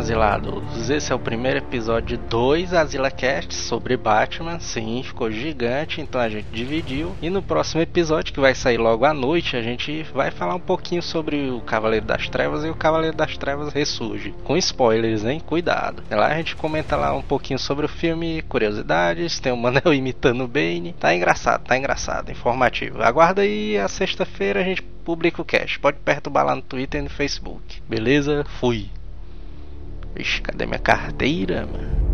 [0.00, 0.88] Asilados.
[0.88, 4.58] Esse é o primeiro episódio de dois AsilaCasts sobre Batman.
[4.58, 7.14] Sim, ficou gigante, então a gente dividiu.
[7.20, 10.60] E no próximo episódio, que vai sair logo à noite, a gente vai falar um
[10.60, 14.34] pouquinho sobre o Cavaleiro das Trevas e o Cavaleiro das Trevas ressurge.
[14.42, 15.38] Com spoilers, hein?
[15.38, 16.02] Cuidado.
[16.10, 20.44] Lá a gente comenta lá um pouquinho sobre o filme, curiosidades, tem o Manel imitando
[20.44, 20.94] o Bane.
[20.98, 23.02] Tá engraçado, tá engraçado, informativo.
[23.02, 25.78] Aguarda aí a sexta-feira a gente publica o cast.
[25.78, 27.82] Pode perturbar lá no Twitter e no Facebook.
[27.86, 28.46] Beleza?
[28.58, 28.88] Fui.
[30.18, 32.09] Ixi, cadê minha carteira, mano?